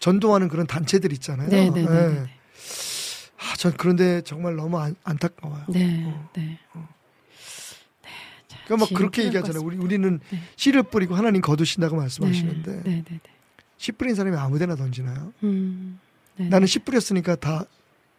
전도하는 0.00 0.48
그런 0.48 0.66
단체들 0.66 1.12
있잖아요. 1.12 1.48
네, 1.48 1.70
네, 1.70 1.82
네, 1.82 1.82
예. 1.82 2.08
네. 2.08 2.30
아, 3.38 3.56
전 3.56 3.72
그런데 3.76 4.20
정말 4.22 4.56
너무 4.56 4.78
안, 4.78 4.94
안타까워요. 5.04 5.64
네, 5.68 6.04
어. 6.06 6.30
네. 6.34 6.58
그러니까 8.70 8.86
막 8.86 8.96
그렇게 8.96 9.24
얘기하잖아요. 9.24 9.60
것 9.60 9.66
우리 9.66 9.76
우리는 9.76 10.20
네. 10.30 10.38
씨를 10.54 10.84
뿌리고 10.84 11.16
하나님 11.16 11.40
거두신다고 11.40 11.96
말씀하시는데 11.96 12.72
네, 12.72 12.82
네, 12.84 13.04
네. 13.08 13.20
씨 13.76 13.90
뿌린 13.92 14.14
사람이 14.14 14.36
아무데나 14.36 14.76
던지나요? 14.76 15.32
음. 15.42 15.98
네. 16.36 16.48
나는 16.48 16.68
씨 16.68 16.78
뿌렸으니까 16.78 17.34
다 17.36 17.64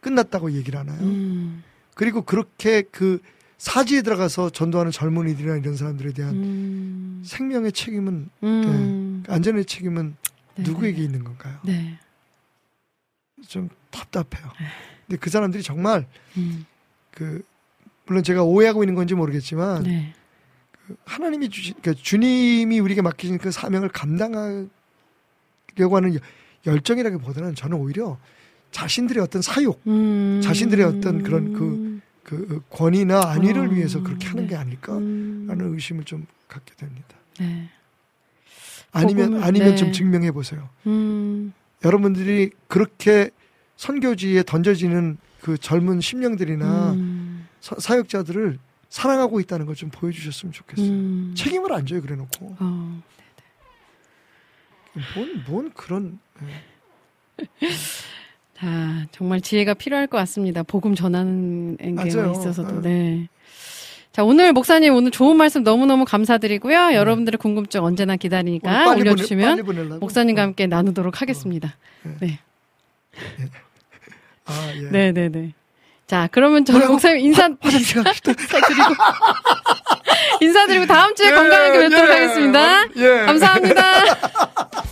끝났다고 0.00 0.52
얘기를 0.52 0.78
하나요? 0.78 1.00
음. 1.00 1.62
그리고 1.94 2.22
그렇게 2.22 2.82
그 2.82 3.20
사지에 3.66 4.02
들어가서 4.02 4.50
전도하는 4.50 4.90
젊은이들이나 4.90 5.56
이런 5.58 5.76
사람들에 5.76 6.12
대한 6.14 6.34
음. 6.34 7.22
생명의 7.24 7.70
책임은 7.70 8.28
음. 8.42 9.22
안전의 9.28 9.66
책임은 9.66 10.16
네, 10.56 10.62
누구에게 10.64 10.98
네, 10.98 11.04
있는 11.04 11.22
건가요? 11.22 11.60
네. 11.64 11.96
좀 13.46 13.68
답답해요. 13.92 14.50
근데 15.06 15.16
그 15.20 15.30
사람들이 15.30 15.62
정말 15.62 16.08
음. 16.36 16.66
그 17.12 17.44
물론 18.06 18.24
제가 18.24 18.42
오해하고 18.42 18.82
있는 18.82 18.96
건지 18.96 19.14
모르겠지만 19.14 19.84
네. 19.84 20.12
하나님이 21.04 21.48
주신 21.48 21.74
그러니까 21.80 22.02
주님이 22.02 22.80
우리에게 22.80 23.00
맡기신 23.00 23.38
그 23.38 23.52
사명을 23.52 23.90
감당하려고 23.90 24.70
하는 25.92 26.16
여- 26.16 26.20
열정이라기보다는 26.66 27.54
저는 27.54 27.76
오히려 27.76 28.18
자신들의 28.72 29.22
어떤 29.22 29.40
사욕, 29.40 29.80
음. 29.86 30.40
자신들의 30.42 30.84
어떤 30.84 31.22
그런 31.22 31.52
그- 31.52 32.00
그 32.36 32.62
권위나 32.70 33.20
안위를 33.28 33.68
어, 33.68 33.70
위해서 33.70 34.02
그렇게 34.02 34.26
하는 34.28 34.44
네. 34.44 34.50
게 34.50 34.56
아닐까라는 34.56 35.02
음. 35.60 35.74
의심을 35.74 36.04
좀 36.04 36.26
갖게 36.48 36.74
됩니다. 36.76 37.08
네. 37.38 37.68
아니면 38.90 39.32
복음을- 39.32 39.42
아니면 39.44 39.68
네. 39.70 39.76
좀 39.76 39.92
증명해 39.92 40.32
보세요. 40.32 40.70
음. 40.86 41.52
여러분들이 41.84 42.50
그렇게 42.68 43.30
선교지에 43.76 44.44
던져지는 44.44 45.18
그 45.42 45.58
젊은 45.58 46.00
심령들이나 46.00 46.92
음. 46.92 47.48
사, 47.60 47.76
사역자들을 47.78 48.58
사랑하고 48.88 49.40
있다는 49.40 49.66
걸 49.66 49.74
좀 49.74 49.90
보여주셨으면 49.90 50.52
좋겠어요. 50.52 50.86
음. 50.88 51.34
책임을 51.36 51.72
안 51.72 51.84
져요, 51.86 52.00
그래놓고. 52.00 52.56
어. 52.60 53.02
뭔, 55.14 55.44
뭔 55.46 55.70
그런. 55.72 56.18
예. 56.42 57.46
자, 58.62 58.68
정말 59.10 59.40
지혜가 59.40 59.74
필요할 59.74 60.06
것 60.06 60.18
같습니다. 60.18 60.62
복음 60.62 60.94
전하는 60.94 61.76
게. 61.76 62.08
있어서도. 62.08 62.80
네. 62.80 62.88
네. 62.90 63.28
자, 64.12 64.22
오늘 64.22 64.52
목사님 64.52 64.94
오늘 64.94 65.10
좋은 65.10 65.36
말씀 65.36 65.64
너무너무 65.64 66.04
감사드리고요. 66.04 66.92
여러분들의 66.94 67.38
궁금증 67.38 67.82
언제나 67.82 68.12
네. 68.12 68.18
기다리니까 68.18 68.84
보내- 68.84 69.00
올려주시면 69.00 69.64
보내려고? 69.64 69.98
목사님과 69.98 70.42
어. 70.42 70.44
함께 70.44 70.68
나누도록 70.68 71.20
하겠습니다. 71.20 71.74
네. 72.20 72.38
아, 74.46 74.72
예. 74.76 74.90
네, 74.90 75.10
네, 75.12 75.28
네. 75.28 75.54
자, 76.06 76.28
그러면 76.30 76.64
뭐라고? 76.70 76.92
목사님 76.92 77.18
인사, 77.24 77.48
화장실 77.60 78.04
갑시다. 78.04 78.32
인사 78.32 78.60
드리고, 78.60 78.94
인사드리고 80.40 80.86
다음 80.86 81.14
주에 81.16 81.32
건강하게 81.32 81.78
뵙도록 81.78 82.08
예, 82.08 82.12
하겠습니다. 82.12 82.86
예. 82.96 83.26
감사합니다. 83.26 83.82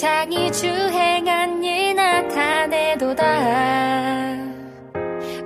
창이 0.00 0.50
주행한 0.50 1.62
일 1.62 1.94
나타내도다. 1.94 3.22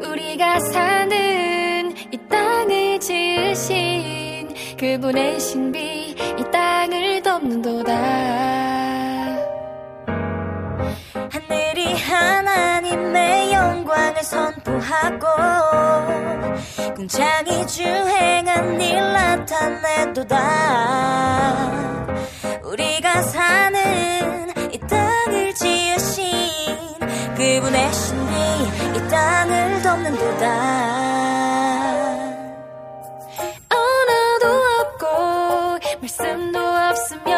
우리가 0.08 0.60
사는 0.60 1.92
이 2.12 2.16
땅을 2.28 3.00
지으신 3.00 4.54
그분의 4.78 5.40
신비 5.40 6.14
이 6.38 6.44
땅을 6.52 7.20
덮는도다. 7.24 7.92
하늘이 11.32 11.94
하나님의 11.98 13.52
영광을 13.52 14.22
선포하고 14.22 15.26
공창이 16.94 17.66
주행한 17.66 18.80
일 18.80 19.00
나타내도다. 19.14 20.44
우리가 22.62 23.22
사는 23.22 23.83
그분의 27.44 27.92
신비 27.92 28.32
이 28.96 29.08
땅을 29.10 29.82
덮는도다. 29.82 30.46
언어도 33.68 34.46
없고 34.80 35.78
말씀도 36.00 36.58
없으며 36.58 37.28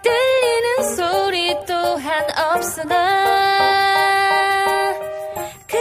들리는 0.00 0.96
소리 0.96 1.58
또한 1.66 2.24
없으나 2.54 2.94
그 5.66 5.76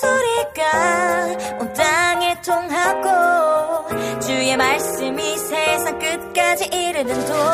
소리가 0.00 1.58
온 1.58 1.72
땅에 1.72 2.40
통하고 2.40 4.20
주의 4.20 4.56
말씀이 4.56 5.36
세상 5.38 5.98
끝까지 5.98 6.66
이르는 6.66 7.26
도 7.26 7.53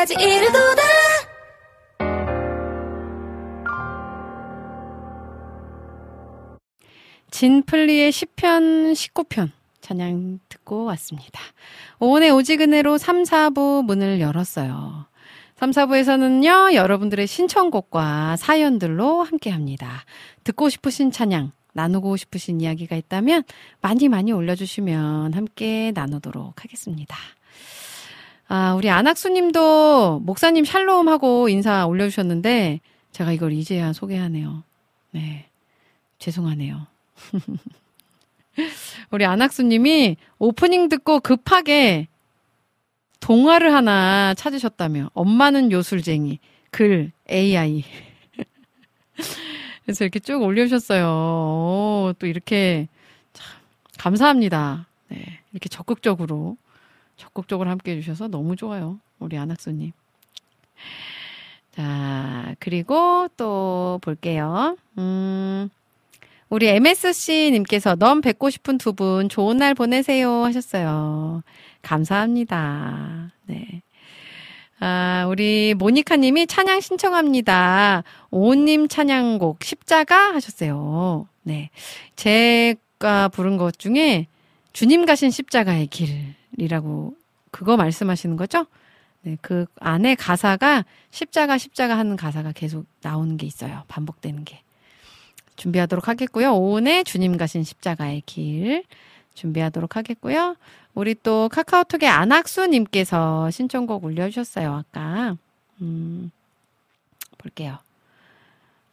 끝까지 0.00 0.14
이르도다 0.14 0.82
진플리의 7.30 8.10
10편, 8.10 8.92
19편 8.92 9.50
찬양 9.80 10.40
듣고 10.48 10.84
왔습니다. 10.84 11.40
오은의 12.00 12.30
오지근해로 12.30 12.98
3, 12.98 13.22
4부 13.22 13.84
문을 13.84 14.20
열었어요. 14.20 15.06
3, 15.56 15.70
4부에서는요, 15.70 16.74
여러분들의 16.74 17.26
신청곡과 17.26 18.36
사연들로 18.36 19.22
함께 19.22 19.50
합니다. 19.50 20.04
듣고 20.44 20.68
싶으신 20.68 21.10
찬양, 21.10 21.52
나누고 21.72 22.16
싶으신 22.16 22.60
이야기가 22.60 22.96
있다면 22.96 23.44
많이 23.80 24.08
많이 24.08 24.32
올려주시면 24.32 25.34
함께 25.34 25.92
나누도록 25.94 26.62
하겠습니다. 26.62 27.16
아, 28.52 28.74
우리 28.74 28.90
안학수님도 28.90 30.22
목사님 30.24 30.64
샬롬 30.64 31.08
하고 31.08 31.48
인사 31.48 31.86
올려주셨는데 31.86 32.80
제가 33.12 33.30
이걸 33.30 33.52
이제야 33.52 33.92
소개하네요. 33.92 34.64
네. 35.12 35.48
죄송하네요. 36.18 36.84
우리 39.12 39.24
안학수님이 39.24 40.16
오프닝 40.40 40.88
듣고 40.88 41.20
급하게 41.20 42.08
동화를 43.20 43.72
하나 43.72 44.34
찾으셨다며. 44.34 45.12
엄마는 45.14 45.70
요술쟁이. 45.70 46.40
글, 46.72 47.12
AI. 47.30 47.84
그래서 49.84 50.02
이렇게 50.02 50.18
쭉 50.18 50.42
올려주셨어요. 50.42 51.06
오, 51.06 52.14
또 52.18 52.26
이렇게, 52.26 52.88
참, 53.32 53.46
감사합니다. 53.96 54.88
네. 55.06 55.38
이렇게 55.52 55.68
적극적으로, 55.68 56.56
적극적으로 57.20 57.70
함께 57.70 57.92
해주셔서 57.92 58.28
너무 58.28 58.56
좋아요. 58.56 58.98
우리 59.18 59.36
안학수님. 59.38 59.92
자, 61.72 62.54
그리고 62.58 63.28
또 63.36 63.98
볼게요. 64.02 64.76
음, 64.98 65.68
우리 66.48 66.68
MSC님께서 66.68 67.94
넌 67.96 68.20
뵙고 68.20 68.50
싶은 68.50 68.78
두 68.78 68.92
분 68.92 69.28
좋은 69.28 69.56
날 69.58 69.74
보내세요 69.74 70.44
하셨어요. 70.44 71.42
감사합니다. 71.82 73.30
네. 73.46 73.82
아, 74.80 75.26
우리 75.28 75.74
모니카님이 75.74 76.46
찬양 76.46 76.80
신청합니다. 76.80 78.02
오님 78.30 78.88
찬양곡 78.88 79.62
십자가 79.62 80.34
하셨어요. 80.34 81.28
네. 81.42 81.70
제가 82.16 83.28
부른 83.28 83.58
것 83.58 83.78
중에 83.78 84.26
주님 84.72 85.04
가신 85.04 85.30
십자가의 85.30 85.86
길 85.88 86.34
이라고 86.56 87.16
그거 87.50 87.76
말씀하시는 87.76 88.36
거죠? 88.36 88.66
네. 89.22 89.36
그 89.40 89.66
안에 89.80 90.14
가사가 90.14 90.84
십자가 91.10 91.58
십자가 91.58 91.98
하는 91.98 92.16
가사가 92.16 92.52
계속 92.52 92.86
나오는 93.02 93.36
게 93.36 93.46
있어요. 93.46 93.84
반복되는 93.88 94.44
게. 94.44 94.62
준비하도록 95.56 96.08
하겠고요. 96.08 96.54
오은의 96.54 97.04
주님 97.04 97.36
가신 97.36 97.62
십자가의 97.62 98.22
길 98.24 98.84
준비하도록 99.34 99.96
하겠고요. 99.96 100.56
우리 100.94 101.14
또 101.14 101.48
카카오톡에 101.50 102.06
안학수님께서 102.06 103.50
신청곡 103.50 104.04
올려주셨어요. 104.04 104.72
아까 104.74 105.36
음, 105.82 106.30
볼게요. 107.38 107.78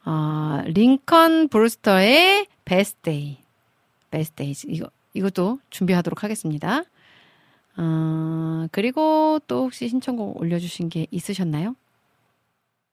어, 0.05 0.61
Lincoln 0.65 1.47
Brewster의 1.49 2.47
Best 2.65 3.01
Days 3.01 3.37
Best 4.11 4.32
Days 4.32 4.53
이거 4.67 4.89
이것도 5.13 5.59
준비하도록 5.69 6.23
하겠습니다. 6.23 6.83
어, 7.77 8.67
그리고 8.71 9.39
또 9.47 9.65
혹시 9.65 9.87
신청곡 9.87 10.39
올려주신 10.41 10.89
게 10.89 11.07
있으셨나요? 11.11 11.75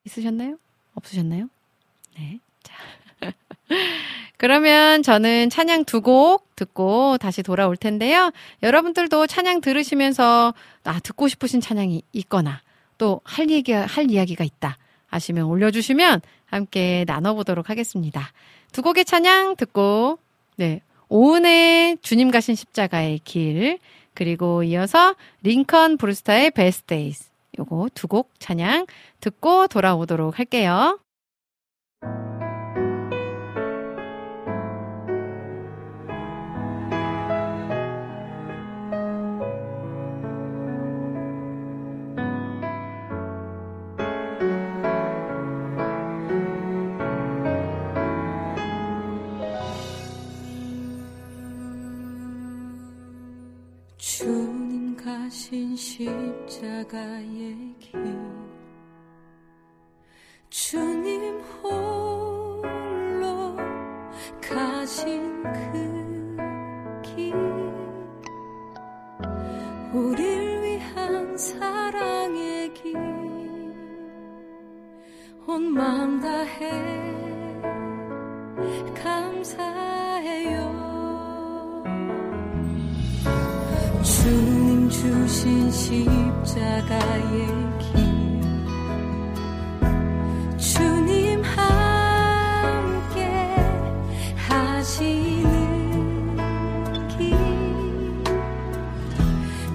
있으셨나요? 0.04 0.58
없으셨나요? 0.94 1.48
네. 2.16 2.38
자. 2.62 2.74
그러면 4.36 5.02
저는 5.02 5.48
찬양 5.50 5.84
두 5.84 6.00
곡 6.02 6.54
듣고 6.56 7.16
다시 7.18 7.42
돌아올 7.42 7.76
텐데요. 7.76 8.30
여러분들도 8.62 9.26
찬양 9.26 9.60
들으시면서 9.60 10.54
아, 10.84 11.00
듣고 11.00 11.28
싶으신 11.28 11.60
찬양이 11.60 12.02
있거나 12.12 12.60
또 12.98 13.20
할 13.24 13.48
얘기, 13.50 13.72
할 13.72 14.10
이야기가 14.10 14.44
있다 14.44 14.76
하시면 15.06 15.44
올려주시면 15.46 16.20
함께 16.46 17.04
나눠보도록 17.08 17.70
하겠습니다. 17.70 18.32
두 18.72 18.82
곡의 18.82 19.04
찬양 19.04 19.56
듣고, 19.56 20.18
네. 20.56 20.80
오은의 21.08 21.98
주님 22.02 22.30
가신 22.30 22.54
십자가의 22.54 23.20
길, 23.24 23.78
그리고 24.14 24.62
이어서 24.62 25.14
Lincoln 25.42 25.96
Brewster의 25.98 26.52
Best 26.52 26.86
Days. 26.86 27.24
요거 27.58 27.88
두 27.94 28.08
곡 28.08 28.32
찬양 28.40 28.86
듣고 29.20 29.68
돌아오도록 29.68 30.38
할게요. 30.38 30.98
가신 55.34 55.74
십자가의 55.74 57.56
길. 57.80 57.92
주님 60.48 61.40
홀로 61.60 63.56
가신 64.40 65.42
그 65.42 67.02
길. 67.02 67.34
우릴 69.92 70.62
위한 70.62 71.36
사랑의 71.36 72.72
길. 72.72 72.96
온 75.48 75.64
마음 75.74 76.20
다해 76.20 76.70
감사 78.94 79.93
주신 84.94 85.70
십자가의 85.72 87.46
길. 87.80 87.94
주님 90.56 91.42
함께 91.42 93.20
하시는 94.36 95.48
길. 97.08 97.36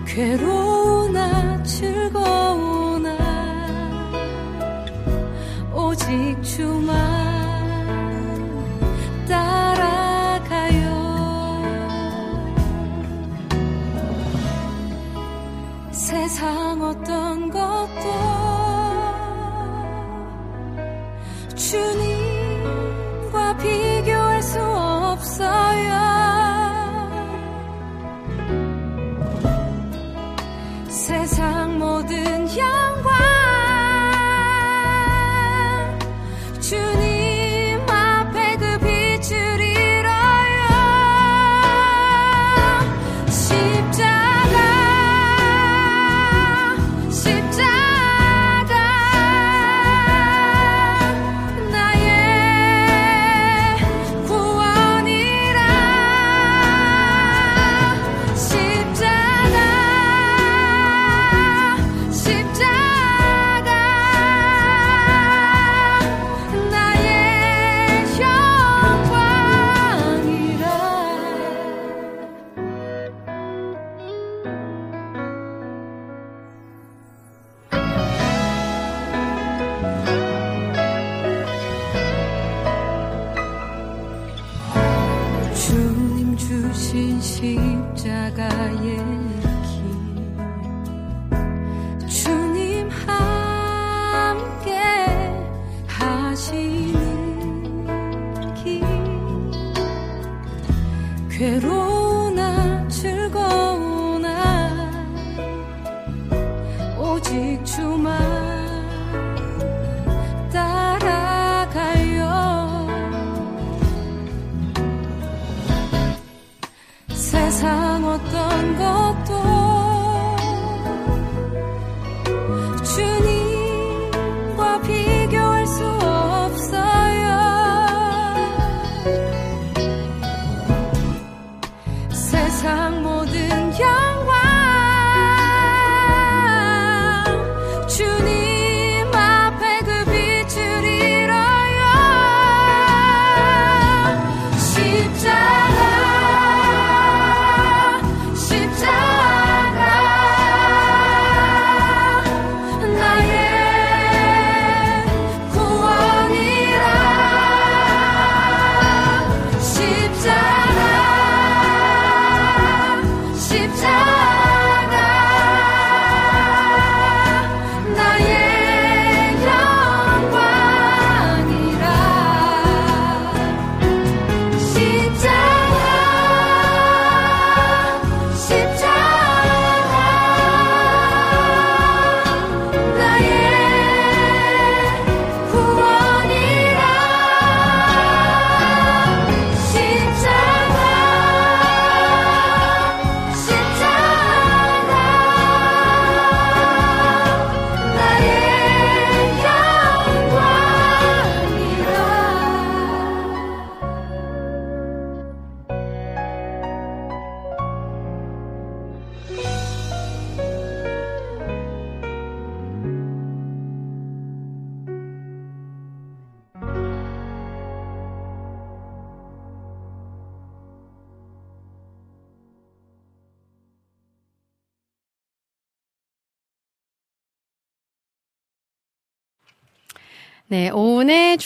괴로우나 0.08 1.62
즐거우나 1.64 3.10
오직 5.74 6.42
주만 6.42 7.19
세상 16.30 16.80
어떤 16.84 17.50
것도 17.50 18.04
주님 21.56 21.99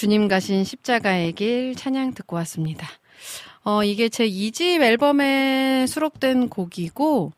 주님 0.04 0.28
가신 0.28 0.66
십자가의 0.66 1.32
길 1.32 1.76
찬양 1.76 2.14
듣고 2.14 2.36
왔습니다. 2.36 2.86
어, 3.64 3.86
이게 3.86 4.10
제 4.10 4.28
2집 4.28 4.82
앨범에 4.82 5.86
수록된 5.88 6.50
곡이고, 6.50 7.32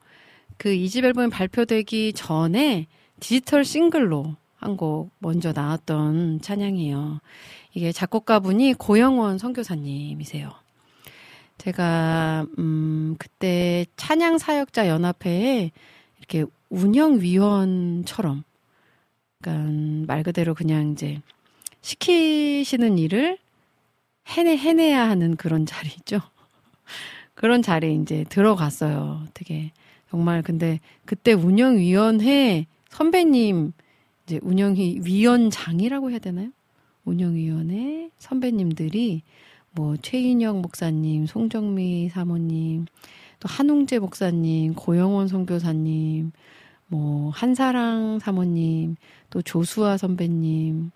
그 0.58 0.70
2집 0.70 1.04
앨범이 1.04 1.30
발표되기 1.30 2.14
전에 2.14 2.88
디지털 3.20 3.66
싱글로 3.66 4.36
한 4.56 4.78
곡 4.78 5.12
먼저 5.20 5.52
나왔던 5.54 6.42
찬양이에요. 6.42 7.20
이게 7.76 7.92
작곡가분이 7.92 8.74
고영원 8.74 9.38
선교사님이세요. 9.38 10.52
제가, 11.60 12.48
음, 12.58 13.16
그때 13.20 13.86
찬양 13.96 14.40
사역자 14.40 14.88
연합회에 14.88 15.70
이렇게 16.18 16.46
운영위원처럼, 16.72 18.44
그러니까 19.40 20.08
말 20.08 20.24
그대로 20.24 20.56
그냥 20.56 20.94
이제 20.94 21.22
시키시는 21.86 22.98
일을 22.98 23.38
해내, 24.28 24.58
해내야 24.58 25.08
하는 25.08 25.36
그런 25.36 25.68
자리죠. 25.68 26.20
그런 27.36 27.62
자리에 27.62 27.94
이제 27.94 28.26
들어갔어요. 28.28 29.28
되게, 29.36 29.72
정말, 30.10 30.42
근데 30.42 30.80
그때 31.06 31.34
운영위원회 31.34 32.66
선배님, 32.90 33.74
이제 34.26 34.40
운영위, 34.42 35.02
위원장이라고 35.04 36.10
해야 36.10 36.18
되나요? 36.18 36.50
운영위원회 37.04 38.10
선배님들이 38.18 39.22
뭐 39.70 39.96
최인영 39.98 40.64
목사님, 40.64 41.28
송정미 41.28 42.10
사모님, 42.10 42.88
또 43.40 43.48
한웅재 43.48 44.00
목사님, 44.00 44.74
고영원 44.74 45.28
선교사님, 45.28 46.32
뭐 46.88 47.30
한사랑 47.30 48.18
사모님, 48.18 48.96
또 49.30 49.44
조수아 49.44 49.98
선배님, 49.98 50.90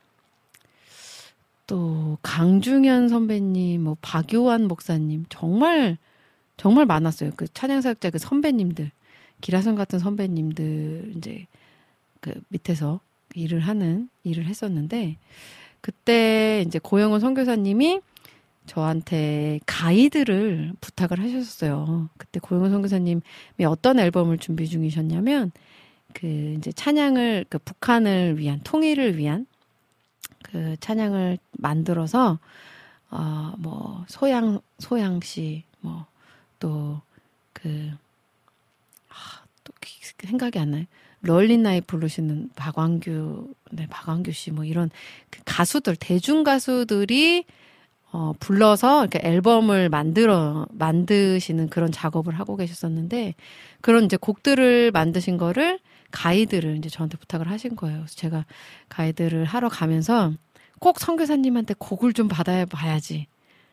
또 1.69 2.17
강중현 2.23 3.09
선배님, 3.09 3.83
뭐 3.83 3.95
박요한 4.01 4.67
목사님 4.67 5.25
정말 5.29 5.99
정말 6.57 6.87
많았어요. 6.87 7.29
그 7.35 7.47
찬양 7.53 7.81
사역자 7.81 8.09
그 8.09 8.17
선배님들, 8.17 8.89
기라성 9.41 9.75
같은 9.75 9.99
선배님들 9.99 11.13
이제 11.15 11.45
그 12.21 12.33
밑에서 12.47 13.01
일을 13.35 13.59
하는 13.59 14.09
일을 14.23 14.45
했었는데 14.45 15.17
그때 15.79 16.63
이제 16.65 16.79
고영원 16.79 17.19
선교사님이 17.19 18.01
저한테 18.65 19.59
가이드를 19.67 20.73
부탁을 20.81 21.19
하셨어요. 21.19 22.09
그때 22.17 22.39
고영원 22.39 22.71
선교사님이 22.71 23.21
어떤 23.67 23.99
앨범을 23.99 24.39
준비 24.39 24.67
중이셨냐면 24.67 25.51
그 26.13 26.55
이제 26.57 26.71
찬양을 26.71 27.45
그 27.47 27.59
북한을 27.59 28.39
위한 28.39 28.59
통일을 28.63 29.17
위한 29.17 29.45
그 30.51 30.75
찬양을 30.79 31.37
만들어서 31.51 32.39
어 33.11 33.53
뭐 33.57 34.05
소양 34.07 34.59
소양 34.79 35.19
씨뭐 35.21 36.05
또그 36.59 37.91
아, 39.09 39.43
또 39.63 39.73
생각이 40.23 40.59
안 40.59 40.71
나요. 40.71 40.85
럴린 41.21 41.63
나이 41.63 41.81
부르시는 41.81 42.51
박광규 42.55 43.53
네 43.71 43.87
박광규 43.89 44.31
씨 44.31 44.51
뭐 44.51 44.63
이런 44.63 44.89
그 45.29 45.41
가수들 45.45 45.95
대중 45.97 46.43
가수들이 46.43 47.45
어 48.11 48.33
불러서 48.39 49.01
이렇게 49.01 49.19
앨범을 49.23 49.89
만들어 49.89 50.65
만드시는 50.71 51.69
그런 51.69 51.91
작업을 51.91 52.33
하고 52.39 52.55
계셨었는데 52.55 53.35
그런 53.81 54.05
이제 54.05 54.17
곡들을 54.17 54.91
만드신 54.91 55.37
거를 55.37 55.79
가이드를 56.11 56.77
이제 56.77 56.89
저한테 56.89 57.17
부탁을 57.17 57.49
하신 57.49 57.75
거예요. 57.75 57.99
그래서 57.99 58.15
제가 58.15 58.45
가이드를 58.89 59.45
하러 59.45 59.69
가면서 59.69 60.33
꼭 60.79 60.99
선교사님한테 60.99 61.75
곡을 61.77 62.13
좀 62.13 62.27
받아야 62.27 62.65
봐야지 62.65 63.27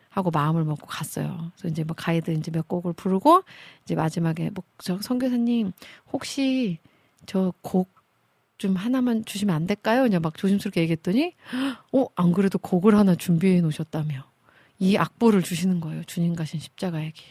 하고 0.09 0.31
마음을 0.31 0.63
먹고 0.63 0.87
갔어요. 0.87 1.51
그래서 1.55 1.67
이제 1.71 1.83
뭐 1.83 1.95
가이드 1.95 2.31
이제 2.31 2.51
몇 2.51 2.67
곡을 2.67 2.93
부르고 2.93 3.43
이제 3.83 3.95
마지막에 3.95 4.49
뭐저 4.51 5.01
선교사님 5.01 5.71
혹시 6.11 6.79
저 7.25 7.53
곡 7.61 7.97
좀 8.57 8.75
하나만 8.75 9.23
주시면 9.25 9.55
안 9.55 9.67
될까요? 9.67 10.03
그냥 10.03 10.21
막 10.21 10.35
조심스럽게 10.37 10.81
얘기했더니 10.81 11.35
어, 11.93 12.05
안 12.15 12.31
그래도 12.31 12.57
곡을 12.57 12.95
하나 12.95 13.15
준비해 13.15 13.61
놓으셨다며 13.61 14.23
이 14.79 14.97
악보를 14.97 15.43
주시는 15.43 15.79
거예요. 15.79 16.03
주님 16.05 16.35
가신 16.35 16.59
십자가의 16.59 17.11
길. 17.11 17.25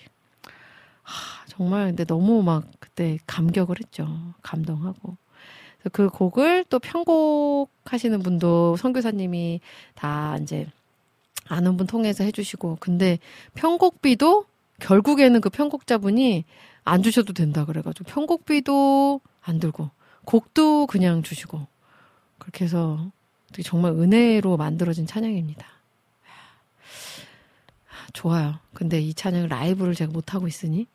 하, 1.06 1.46
정말 1.46 1.86
근데 1.86 2.04
너무 2.04 2.42
막 2.42 2.64
그때 2.80 3.18
감격을 3.26 3.76
했죠. 3.80 4.08
감동하고. 4.42 5.16
그 5.92 6.08
곡을 6.08 6.64
또 6.68 6.80
편곡하시는 6.80 8.18
분도 8.20 8.76
선교사님이 8.76 9.60
다 9.94 10.36
이제 10.42 10.66
아는 11.48 11.76
분 11.76 11.86
통해서 11.86 12.24
해주시고 12.24 12.78
근데 12.80 13.20
편곡비도 13.54 14.46
결국에는 14.80 15.40
그 15.40 15.48
편곡자분이 15.48 16.44
안 16.82 17.02
주셔도 17.04 17.32
된다 17.32 17.64
그래가지고 17.64 18.10
편곡비도 18.10 19.20
안 19.42 19.60
들고 19.60 19.90
곡도 20.24 20.88
그냥 20.88 21.22
주시고 21.22 21.66
그렇게 22.38 22.64
해서 22.64 23.12
되게 23.52 23.62
정말 23.62 23.92
은혜로 23.92 24.56
만들어진 24.56 25.06
찬양입니다. 25.06 25.66
좋아요. 28.12 28.58
근데 28.74 29.00
이 29.00 29.14
찬양을 29.14 29.48
라이브를 29.48 29.94
제가 29.94 30.10
못 30.10 30.34
하고 30.34 30.48
있으니. 30.48 30.86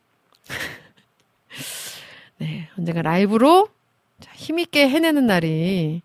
네, 2.38 2.68
언젠가 2.78 3.02
라이브로 3.02 3.68
힘있게 4.34 4.88
해내는 4.88 5.26
날이 5.26 6.02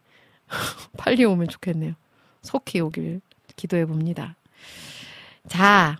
빨리 0.97 1.25
오면 1.25 1.47
좋겠네요. 1.47 1.93
속히 2.41 2.79
오길 2.79 3.21
기도해 3.55 3.85
봅니다. 3.85 4.35
자, 5.47 5.97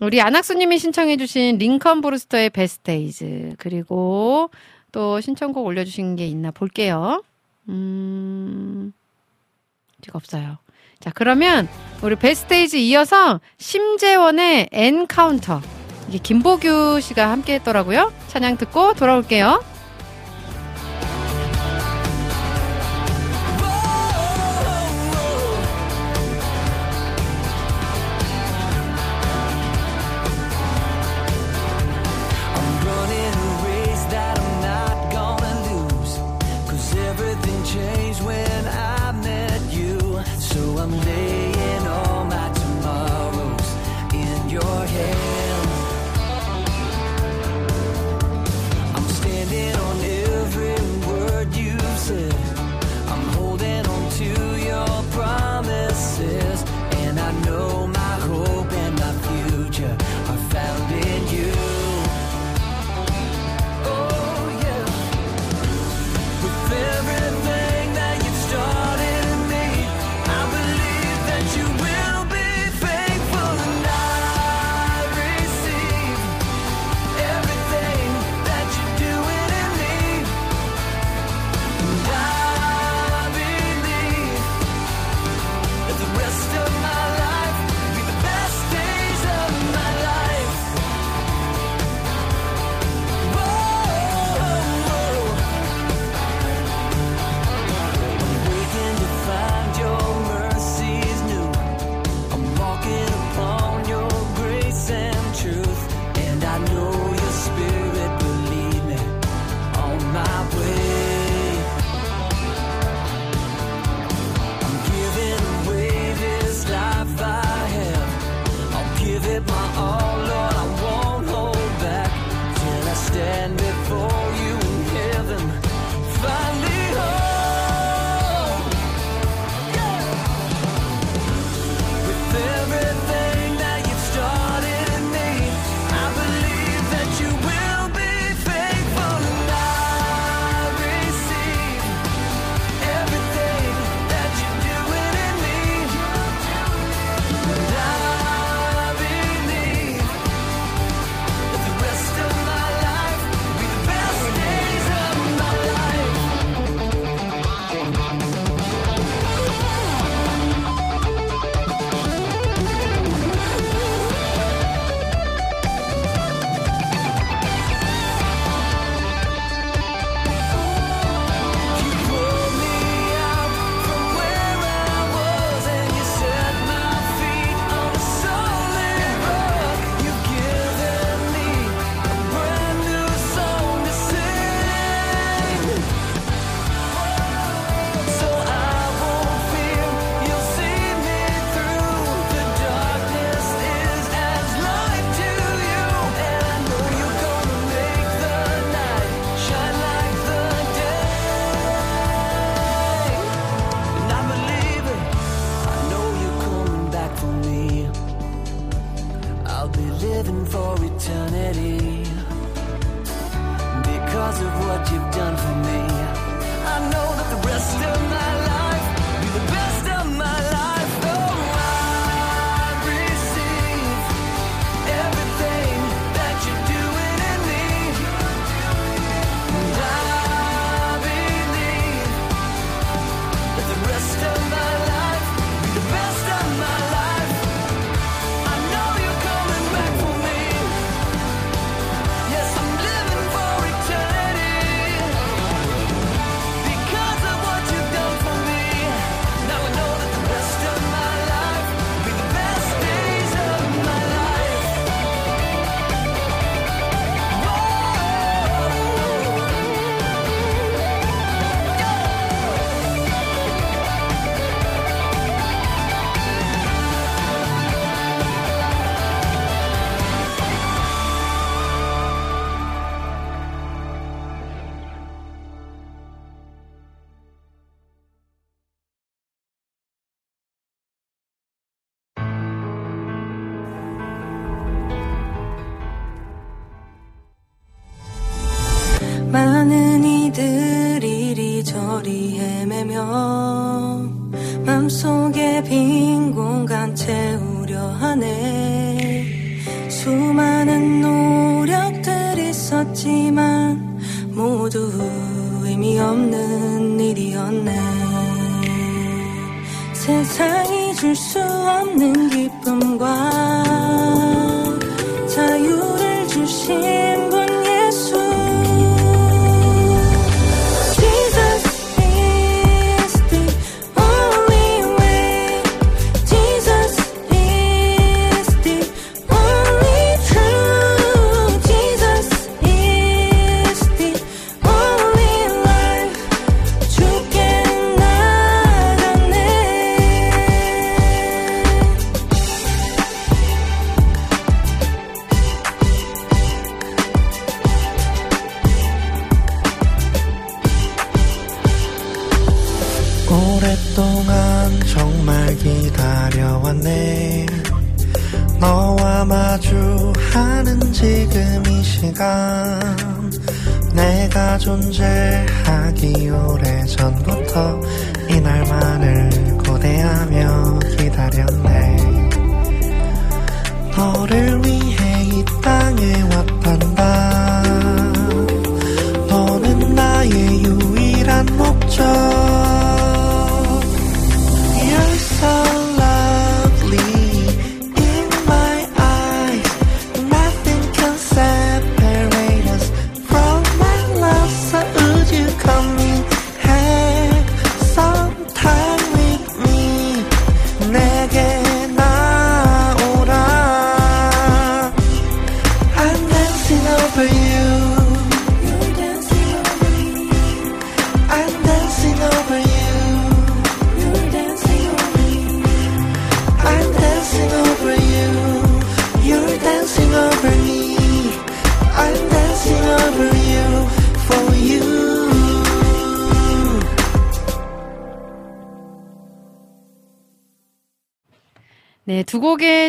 우리 0.00 0.20
안학수님이 0.20 0.78
신청해주신 0.78 1.58
링컨 1.58 2.00
브루스터의 2.00 2.50
베스테이즈 2.50 3.54
그리고 3.58 4.50
또 4.92 5.20
신청곡 5.20 5.64
올려주신 5.64 6.16
게 6.16 6.26
있나 6.26 6.50
볼게요. 6.50 7.22
음, 7.68 8.92
아직 9.98 10.14
없어요. 10.14 10.58
자, 11.00 11.10
그러면 11.14 11.68
우리 12.02 12.16
Best 12.16 12.46
Days 12.46 12.76
이어서 12.76 13.40
심재원의 13.58 14.70
Encounter. 14.72 15.60
이게 16.08 16.18
김보규 16.18 17.00
씨가 17.00 17.30
함께 17.30 17.54
했더라고요. 17.54 18.12
찬양 18.28 18.56
듣고 18.58 18.94
돌아올게요. 18.94 19.62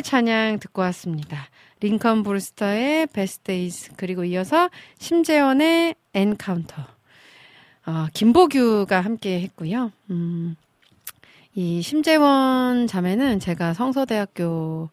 찬양 0.06 0.60
듣고 0.60 0.84
왔습니다. 0.84 1.50
Lincoln 1.80 2.22
Brewster의 2.22 3.08
Best 3.08 3.46
Days 3.46 3.94
그리고 3.98 4.24
이어서 4.24 4.70
심재원의 5.00 5.96
Encounter. 6.14 6.84
어, 7.88 8.08
김보규가 8.14 9.02
함께 9.02 9.42
했고요. 9.42 9.92
음, 10.12 10.56
이 11.56 11.82
심재원 11.82 12.86
자매는 12.86 13.40
제가 13.40 13.74
성서대학교 13.74 14.92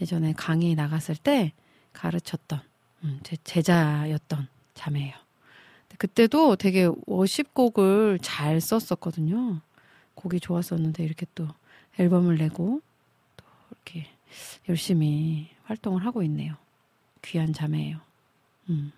예전에 0.00 0.32
강의 0.36 0.76
나갔을 0.76 1.16
때 1.16 1.52
가르쳤던 1.92 2.60
음, 3.02 3.18
제 3.24 3.36
제자였던 3.42 4.46
자매예요. 4.74 5.14
그때도 5.98 6.54
되게 6.54 6.88
worship곡을 7.06 8.20
잘 8.22 8.60
썼었거든요. 8.60 9.60
곡이 10.14 10.38
좋았었는데 10.38 11.02
이렇게 11.02 11.26
또 11.34 11.48
앨범을 11.98 12.36
내고 12.36 12.80
또 13.36 13.44
이렇게 13.72 14.08
열심히 14.68 15.48
활동을 15.64 16.04
하고 16.04 16.22
있네요. 16.24 16.54
귀한 17.22 17.52
자매예요. 17.52 17.98
음. 18.70 18.92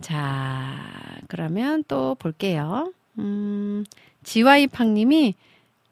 자, 0.00 1.18
그러면 1.28 1.84
또 1.88 2.14
볼게요. 2.16 2.92
음, 3.18 3.84
지와이팡님이 4.24 5.34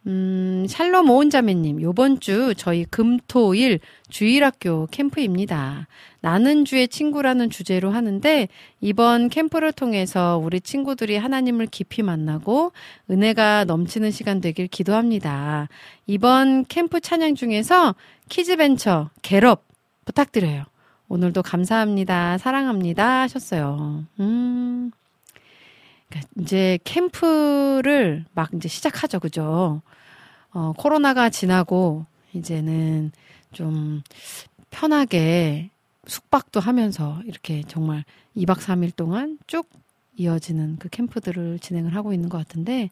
음, 0.06 0.66
샬롬 0.68 1.08
오은자매님, 1.08 1.80
요번 1.80 2.20
주 2.20 2.52
저희 2.58 2.84
금토일 2.84 3.80
주일학교 4.10 4.86
캠프입니다. 4.90 5.88
나는 6.20 6.66
주의 6.66 6.86
친구라는 6.86 7.48
주제로 7.48 7.90
하는데, 7.90 8.48
이번 8.82 9.30
캠프를 9.30 9.72
통해서 9.72 10.38
우리 10.42 10.60
친구들이 10.60 11.16
하나님을 11.16 11.68
깊이 11.68 12.02
만나고 12.02 12.72
은혜가 13.10 13.64
넘치는 13.64 14.10
시간 14.10 14.42
되길 14.42 14.68
기도합니다. 14.68 15.68
이번 16.06 16.66
캠프 16.66 17.00
찬양 17.00 17.34
중에서 17.34 17.94
키즈벤처, 18.28 19.10
겟업 19.22 19.64
부탁드려요. 20.04 20.64
오늘도 21.08 21.42
감사합니다. 21.42 22.38
사랑합니다. 22.38 23.20
하셨어요. 23.22 24.04
음. 24.20 24.90
그러니까 26.08 26.30
이제 26.40 26.78
캠프를 26.84 28.24
막 28.34 28.50
이제 28.54 28.68
시작하죠. 28.68 29.20
그죠? 29.20 29.82
어, 30.52 30.72
코로나가 30.76 31.30
지나고 31.30 32.06
이제는 32.32 33.12
좀 33.52 34.02
편하게 34.70 35.70
숙박도 36.06 36.60
하면서 36.60 37.20
이렇게 37.24 37.62
정말 37.66 38.04
2박 38.36 38.58
3일 38.58 38.94
동안 38.94 39.38
쭉 39.46 39.68
이어지는 40.16 40.76
그 40.78 40.88
캠프들을 40.88 41.58
진행을 41.58 41.94
하고 41.96 42.12
있는 42.12 42.28
것 42.28 42.38
같은데 42.38 42.90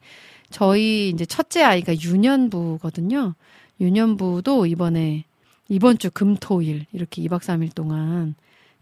저희 0.50 1.08
이제 1.08 1.24
첫째 1.24 1.62
아이가 1.62 1.94
유년부거든요. 1.94 3.34
유년부도 3.82 4.66
이번에 4.66 5.24
이번 5.68 5.98
주 5.98 6.10
금토일 6.10 6.86
이렇게 6.92 7.20
2박 7.22 7.40
3일 7.40 7.74
동안 7.74 8.36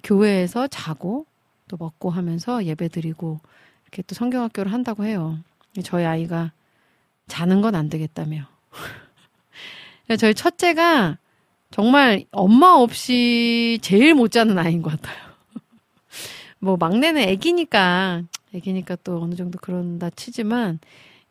교회에서 0.05 0.68
자고 0.68 1.27
또 1.68 1.77
먹고 1.78 2.10
하면서 2.10 2.64
예배 2.64 2.89
드리고 2.89 3.40
이렇게 3.85 4.02
또 4.02 4.14
성경학교를 4.14 4.72
한다고 4.72 5.05
해요. 5.05 5.39
저희 5.85 6.05
아이가 6.05 6.52
자는 7.28 7.62
건 7.62 7.74
안 7.74 7.89
되겠다며. 7.89 8.47
저희 10.18 10.35
첫째가 10.35 11.18
정말 11.70 12.24
엄마 12.32 12.72
없이 12.74 13.78
제일 13.81 14.14
못 14.14 14.31
자는 14.32 14.59
아이인 14.59 14.82
것 14.82 14.90
같아요. 14.90 15.16
뭐 16.59 16.77
막내는 16.77 17.22
애기니까 17.22 18.24
애기니까 18.52 18.97
또 19.05 19.22
어느 19.22 19.35
정도 19.35 19.59
그런다 19.60 20.10
치지만 20.10 20.81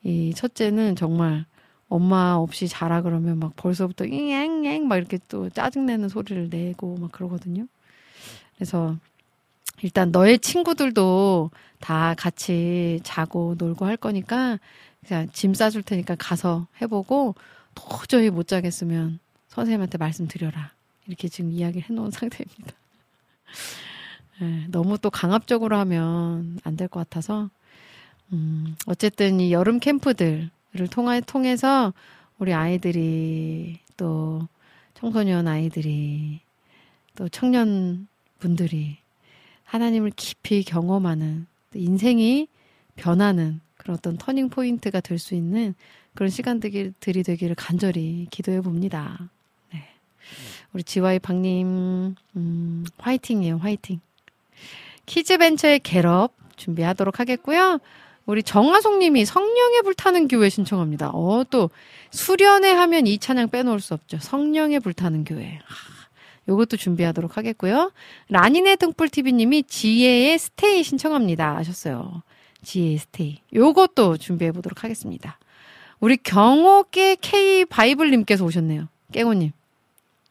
이 0.04 0.34
첫째는 0.34 0.96
정말 0.96 1.46
엄마 1.90 2.36
없이 2.36 2.68
자라 2.68 3.02
그러면 3.02 3.40
막 3.40 3.56
벌써부터 3.56 4.06
잉앵앵 4.06 4.88
막 4.88 4.98
이렇게 4.98 5.20
또 5.28 5.49
짜증내는 5.49 6.10
소리를 6.10 6.49
내고 6.49 6.95
막 6.98 7.11
그러거든요. 7.11 7.68
그래서 8.56 8.95
일단 9.82 10.11
너의 10.11 10.40
친구들도 10.40 11.52
다 11.80 12.14
같이 12.16 12.99
자고 13.03 13.56
놀고 13.57 13.86
할 13.86 13.98
거니까 13.98 14.60
그냥 15.07 15.30
짐 15.34 15.53
싸줄 15.53 15.84
테니까 15.84 16.16
가서 16.16 16.68
해보고 16.82 17.36
도저히 17.76 18.30
못 18.30 18.48
자겠으면 18.48 19.20
선생님한테 19.48 19.98
말씀드려라. 19.98 20.72
이렇게 21.07 21.28
지금 21.28 21.52
이야기를 21.52 21.90
해놓은 21.90 22.11
상태입니다. 22.11 22.74
네, 24.41 24.66
너무 24.70 24.98
또 24.98 25.10
강압적으로 25.10 25.78
하면 25.78 26.60
안 26.64 26.76
될 26.76 26.88
것 26.88 26.99
같아서 26.99 27.49
음, 28.32 28.76
어쨌든 28.86 29.40
이 29.40 29.52
여름 29.52 29.80
캠프들 29.80 30.49
을 30.78 30.88
통해, 30.88 31.22
통해서 31.22 31.94
우리 32.38 32.54
아이들이 32.54 33.80
또 33.98 34.48
청소년 34.94 35.48
아이들이 35.48 36.41
또 37.16 37.28
청년 37.30 38.08
분들이 38.38 38.98
하나님을 39.64 40.12
깊이 40.16 40.64
경험하는 40.64 41.48
또 41.72 41.80
인생이 41.80 42.48
변하는 42.96 43.62
그런 43.78 43.98
어떤 43.98 44.18
turning 44.18 44.50
point가 44.50 45.00
될 45.00 45.18
수 45.20 45.36
있는 45.36 45.74
그런 46.14 46.30
시간들이 46.30 46.94
되기를 47.00 47.56
간절히 47.56 48.28
기도해 48.30 48.62
봅니다. 48.62 49.30
네. 49.74 49.84
우리 50.74 50.84
GY 50.84 51.20
박님, 51.20 52.16
음, 52.36 52.86
화이팅이에요, 52.98 53.58
화이팅. 53.58 54.02
Kids 55.06 55.38
Venture의 55.38 55.80
Get 55.80 56.12
Up 56.12 56.34
준비하도록 56.58 57.20
하겠고요. 57.20 57.80
우리 58.30 58.44
정화송 58.44 59.00
님이 59.00 59.26
성령의 59.26 59.82
불타는 59.82 60.28
교회 60.28 60.50
신청합니다. 60.50 61.10
어, 61.16 61.44
또, 61.50 61.72
수련회 62.12 62.72
하면 62.72 63.08
이 63.08 63.18
찬양 63.18 63.50
빼놓을 63.50 63.80
수 63.80 63.96
없죠. 63.96 64.20
성령의 64.22 64.82
불타는 64.82 65.24
교회. 65.24 65.60
하, 65.66 66.08
요것도 66.48 66.78
준비하도록 66.78 67.38
하겠고요. 67.38 67.92
라니네 68.30 68.76
등불TV 68.76 69.34
님이 69.34 69.64
지혜의 69.64 70.38
스테이 70.38 70.84
신청합니다. 70.84 71.56
하셨어요. 71.56 72.22
지혜의 72.62 73.00
스테이. 73.00 73.40
요것도 73.52 74.18
준비해 74.18 74.52
보도록 74.52 74.84
하겠습니다. 74.84 75.40
우리 76.00 76.16
경호계 76.18 77.16
K 77.22 77.66
바이블님께서 77.66 78.46
오셨네요. 78.46 78.90
깽호님. 79.12 79.54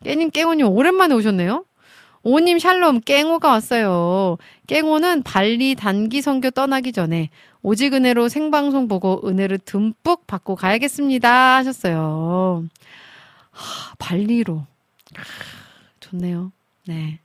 깨님, 0.05 0.31
깽호님 0.31 0.69
오랜만에 0.69 1.17
오셨네요. 1.17 1.65
오님 2.23 2.59
샬롬 2.59 3.01
깽호가 3.01 3.49
왔어요. 3.49 4.39
깽호는 4.67 5.23
발리 5.23 5.75
단기 5.75 6.21
선교 6.21 6.51
떠나기 6.51 6.93
전에 6.93 7.31
오직 7.69 7.93
은혜로 7.93 8.31
생방송 8.31 8.89
보고 8.89 9.21
은혜를 9.29 9.59
듬뿍 9.59 10.27
받고 10.27 10.57
가야겠습니다 10.57 11.57
하셨어요. 11.57 12.65
하, 13.51 13.95
발리로 13.99 14.57
하, 14.57 15.25
좋네요. 16.01 16.51
네. 16.87 17.19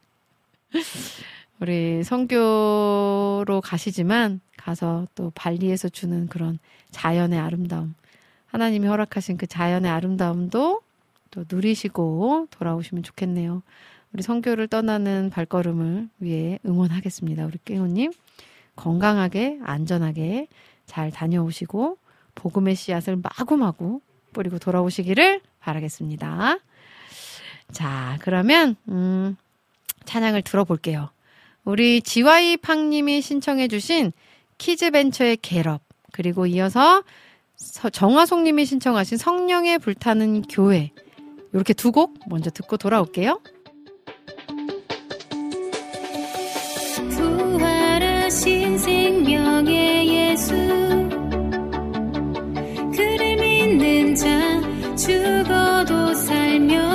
우리 1.62 2.04
선교로 2.04 3.62
가시지만 3.64 4.42
가서 4.58 5.08
또 5.16 5.32
발리에서 5.34 5.88
주는 5.88 6.28
그런 6.28 6.60
자연의 6.92 7.40
아름다움 7.40 7.96
하나님이 8.48 8.86
허락하신 8.88 9.38
그 9.38 9.48
자연의 9.48 9.90
아름다움도 9.90 10.82
또 11.32 11.46
누리시고 11.50 12.48
돌아오시면 12.50 13.04
좋겠네요. 13.04 13.64
우리 14.12 14.22
성교를 14.22 14.68
떠나는 14.68 15.30
발걸음을 15.30 16.10
위해 16.20 16.60
응원하겠습니다. 16.66 17.46
우리 17.46 17.60
깨호님 17.64 18.12
건강하게 18.76 19.60
안전하게 19.64 20.48
잘 20.86 21.12
다녀오시고 21.12 21.98
복음의 22.36 22.76
씨앗을 22.76 23.18
마구마구 23.18 24.02
뿌리고 24.34 24.58
돌아오시기를 24.60 25.42
바라겠습니다. 25.60 26.58
자, 27.72 28.18
그러면 28.22 28.76
음, 28.90 29.38
찬양을 30.06 30.42
들어볼게요. 30.42 31.10
우리 31.64 32.02
지와이 32.02 32.58
팡님이 32.58 33.22
신청해주신 33.22 34.12
키즈벤처의 34.58 35.38
겟업 35.38 35.82
그리고 36.12 36.46
이어서 36.46 37.04
정화송님이 37.92 38.66
신청하신 38.66 39.18
성령의 39.18 39.80
불타는 39.80 40.44
교회 40.44 40.92
이렇게 41.54 41.74
두 41.74 41.92
곡 41.92 42.20
먼저 42.28 42.50
듣고 42.50 42.78
돌아올게요. 42.78 43.40
부활하신 48.34 48.80
생명의 48.80 50.08
예수. 50.08 50.54
그를 52.92 53.36
믿는 53.36 54.16
자 54.16 54.62
죽어도 54.96 56.14
살며 56.16 56.93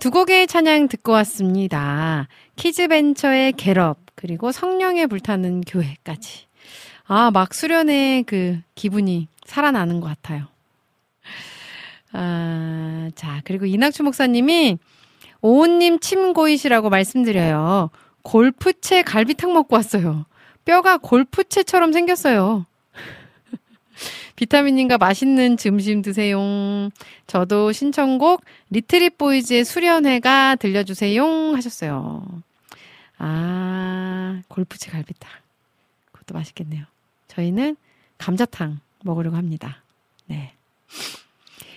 두 0.00 0.10
곡의 0.10 0.46
찬양 0.46 0.88
듣고 0.88 1.12
왔습니다. 1.12 2.26
키즈벤처의 2.56 3.52
겟업, 3.52 3.98
그리고 4.14 4.50
성령의 4.50 5.06
불타는 5.08 5.60
교회까지. 5.60 6.46
아, 7.04 7.30
막 7.30 7.52
수련의 7.52 8.22
그 8.22 8.58
기분이 8.74 9.28
살아나는 9.44 10.00
것 10.00 10.06
같아요. 10.06 10.46
아, 12.12 13.10
자, 13.14 13.42
그리고 13.44 13.66
이낙주 13.66 14.02
목사님이 14.02 14.78
오은님 15.42 16.00
침고이시라고 16.00 16.88
말씀드려요. 16.88 17.90
골프채 18.22 19.02
갈비탕 19.02 19.52
먹고 19.52 19.76
왔어요. 19.76 20.24
뼈가 20.64 20.96
골프채처럼 20.96 21.92
생겼어요. 21.92 22.64
비타민님과 24.40 24.96
맛있는 24.96 25.58
점심 25.58 26.00
드세요. 26.00 26.40
저도 27.26 27.72
신청곡 27.72 28.42
리트릿 28.70 29.18
보이즈의 29.18 29.66
수련회가 29.66 30.56
들려주세요 30.56 31.52
하셨어요. 31.52 32.24
아, 33.18 34.40
골프채 34.48 34.90
갈비탕. 34.90 35.30
그것도 36.12 36.32
맛있겠네요. 36.32 36.86
저희는 37.28 37.76
감자탕 38.16 38.80
먹으려고 39.04 39.36
합니다. 39.36 39.82
네. 40.24 40.54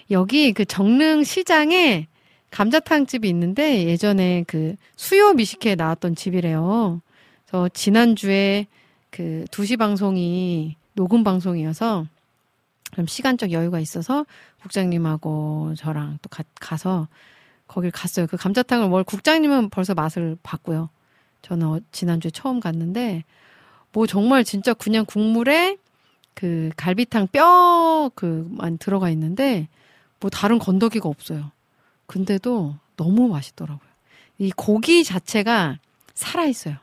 여기 0.09 0.53
그 0.53 0.63
정릉 0.63 1.25
시장에 1.25 2.07
감자탕 2.49 3.07
집이 3.07 3.27
있는데 3.27 3.87
예전에 3.87 4.45
그 4.47 4.77
수요 4.95 5.33
미식회에 5.33 5.75
나왔던 5.75 6.15
집이래요. 6.15 7.01
그래서 7.45 7.67
지난주에 7.67 8.67
그 9.09 9.43
2시 9.51 9.77
방송이 9.77 10.77
녹음 10.93 11.25
방송이어서 11.25 12.07
그럼 12.93 13.07
시간적 13.07 13.51
여유가 13.51 13.79
있어서 13.79 14.25
국장님하고 14.61 15.73
저랑 15.75 16.19
또 16.21 16.29
가, 16.29 16.43
가서 16.59 17.07
거길 17.67 17.89
갔어요. 17.91 18.27
그 18.27 18.37
감자탕을 18.37 18.87
뭘 18.87 19.03
국장님은 19.03 19.69
벌써 19.71 19.95
맛을 19.95 20.37
봤고요. 20.43 20.89
저는 21.41 21.67
어- 21.67 21.79
지난주에 21.91 22.29
처음 22.31 22.59
갔는데 22.59 23.23
뭐 23.91 24.05
정말 24.05 24.43
진짜 24.43 24.73
그냥 24.75 25.05
국물에 25.05 25.77
그 26.35 26.69
갈비탕 26.77 27.27
뼈 27.27 28.11
그만 28.15 28.77
들어가 28.77 29.09
있는데 29.09 29.67
뭐 30.19 30.29
다른 30.29 30.59
건더기가 30.59 31.09
없어요. 31.09 31.51
근데도 32.05 32.75
너무 32.95 33.27
맛있더라고요. 33.27 33.89
이 34.37 34.51
고기 34.51 35.03
자체가 35.03 35.79
살아 36.13 36.45
있어요. 36.45 36.75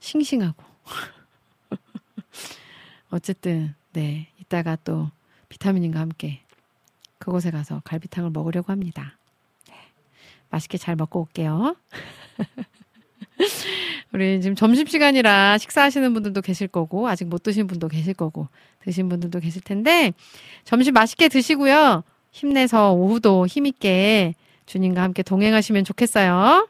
싱싱하고. 0.00 0.64
어쨌든, 3.10 3.74
네. 3.92 4.28
이따가 4.40 4.76
또 4.84 5.10
비타민과 5.48 6.00
함께 6.00 6.40
그곳에 7.18 7.50
가서 7.50 7.82
갈비탕을 7.84 8.30
먹으려고 8.30 8.72
합니다. 8.72 9.18
네. 9.68 9.74
맛있게 10.50 10.78
잘 10.78 10.96
먹고 10.96 11.20
올게요. 11.20 11.76
우리 14.12 14.40
지금 14.40 14.54
점심시간이라 14.56 15.58
식사하시는 15.58 16.14
분들도 16.14 16.40
계실 16.40 16.68
거고, 16.68 17.08
아직 17.08 17.26
못 17.26 17.42
드신 17.42 17.66
분도 17.66 17.88
계실 17.88 18.14
거고, 18.14 18.48
드신 18.80 19.08
분들도 19.08 19.40
계실 19.40 19.60
텐데, 19.62 20.12
점심 20.64 20.94
맛있게 20.94 21.28
드시고요. 21.28 22.04
힘내서 22.30 22.92
오후도 22.92 23.46
힘있게 23.46 24.34
주님과 24.66 25.02
함께 25.02 25.22
동행하시면 25.22 25.84
좋겠어요. 25.84 26.68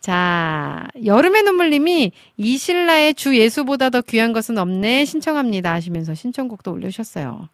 자, 0.00 0.86
여름의 1.04 1.42
눈물님이 1.42 2.12
이신라의 2.36 3.14
주 3.14 3.36
예수보다 3.36 3.90
더 3.90 4.00
귀한 4.02 4.32
것은 4.32 4.58
없네 4.58 5.04
신청합니다 5.04 5.72
하시면서 5.72 6.14
신청곡도 6.14 6.72
올려주셨어요. 6.72 7.48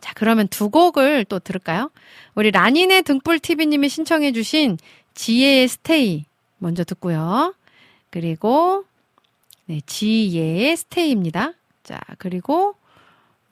자, 0.00 0.12
그러면 0.14 0.48
두 0.48 0.70
곡을 0.70 1.24
또 1.26 1.38
들을까요? 1.38 1.90
우리 2.34 2.50
라닌의 2.50 3.02
등불TV님이 3.02 3.88
신청해주신 3.88 4.78
지혜의 5.14 5.68
Stay 5.68 6.24
먼저 6.58 6.84
듣고요. 6.84 7.54
그리고, 8.10 8.84
네, 9.66 9.80
지혜의 9.86 10.76
Stay입니다. 10.76 11.52
자, 11.84 12.00
그리고 12.18 12.74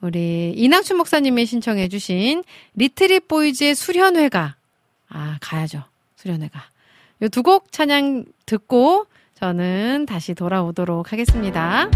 우리 0.01 0.53
이낙춘 0.55 0.97
목사님이 0.97 1.45
신청해주신 1.45 2.43
Retreat 2.75 3.27
Boys의 3.27 3.75
수련회가, 3.75 4.55
아, 5.09 5.37
가야죠. 5.41 5.83
수련회가. 6.17 6.63
요 7.23 7.29
두 7.29 7.41
곡 7.41 7.71
찬양 7.71 8.25
듣고 8.45 9.07
저는 9.35 10.05
다시 10.07 10.33
돌아오도록 10.35 11.11
하겠습니다. 11.11 11.89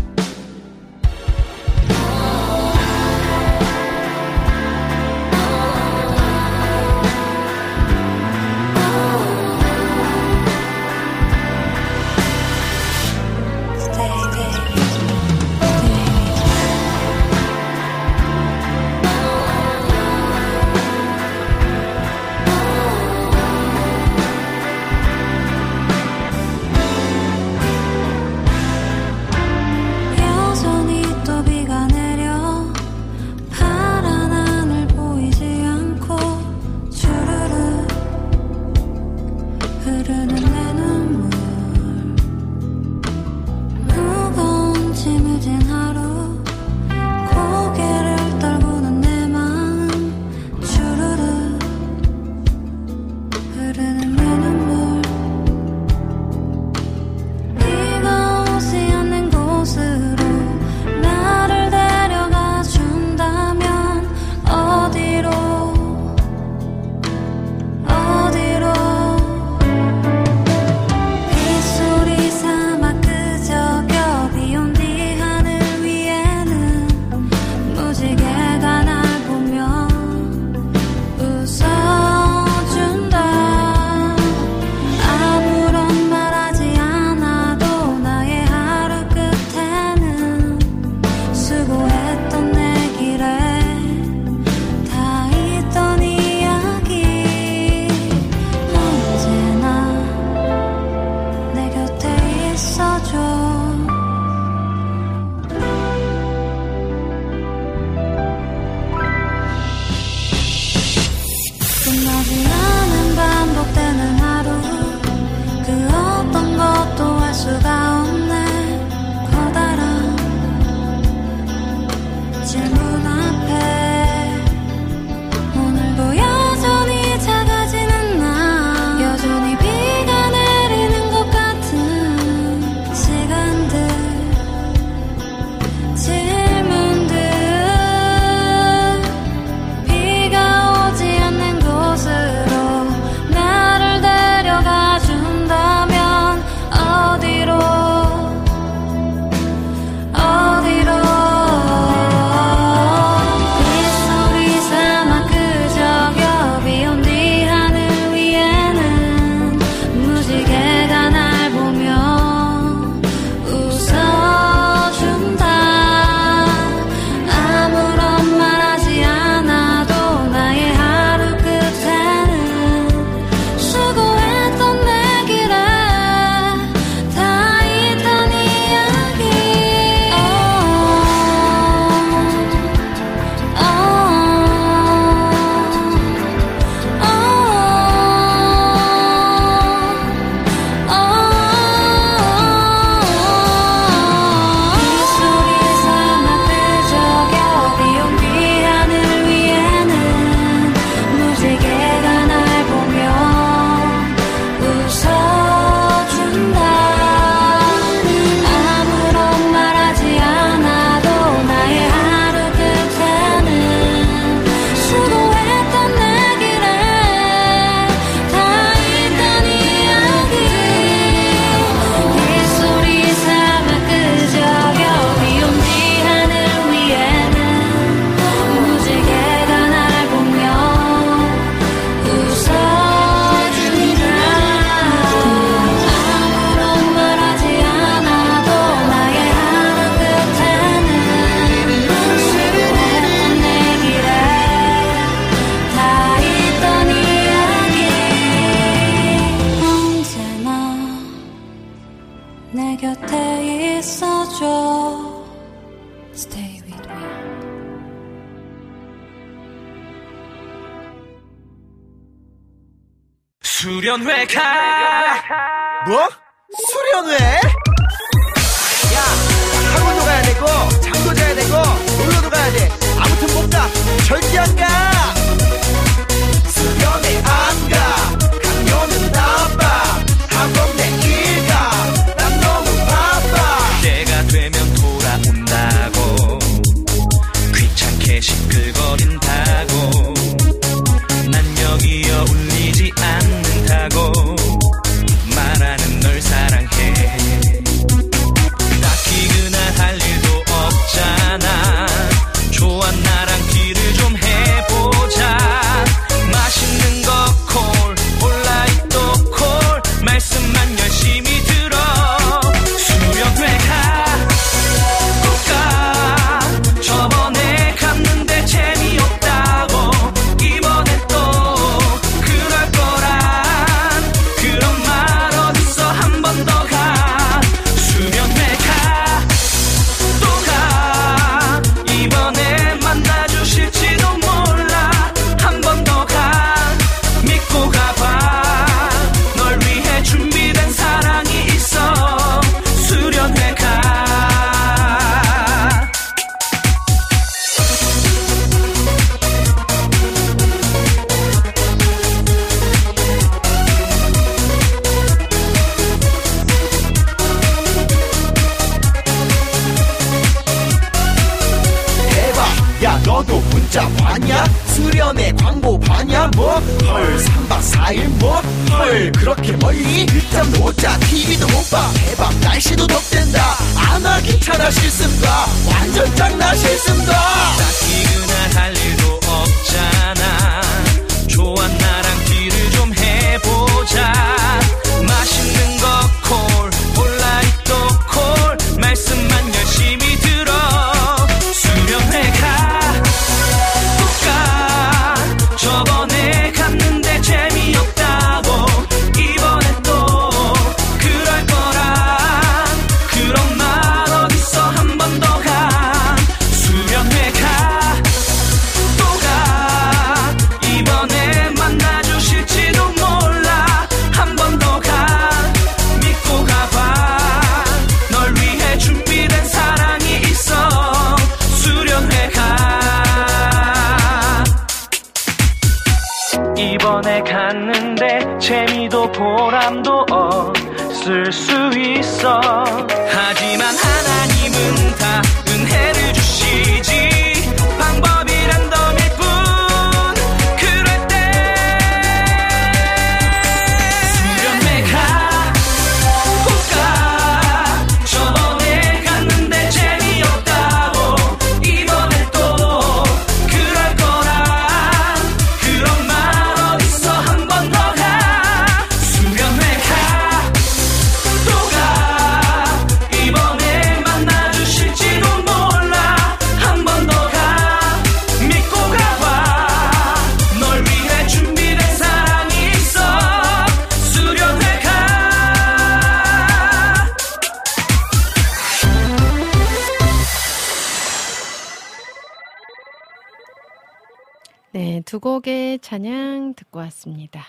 곡의 485.21 485.79
찬양 485.79 486.55
듣고 486.55 486.79
왔습니다. 486.79 487.45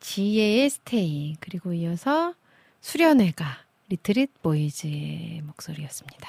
지혜의 0.00 0.70
스테이 0.70 1.36
그리고 1.38 1.72
이어서 1.74 2.34
수련회가 2.80 3.44
리트릿 3.88 4.42
보이즈의 4.42 5.42
목소리였습니다. 5.44 6.28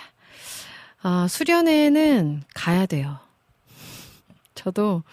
어, 1.03 1.27
수련회는 1.27 2.44
가야 2.53 2.86
돼요. 2.86 3.19
저도 4.53 5.03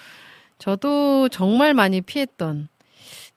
저도 0.59 1.29
정말 1.29 1.75
많이 1.75 2.01
피했던 2.01 2.69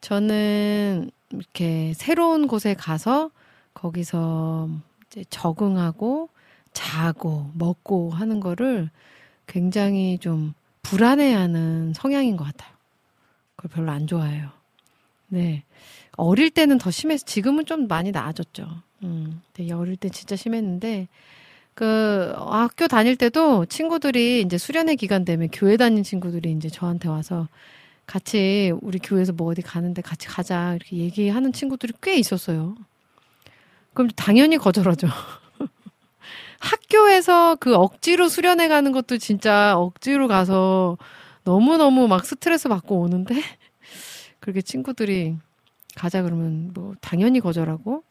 저는 0.02 1.11
이렇게 1.31 1.94
새로운 1.95 2.48
곳에 2.48 2.73
가서 2.73 3.30
거기서 3.76 4.69
이제 5.07 5.23
적응하고 5.30 6.30
자고 6.73 7.52
먹고 7.53 8.10
하는 8.10 8.40
거를 8.40 8.90
굉장히 9.45 10.18
좀 10.19 10.53
불안해하는 10.90 11.94
성향인 11.94 12.36
것 12.36 12.45
같아요. 12.45 12.72
그걸 13.56 13.72
별로 13.72 13.91
안 13.91 14.07
좋아해요. 14.07 14.49
네. 15.28 15.64
어릴 16.18 16.49
때는 16.49 16.78
더 16.78 16.91
심해서 16.91 17.26
지금은 17.26 17.66
좀 17.66 17.88
많이 17.88 18.11
나아졌죠. 18.11 18.68
음. 19.03 19.41
되게 19.53 19.74
어릴 19.74 19.95
때 19.95 20.10
진짜 20.10 20.36
심했는데 20.36 21.07
그 21.74 22.34
학교 22.36 22.88
다닐 22.88 23.16
때도 23.16 23.66
친구들이 23.66 24.41
이제 24.41 24.57
수련회 24.57 24.95
기간 24.95 25.24
되면 25.24 25.48
교회 25.52 25.78
다닌 25.78 26.03
친구들이 26.03 26.52
이제 26.52 26.68
저한테 26.68 27.07
와서 27.07 27.48
같이 28.06 28.74
우리 28.82 28.98
교회에서 28.99 29.34
뭐 29.34 29.52
어디 29.52 29.61
가는데 29.61 30.02
같이 30.02 30.28
가자 30.28 30.74
이렇게 30.74 30.98
얘기하는 30.98 31.53
친구들이 31.53 31.94
꽤 32.02 32.18
있었어요. 32.18 32.76
그럼 33.94 34.10
당연히 34.16 34.57
거절하죠. 34.57 35.07
학교에서 36.60 37.56
그 37.56 37.76
억지로 37.76 38.30
수련해 38.30 38.68
가는 38.68 38.91
것도 38.91 39.18
진짜 39.18 39.77
억지로 39.77 40.27
가서 40.27 40.98
너무너무 41.44 42.07
막 42.07 42.26
스트레스 42.26 42.69
받고 42.69 42.99
오는데 43.02 43.36
그렇게 44.40 44.61
친구들이 44.61 45.36
가자 45.95 46.22
그러면 46.23 46.72
뭐 46.73 46.94
당연히 47.02 47.40
거절하고 47.40 48.03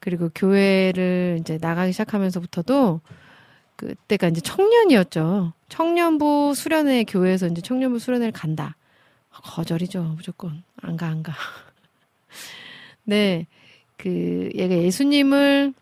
그리고 0.00 0.30
교회를 0.34 1.38
이제 1.40 1.58
나가기 1.60 1.92
시작하면서부터도 1.92 3.00
그때가 3.76 4.28
이제 4.28 4.40
청년이었죠. 4.40 5.52
청년부 5.68 6.54
수련회 6.54 7.04
교회에서 7.04 7.46
이제 7.48 7.60
청년부 7.62 7.98
수련회를 7.98 8.32
간다. 8.32 8.76
아, 9.30 9.40
거절이죠. 9.42 10.02
무조건 10.16 10.62
안 10.82 10.96
가 10.96 11.06
안 11.08 11.22
가. 11.22 11.32
네. 13.04 13.46
그 13.96 14.50
얘가 14.54 14.74
예수님을 14.74 15.74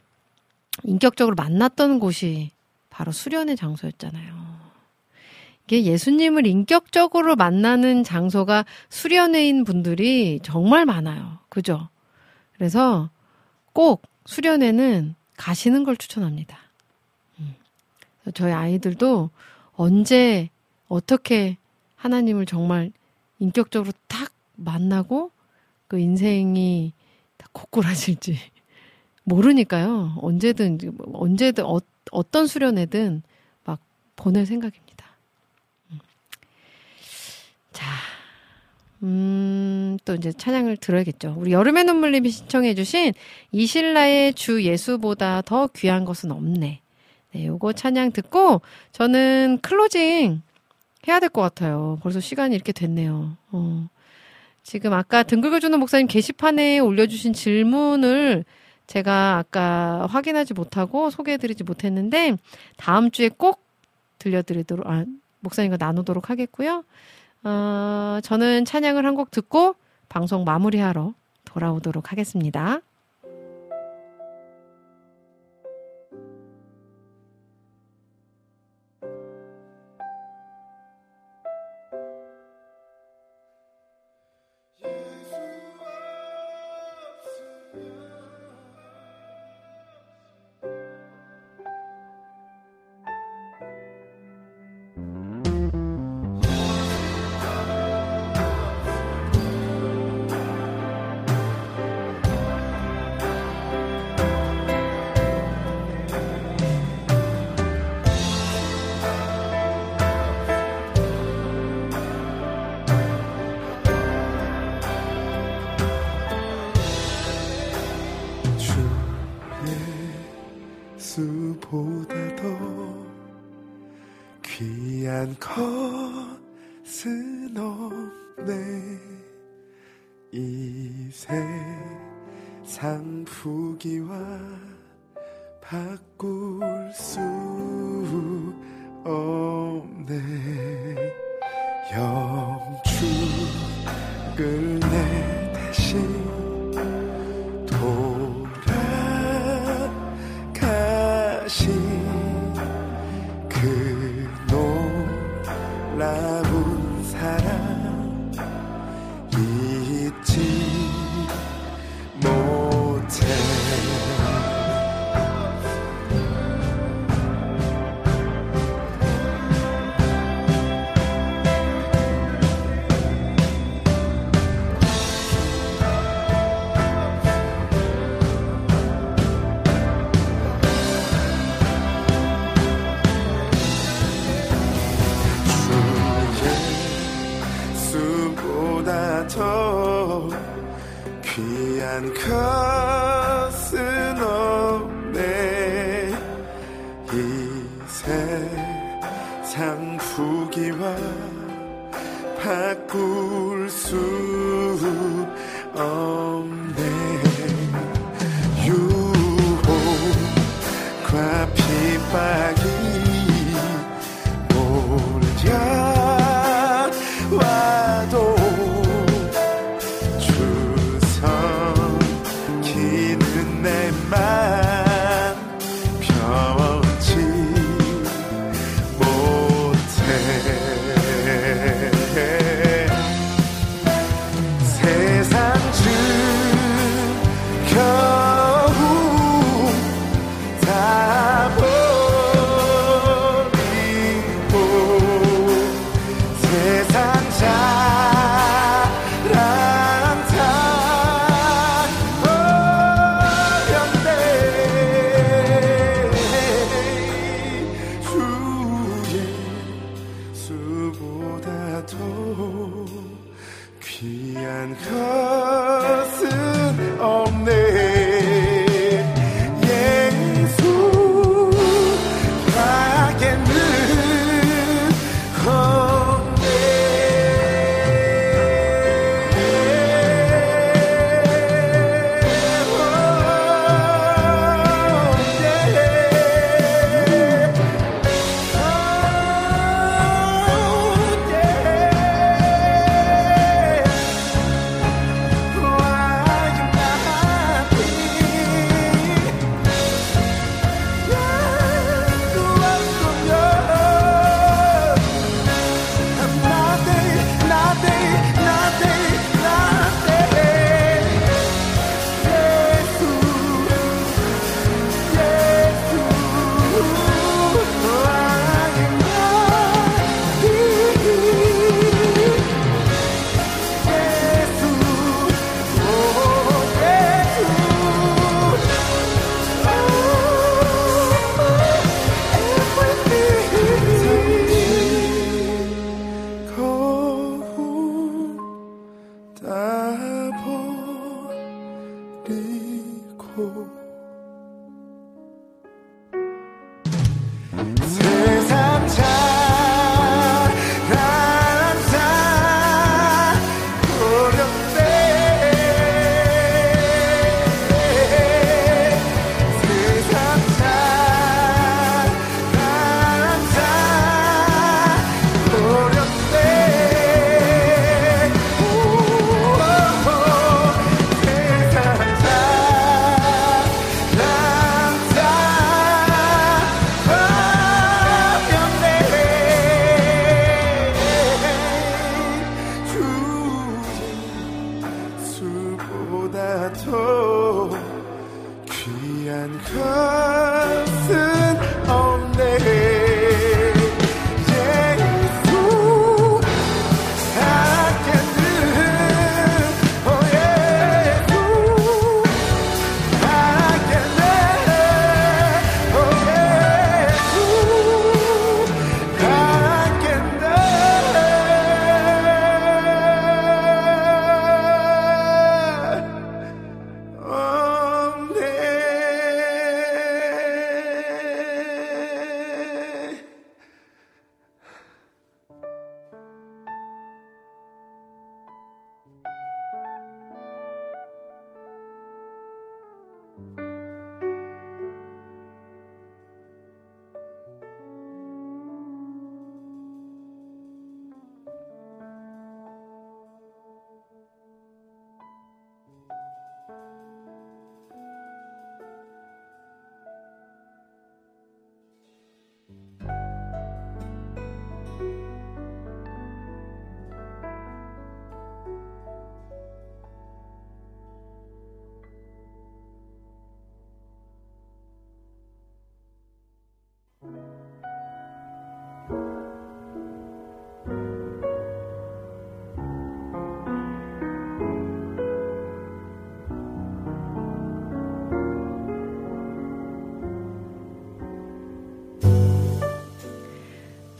인격적으로 0.84 1.34
만났던 1.34 1.98
곳이 2.00 2.50
바로 2.90 3.12
수련의 3.12 3.56
장소였잖아요. 3.56 4.48
이게 5.64 5.84
예수님을 5.84 6.46
인격적으로 6.46 7.36
만나는 7.36 8.02
장소가 8.02 8.64
수련회인 8.88 9.64
분들이 9.64 10.40
정말 10.42 10.86
많아요. 10.86 11.38
그죠? 11.50 11.90
그래서 12.54 13.10
꼭 13.74 14.02
수련회는 14.24 15.14
가시는 15.36 15.84
걸 15.84 15.96
추천합니다. 15.96 16.58
음. 17.38 17.54
저희 18.34 18.52
아이들도 18.52 19.30
언제 19.74 20.48
어떻게 20.88 21.58
하나님을 21.96 22.46
정말 22.46 22.90
인격적으로 23.38 23.92
딱 24.08 24.32
만나고 24.56 25.30
그 25.86 25.98
인생이 25.98 26.92
다 27.36 27.46
고꾸라질지 27.52 28.38
모르니까요. 29.28 30.16
언제든 30.20 30.78
언제든 31.12 31.64
어, 31.64 31.78
어떤 32.10 32.46
수련회든 32.46 33.22
막 33.64 33.80
보낼 34.16 34.46
생각입니다. 34.46 35.06
음. 35.92 35.98
자, 37.72 37.84
음, 39.02 39.98
또 40.04 40.14
이제 40.14 40.32
찬양을 40.32 40.78
들어야겠죠. 40.78 41.34
우리 41.38 41.52
여름의 41.52 41.84
눈물님이 41.84 42.30
신청해주신 42.30 43.12
이신라의 43.52 44.34
주 44.34 44.62
예수보다 44.64 45.42
더 45.42 45.68
귀한 45.68 46.04
것은 46.04 46.32
없네. 46.32 46.80
네, 47.32 47.46
요거 47.46 47.74
찬양 47.74 48.12
듣고 48.12 48.62
저는 48.92 49.58
클로징 49.62 50.42
해야 51.06 51.20
될 51.20 51.28
것 51.30 51.42
같아요. 51.42 51.98
벌써 52.02 52.20
시간이 52.20 52.54
이렇게 52.54 52.72
됐네요. 52.72 53.36
어. 53.52 53.88
지금 54.62 54.92
아까 54.92 55.22
등극을 55.22 55.60
주는 55.60 55.78
목사님 55.78 56.06
게시판에 56.08 56.78
올려주신 56.80 57.32
질문을 57.32 58.44
제가 58.88 59.38
아까 59.38 60.06
확인하지 60.10 60.54
못하고 60.54 61.10
소개해드리지 61.10 61.62
못했는데 61.62 62.36
다음 62.76 63.10
주에 63.12 63.28
꼭 63.28 63.62
들려드리도록 64.18 64.86
아, 64.88 65.04
목사님과 65.40 65.76
나누도록 65.78 66.30
하겠고요. 66.30 66.84
어, 67.44 68.18
저는 68.24 68.64
찬양을 68.64 69.06
한 69.06 69.14
곡 69.14 69.30
듣고 69.30 69.76
방송 70.08 70.42
마무리하러 70.44 71.12
돌아오도록 71.44 72.10
하겠습니다. 72.12 72.80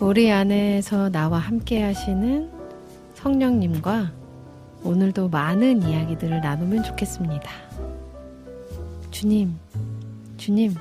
우리 0.09 0.33
안에서 0.33 1.11
나와 1.11 1.37
함께 1.37 1.83
하시는 1.83 2.49
성령님과 3.13 4.11
오늘도 4.83 5.29
많은 5.29 5.83
이야기들을 5.83 6.41
나누면 6.41 6.83
좋겠습니다. 6.83 7.51
주님, 9.11 9.55
주님, 10.39 10.75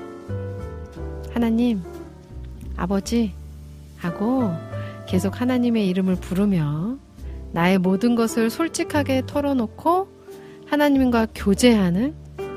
하나님, 1.34 1.82
아버지 2.74 3.34
하고 3.98 4.50
계속 5.06 5.38
하나님의 5.42 5.86
이름을 5.88 6.14
부르며 6.14 6.96
나의 7.52 7.76
모든 7.76 8.14
것을 8.14 8.48
솔직하게 8.48 9.24
털어놓고 9.26 10.08
하나님과 10.68 11.26
교제하는 11.34 12.14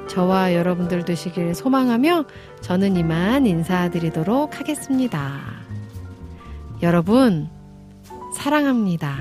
저와 0.08 0.54
여러분들 0.54 1.04
되시길 1.04 1.54
소망하며 1.54 2.28
저는 2.62 2.96
이만 2.96 3.46
인사드리도록 3.46 4.58
하겠습니다. 4.58 5.61
여러분, 6.82 7.48
사랑합니다. 8.34 9.16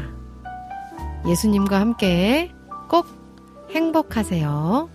예수님과 1.26 1.78
함께 1.78 2.50
꼭 2.88 3.06
행복하세요. 3.70 4.88